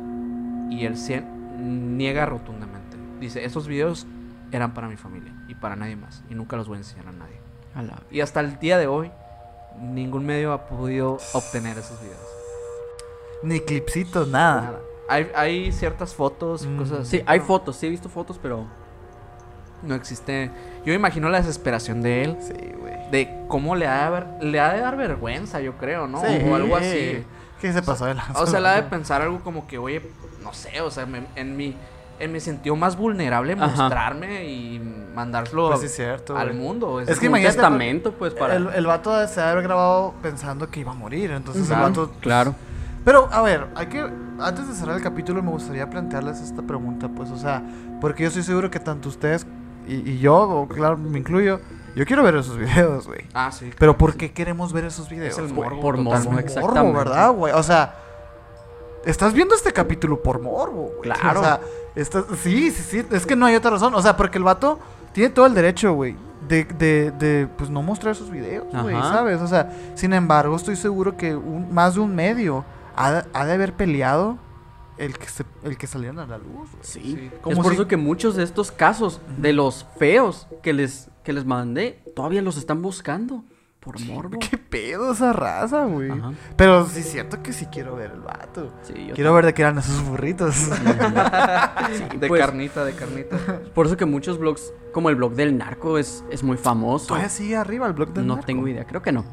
Y 0.68 0.84
él 0.84 0.96
se 0.98 1.22
niega 1.58 2.26
rotundamente. 2.26 2.96
Dice, 3.20 3.44
estos 3.44 3.66
videos 3.66 4.06
eran 4.52 4.74
para 4.74 4.88
mi 4.88 4.96
familia 4.96 5.32
y 5.48 5.54
para 5.54 5.76
nadie 5.76 5.96
más. 5.96 6.22
Y 6.30 6.34
nunca 6.34 6.56
los 6.56 6.66
voy 6.68 6.76
a 6.76 6.78
enseñar 6.80 7.08
a 7.08 7.12
nadie. 7.12 7.40
A 7.74 7.82
la- 7.82 8.02
Y 8.10 8.20
hasta 8.20 8.40
el 8.40 8.58
día 8.58 8.78
de 8.78 8.86
hoy, 8.86 9.10
ningún 9.78 10.26
medio 10.26 10.52
ha 10.52 10.66
podido 10.66 11.18
obtener 11.32 11.78
esos 11.78 12.00
videos. 12.00 12.18
Ni 13.42 13.60
clipsitos, 13.60 14.28
nada. 14.28 14.60
Nada. 14.62 14.78
Hay, 15.08 15.30
hay 15.34 15.72
ciertas 15.72 16.14
fotos 16.14 16.64
y 16.64 16.68
Mm. 16.68 16.76
cosas 16.78 17.00
así. 17.00 17.18
Sí, 17.18 17.24
hay 17.26 17.40
fotos, 17.40 17.76
sí 17.76 17.86
he 17.86 17.90
visto 17.90 18.08
fotos, 18.08 18.38
pero 18.40 18.66
No 19.82 19.94
existe. 19.94 20.50
Yo 20.84 20.86
me 20.88 20.94
imagino 20.94 21.30
la 21.30 21.38
desesperación 21.38 22.02
de 22.02 22.22
él. 22.24 22.36
Sí, 22.40 22.52
güey. 22.78 22.90
de 23.10 23.44
cómo 23.48 23.74
le 23.74 23.86
ha 23.88 24.04
de, 24.04 24.10
ver- 24.10 24.26
le 24.44 24.60
ha 24.60 24.72
de 24.74 24.80
dar 24.80 24.96
vergüenza, 24.96 25.58
yo 25.60 25.76
creo, 25.78 26.06
¿no? 26.06 26.20
Sí. 26.20 26.26
O 26.48 26.54
algo 26.54 26.76
así. 26.76 27.24
¿Qué 27.60 27.72
se 27.72 27.82
pasó 27.82 28.04
de 28.06 28.14
la 28.14 28.24
O 28.36 28.46
sea, 28.46 28.60
le 28.60 28.68
ha 28.68 28.74
de 28.76 28.82
pensar 28.90 29.20
algo 29.22 29.40
como 29.40 29.66
que, 29.66 29.78
oye, 29.78 30.02
no 30.44 30.52
sé, 30.52 30.80
o 30.82 30.90
sea, 30.90 31.06
me- 31.06 31.26
en 31.34 31.56
mi 31.56 31.76
mi 32.28 32.40
sentido 32.40 32.76
más 32.76 32.96
vulnerable 32.96 33.54
Ajá. 33.54 33.66
mostrarme 33.66 34.48
y 34.50 34.78
mandarlo 35.14 35.68
Pues 35.68 35.80
sí, 35.80 35.86
es 35.86 35.94
cierto. 35.96 36.36
al 36.36 36.48
güey. 36.48 36.58
mundo. 36.60 37.00
Es 37.00 37.08
Es 37.08 37.18
que 37.18 37.26
un 37.26 37.30
imagínate, 37.30 37.56
testamento, 37.56 38.12
pues, 38.12 38.34
para... 38.34 38.56
El, 38.56 38.68
el 38.74 38.86
vato 38.86 39.26
se 39.26 39.40
ha 39.40 39.50
haber 39.50 39.64
grabado 39.64 40.14
pensando 40.22 40.68
que 40.70 40.80
iba 40.80 40.92
a 40.92 40.94
morir. 40.94 41.30
Entonces 41.30 41.66
Claro, 41.66 41.86
el 41.86 41.90
vato. 41.90 42.06
pues, 42.08 42.20
Claro. 42.22 42.54
Pero, 43.04 43.28
a 43.32 43.40
ver, 43.42 43.66
hay 43.76 43.86
que. 43.86 44.06
Antes 44.38 44.68
de 44.68 44.74
cerrar 44.74 44.96
el 44.96 45.02
capítulo, 45.02 45.42
me 45.42 45.50
gustaría 45.50 45.88
plantearles 45.88 46.40
esta 46.40 46.60
pregunta, 46.62 47.08
pues, 47.08 47.30
o 47.30 47.36
sea, 47.38 47.62
porque 48.00 48.22
yo 48.24 48.28
estoy 48.28 48.42
seguro 48.42 48.70
que 48.70 48.78
tanto 48.78 49.08
ustedes 49.08 49.46
y, 49.88 49.94
y 50.10 50.18
yo, 50.18 50.36
o 50.36 50.68
claro, 50.68 50.98
me 50.98 51.18
incluyo, 51.18 51.60
yo 51.96 52.04
quiero 52.04 52.22
ver 52.22 52.36
esos 52.36 52.58
videos, 52.58 53.06
güey. 53.06 53.20
Ah, 53.32 53.50
sí. 53.52 53.66
Pero 53.66 53.76
claro, 53.94 53.98
¿por 53.98 54.12
sí. 54.12 54.18
qué 54.18 54.32
queremos 54.32 54.72
ver 54.74 54.84
esos 54.84 55.08
videos? 55.08 55.32
Es 55.32 55.38
el 55.38 55.52
morbo. 55.52 55.80
Por 55.80 55.96
morbo, 55.96 56.38
exactamente. 56.38 56.80
morbo, 56.82 56.92
¿verdad, 56.92 57.32
güey? 57.32 57.54
O 57.54 57.62
sea, 57.62 57.94
estás 59.04 59.32
viendo 59.32 59.54
este 59.54 59.72
capítulo 59.72 60.22
por 60.22 60.40
morbo, 60.40 60.90
güey. 60.96 61.00
Claro. 61.02 61.40
O 61.40 61.42
sea, 61.42 61.60
estás- 61.94 62.24
sí, 62.42 62.70
sí, 62.70 62.82
sí. 62.82 63.06
Es 63.10 63.26
que 63.26 63.36
no 63.36 63.46
hay 63.46 63.54
otra 63.56 63.70
razón. 63.70 63.94
O 63.94 64.02
sea, 64.02 64.16
porque 64.16 64.38
el 64.38 64.44
vato 64.44 64.78
tiene 65.12 65.30
todo 65.30 65.46
el 65.46 65.54
derecho, 65.54 65.92
güey. 65.94 66.16
De, 66.48 66.64
de, 66.64 67.10
de, 67.12 67.46
pues, 67.58 67.70
no 67.70 67.82
mostrar 67.82 68.12
esos 68.12 68.30
videos, 68.30 68.66
güey. 68.82 68.94
¿sabes? 69.12 69.40
O 69.40 69.46
sea, 69.46 69.70
sin 69.94 70.12
embargo, 70.12 70.56
estoy 70.56 70.74
seguro 70.76 71.16
que 71.16 71.36
un- 71.36 71.72
más 71.72 71.94
de 71.94 72.00
un 72.00 72.14
medio 72.14 72.64
ha, 72.96 73.12
de- 73.12 73.24
ha 73.32 73.44
de 73.46 73.52
haber 73.52 73.74
peleado 73.74 74.38
el 74.98 75.16
que, 75.16 75.28
se, 75.28 75.44
el 75.62 75.78
que 75.78 75.86
salieran 75.86 76.18
a 76.18 76.26
la 76.26 76.38
luz, 76.38 76.70
güey. 76.72 76.82
Sí. 76.82 77.00
Sí. 77.00 77.30
Es 77.46 77.56
por 77.56 77.66
si- 77.68 77.74
eso 77.74 77.86
que 77.88 77.96
muchos 77.96 78.36
de 78.36 78.42
estos 78.42 78.72
casos, 78.72 79.20
de 79.38 79.52
los 79.52 79.86
feos 79.98 80.46
que 80.62 80.72
les, 80.72 81.08
que 81.24 81.32
les 81.32 81.44
mandé, 81.44 82.02
todavía 82.16 82.42
los 82.42 82.56
están 82.56 82.82
buscando. 82.82 83.44
Por 83.80 83.98
morbo. 84.04 84.38
¿Qué 84.38 84.58
pedo 84.58 85.12
esa 85.12 85.32
raza, 85.32 85.84
güey? 85.86 86.10
Ajá. 86.10 86.32
Pero 86.56 86.86
sí 86.86 87.00
es 87.00 87.10
cierto 87.10 87.42
que 87.42 87.52
sí 87.54 87.64
quiero 87.72 87.96
ver 87.96 88.10
el 88.10 88.20
vato. 88.20 88.70
Sí, 88.82 89.06
yo 89.08 89.14
Quiero 89.14 89.32
ver 89.32 89.46
de 89.46 89.54
qué 89.54 89.62
eran 89.62 89.78
esos 89.78 90.02
burritos. 90.04 90.68
De 92.20 92.28
pues- 92.28 92.40
carnita, 92.40 92.84
de 92.84 92.92
carnita. 92.94 93.36
Por 93.74 93.86
eso 93.86 93.96
que 93.96 94.04
muchos 94.04 94.38
blogs, 94.38 94.72
como 94.92 95.08
el 95.08 95.16
blog 95.16 95.34
del 95.34 95.56
narco, 95.56 95.96
es, 95.98 96.22
es 96.30 96.42
muy 96.42 96.56
famoso. 96.58 97.06
Todavía 97.08 97.30
sigue 97.30 97.56
arriba 97.56 97.86
el 97.86 97.94
blog 97.94 98.12
del 98.12 98.26
No 98.26 98.34
narco? 98.34 98.46
tengo 98.46 98.68
idea, 98.68 98.84
creo 98.84 99.00
que 99.02 99.12
no. 99.12 99.24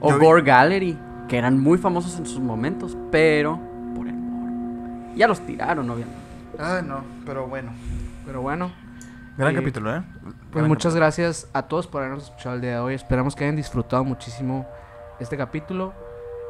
O 0.00 0.10
Yo 0.10 0.18
vi- 0.18 0.24
Gore 0.24 0.42
Gallery, 0.42 0.96
que 1.28 1.36
eran 1.36 1.58
muy 1.60 1.78
famosos 1.78 2.16
en 2.18 2.26
sus 2.26 2.38
momentos, 2.40 2.96
pero 3.10 3.58
por 3.96 4.06
el 4.06 4.14
morbo. 4.14 5.14
Ya 5.16 5.26
los 5.26 5.40
tiraron, 5.44 5.90
obviamente. 5.90 6.20
Ay, 6.60 6.82
no, 6.86 7.02
pero 7.26 7.48
bueno. 7.48 7.72
Pero 8.24 8.40
bueno, 8.40 8.70
Gran 9.36 9.50
Sí. 9.52 9.56
capítulo, 9.56 9.96
¿eh? 9.96 10.02
Pues 10.52 10.66
muchas 10.66 10.94
gracias 10.94 11.48
a 11.52 11.62
todos 11.68 11.86
por 11.86 12.02
habernos 12.02 12.24
escuchado 12.24 12.54
el 12.54 12.60
día 12.60 12.72
de 12.72 12.78
hoy. 12.78 12.94
Esperamos 12.94 13.34
que 13.34 13.44
hayan 13.44 13.56
disfrutado 13.56 14.04
muchísimo 14.04 14.66
este 15.20 15.36
capítulo. 15.36 15.92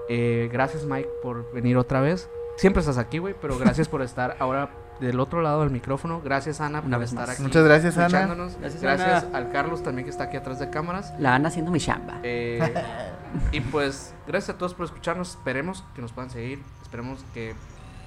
Eh, 0.09 0.49
gracias, 0.53 0.85
Mike, 0.85 1.09
por 1.23 1.53
venir 1.53 1.77
otra 1.77 2.01
vez. 2.01 2.31
Siempre 2.57 2.81
estás 2.81 2.99
aquí, 2.99 3.19
güey, 3.19 3.35
pero 3.41 3.59
gracias 3.59 3.89
por 3.89 4.03
estar 4.03 4.37
ahora 4.41 4.71
del 5.01 5.21
otro 5.21 5.43
lado 5.43 5.61
del 5.61 5.71
micrófono. 5.71 6.21
Gracias, 6.25 6.61
Ana, 6.61 6.81
por 6.81 6.89
Una 6.89 6.99
vez 6.99 7.11
estar 7.11 7.27
más. 7.27 7.37
aquí. 7.37 7.43
Muchas 7.43 7.65
gracias, 7.65 7.97
Ana. 7.97 8.07
escuchándonos. 8.07 8.57
Gracias, 8.59 8.83
Gracias, 8.83 9.25
Ana. 9.25 9.39
al 9.39 9.51
Carlos 9.51 9.83
también 9.83 10.05
que 10.05 10.11
está 10.11 10.25
aquí 10.25 10.37
atrás 10.37 10.59
de 10.59 10.71
cámaras. 10.71 11.15
La 11.19 11.35
Ana 11.35 11.49
haciendo 11.49 11.71
mi 11.71 11.79
chamba. 11.79 12.19
Eh, 12.23 12.61
y 13.53 13.61
pues, 13.61 14.15
gracias 14.27 14.57
a 14.57 14.59
todos 14.59 14.75
por 14.75 14.87
escucharnos. 14.87 15.31
Esperemos 15.31 15.85
que 15.95 16.03
nos 16.03 16.13
puedan 16.13 16.31
seguir. 16.31 16.63
Esperemos 16.83 17.25
que 17.33 17.55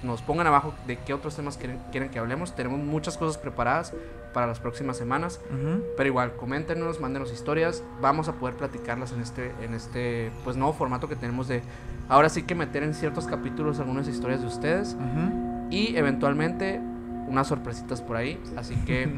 nos 0.02 0.22
pongan 0.22 0.46
abajo 0.46 0.74
de 0.86 0.98
qué 0.98 1.14
otros 1.14 1.36
temas 1.36 1.56
quieren, 1.56 1.78
quieren 1.90 2.10
que 2.10 2.18
hablemos. 2.18 2.54
Tenemos 2.54 2.80
muchas 2.80 3.16
cosas 3.16 3.38
preparadas 3.38 3.92
para 4.32 4.46
las 4.46 4.60
próximas 4.60 4.96
semanas. 4.96 5.40
Ujú. 5.50 5.82
Pero 5.96 6.08
igual, 6.08 6.36
coméntenos, 6.36 7.00
mándenos 7.00 7.32
historias. 7.32 7.82
Vamos 8.00 8.28
a 8.28 8.34
poder 8.34 8.56
platicarlas 8.56 9.12
en 9.12 9.20
este, 9.20 9.52
en 9.62 9.74
este 9.74 10.32
pues, 10.44 10.56
nuevo 10.56 10.72
formato 10.72 11.08
que 11.08 11.16
tenemos 11.16 11.48
de 11.48 11.62
ahora 12.08 12.28
sí 12.28 12.42
que 12.42 12.54
meter 12.54 12.82
en 12.82 12.94
ciertos 12.94 13.26
capítulos 13.26 13.78
algunas 13.78 14.08
historias 14.08 14.40
de 14.40 14.46
ustedes. 14.46 14.94
Ujú. 14.94 15.68
Y 15.70 15.96
eventualmente 15.96 16.80
unas 17.28 17.46
sorpresitas 17.46 18.02
por 18.02 18.16
ahí. 18.16 18.40
Así 18.56 18.76
que, 18.84 19.08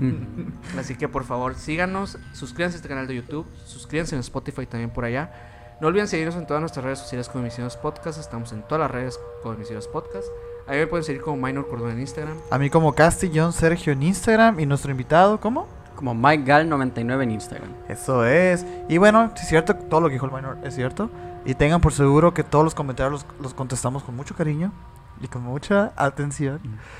así 0.78 0.94
que 0.94 1.08
por 1.08 1.24
favor 1.24 1.54
síganos, 1.54 2.18
suscríbanse 2.32 2.76
a 2.76 2.78
este 2.78 2.88
canal 2.88 3.06
de 3.06 3.16
YouTube, 3.16 3.46
suscríbanse 3.64 4.14
en 4.14 4.20
Spotify 4.20 4.66
también 4.66 4.90
por 4.90 5.04
allá. 5.04 5.32
No 5.80 5.88
olviden 5.88 6.06
seguirnos 6.06 6.36
en 6.36 6.46
todas 6.46 6.60
nuestras 6.60 6.84
redes 6.84 7.00
sociales 7.00 7.28
como 7.28 7.42
Emisiones 7.42 7.76
Podcast. 7.76 8.18
Estamos 8.20 8.52
en 8.52 8.62
todas 8.62 8.80
las 8.80 8.90
redes 8.90 9.18
como 9.42 9.54
Emisiones 9.54 9.88
Podcast. 9.88 10.28
Ahí 10.66 10.78
me 10.78 10.86
pueden 10.86 11.04
seguir 11.04 11.20
como 11.22 11.36
Minor 11.46 11.68
Cordón 11.68 11.90
en 11.90 12.00
Instagram. 12.00 12.36
A 12.50 12.58
mí 12.58 12.70
como 12.70 12.94
Castillón 12.94 13.52
Sergio 13.52 13.92
en 13.92 14.02
Instagram 14.02 14.58
y 14.60 14.66
nuestro 14.66 14.90
invitado, 14.90 15.38
¿cómo? 15.40 15.68
Como 15.94 16.14
MikeGal99 16.14 17.22
en 17.22 17.30
Instagram. 17.32 17.68
Eso 17.88 18.24
es. 18.24 18.64
Y 18.88 18.98
bueno, 18.98 19.30
si 19.36 19.42
es 19.42 19.48
cierto, 19.48 19.74
todo 19.74 20.00
lo 20.00 20.08
que 20.08 20.14
dijo 20.14 20.26
el 20.26 20.32
minor 20.32 20.56
es 20.64 20.74
cierto. 20.74 21.10
Y 21.44 21.54
tengan 21.54 21.80
por 21.80 21.92
seguro 21.92 22.32
que 22.32 22.42
todos 22.42 22.64
los 22.64 22.74
comentarios 22.74 23.12
los, 23.12 23.26
los 23.40 23.54
contestamos 23.54 24.02
con 24.02 24.16
mucho 24.16 24.34
cariño 24.34 24.72
y 25.20 25.28
con 25.28 25.42
mucha 25.42 25.92
atención. 25.96 26.58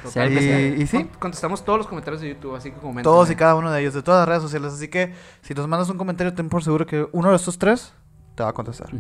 Sea 0.09 0.25
el 0.27 0.35
Y, 0.35 0.39
sea. 0.41 0.61
y 0.61 0.87
sí, 0.87 0.97
Con- 0.99 1.09
Contestamos 1.19 1.65
todos 1.65 1.79
los 1.79 1.87
comentarios 1.89 2.21
de 2.21 2.29
YouTube, 2.35 2.55
así 2.55 2.71
que 2.71 2.77
comenten. 2.77 3.03
todos 3.05 3.31
y 3.31 3.35
cada 3.35 3.55
uno 3.55 3.71
de 3.73 3.81
ellos, 3.81 3.95
de 3.95 4.03
todas 4.03 4.21
las 4.21 4.29
redes 4.29 4.43
sociales. 4.43 4.75
Así 4.75 4.89
que 4.89 5.15
si 5.41 5.55
nos 5.55 5.67
mandas 5.67 5.89
un 5.89 5.97
comentario, 5.97 6.35
ten 6.35 6.51
por 6.51 6.63
seguro 6.63 6.85
que 6.87 7.09
uno 7.13 7.31
de 7.31 7.37
estos 7.37 7.59
tres 7.59 7.95
te 8.35 8.43
va 8.43 8.51
a 8.51 8.53
contestar. 8.53 8.91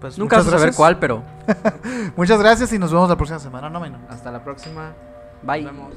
Pues, 0.00 0.18
Nunca 0.18 0.38
vas 0.38 0.46
a 0.46 0.50
saber 0.50 0.74
cuál, 0.74 0.98
pero. 0.98 1.22
muchas 2.16 2.38
gracias 2.40 2.72
y 2.72 2.78
nos 2.78 2.90
vemos 2.90 3.08
la 3.08 3.16
próxima 3.16 3.38
semana, 3.38 3.68
no 3.68 3.80
menos. 3.80 4.00
Hasta 4.08 4.30
la 4.30 4.42
próxima. 4.42 4.94
Bye. 5.42 5.62
Nos 5.62 5.72
vemos. 5.72 5.94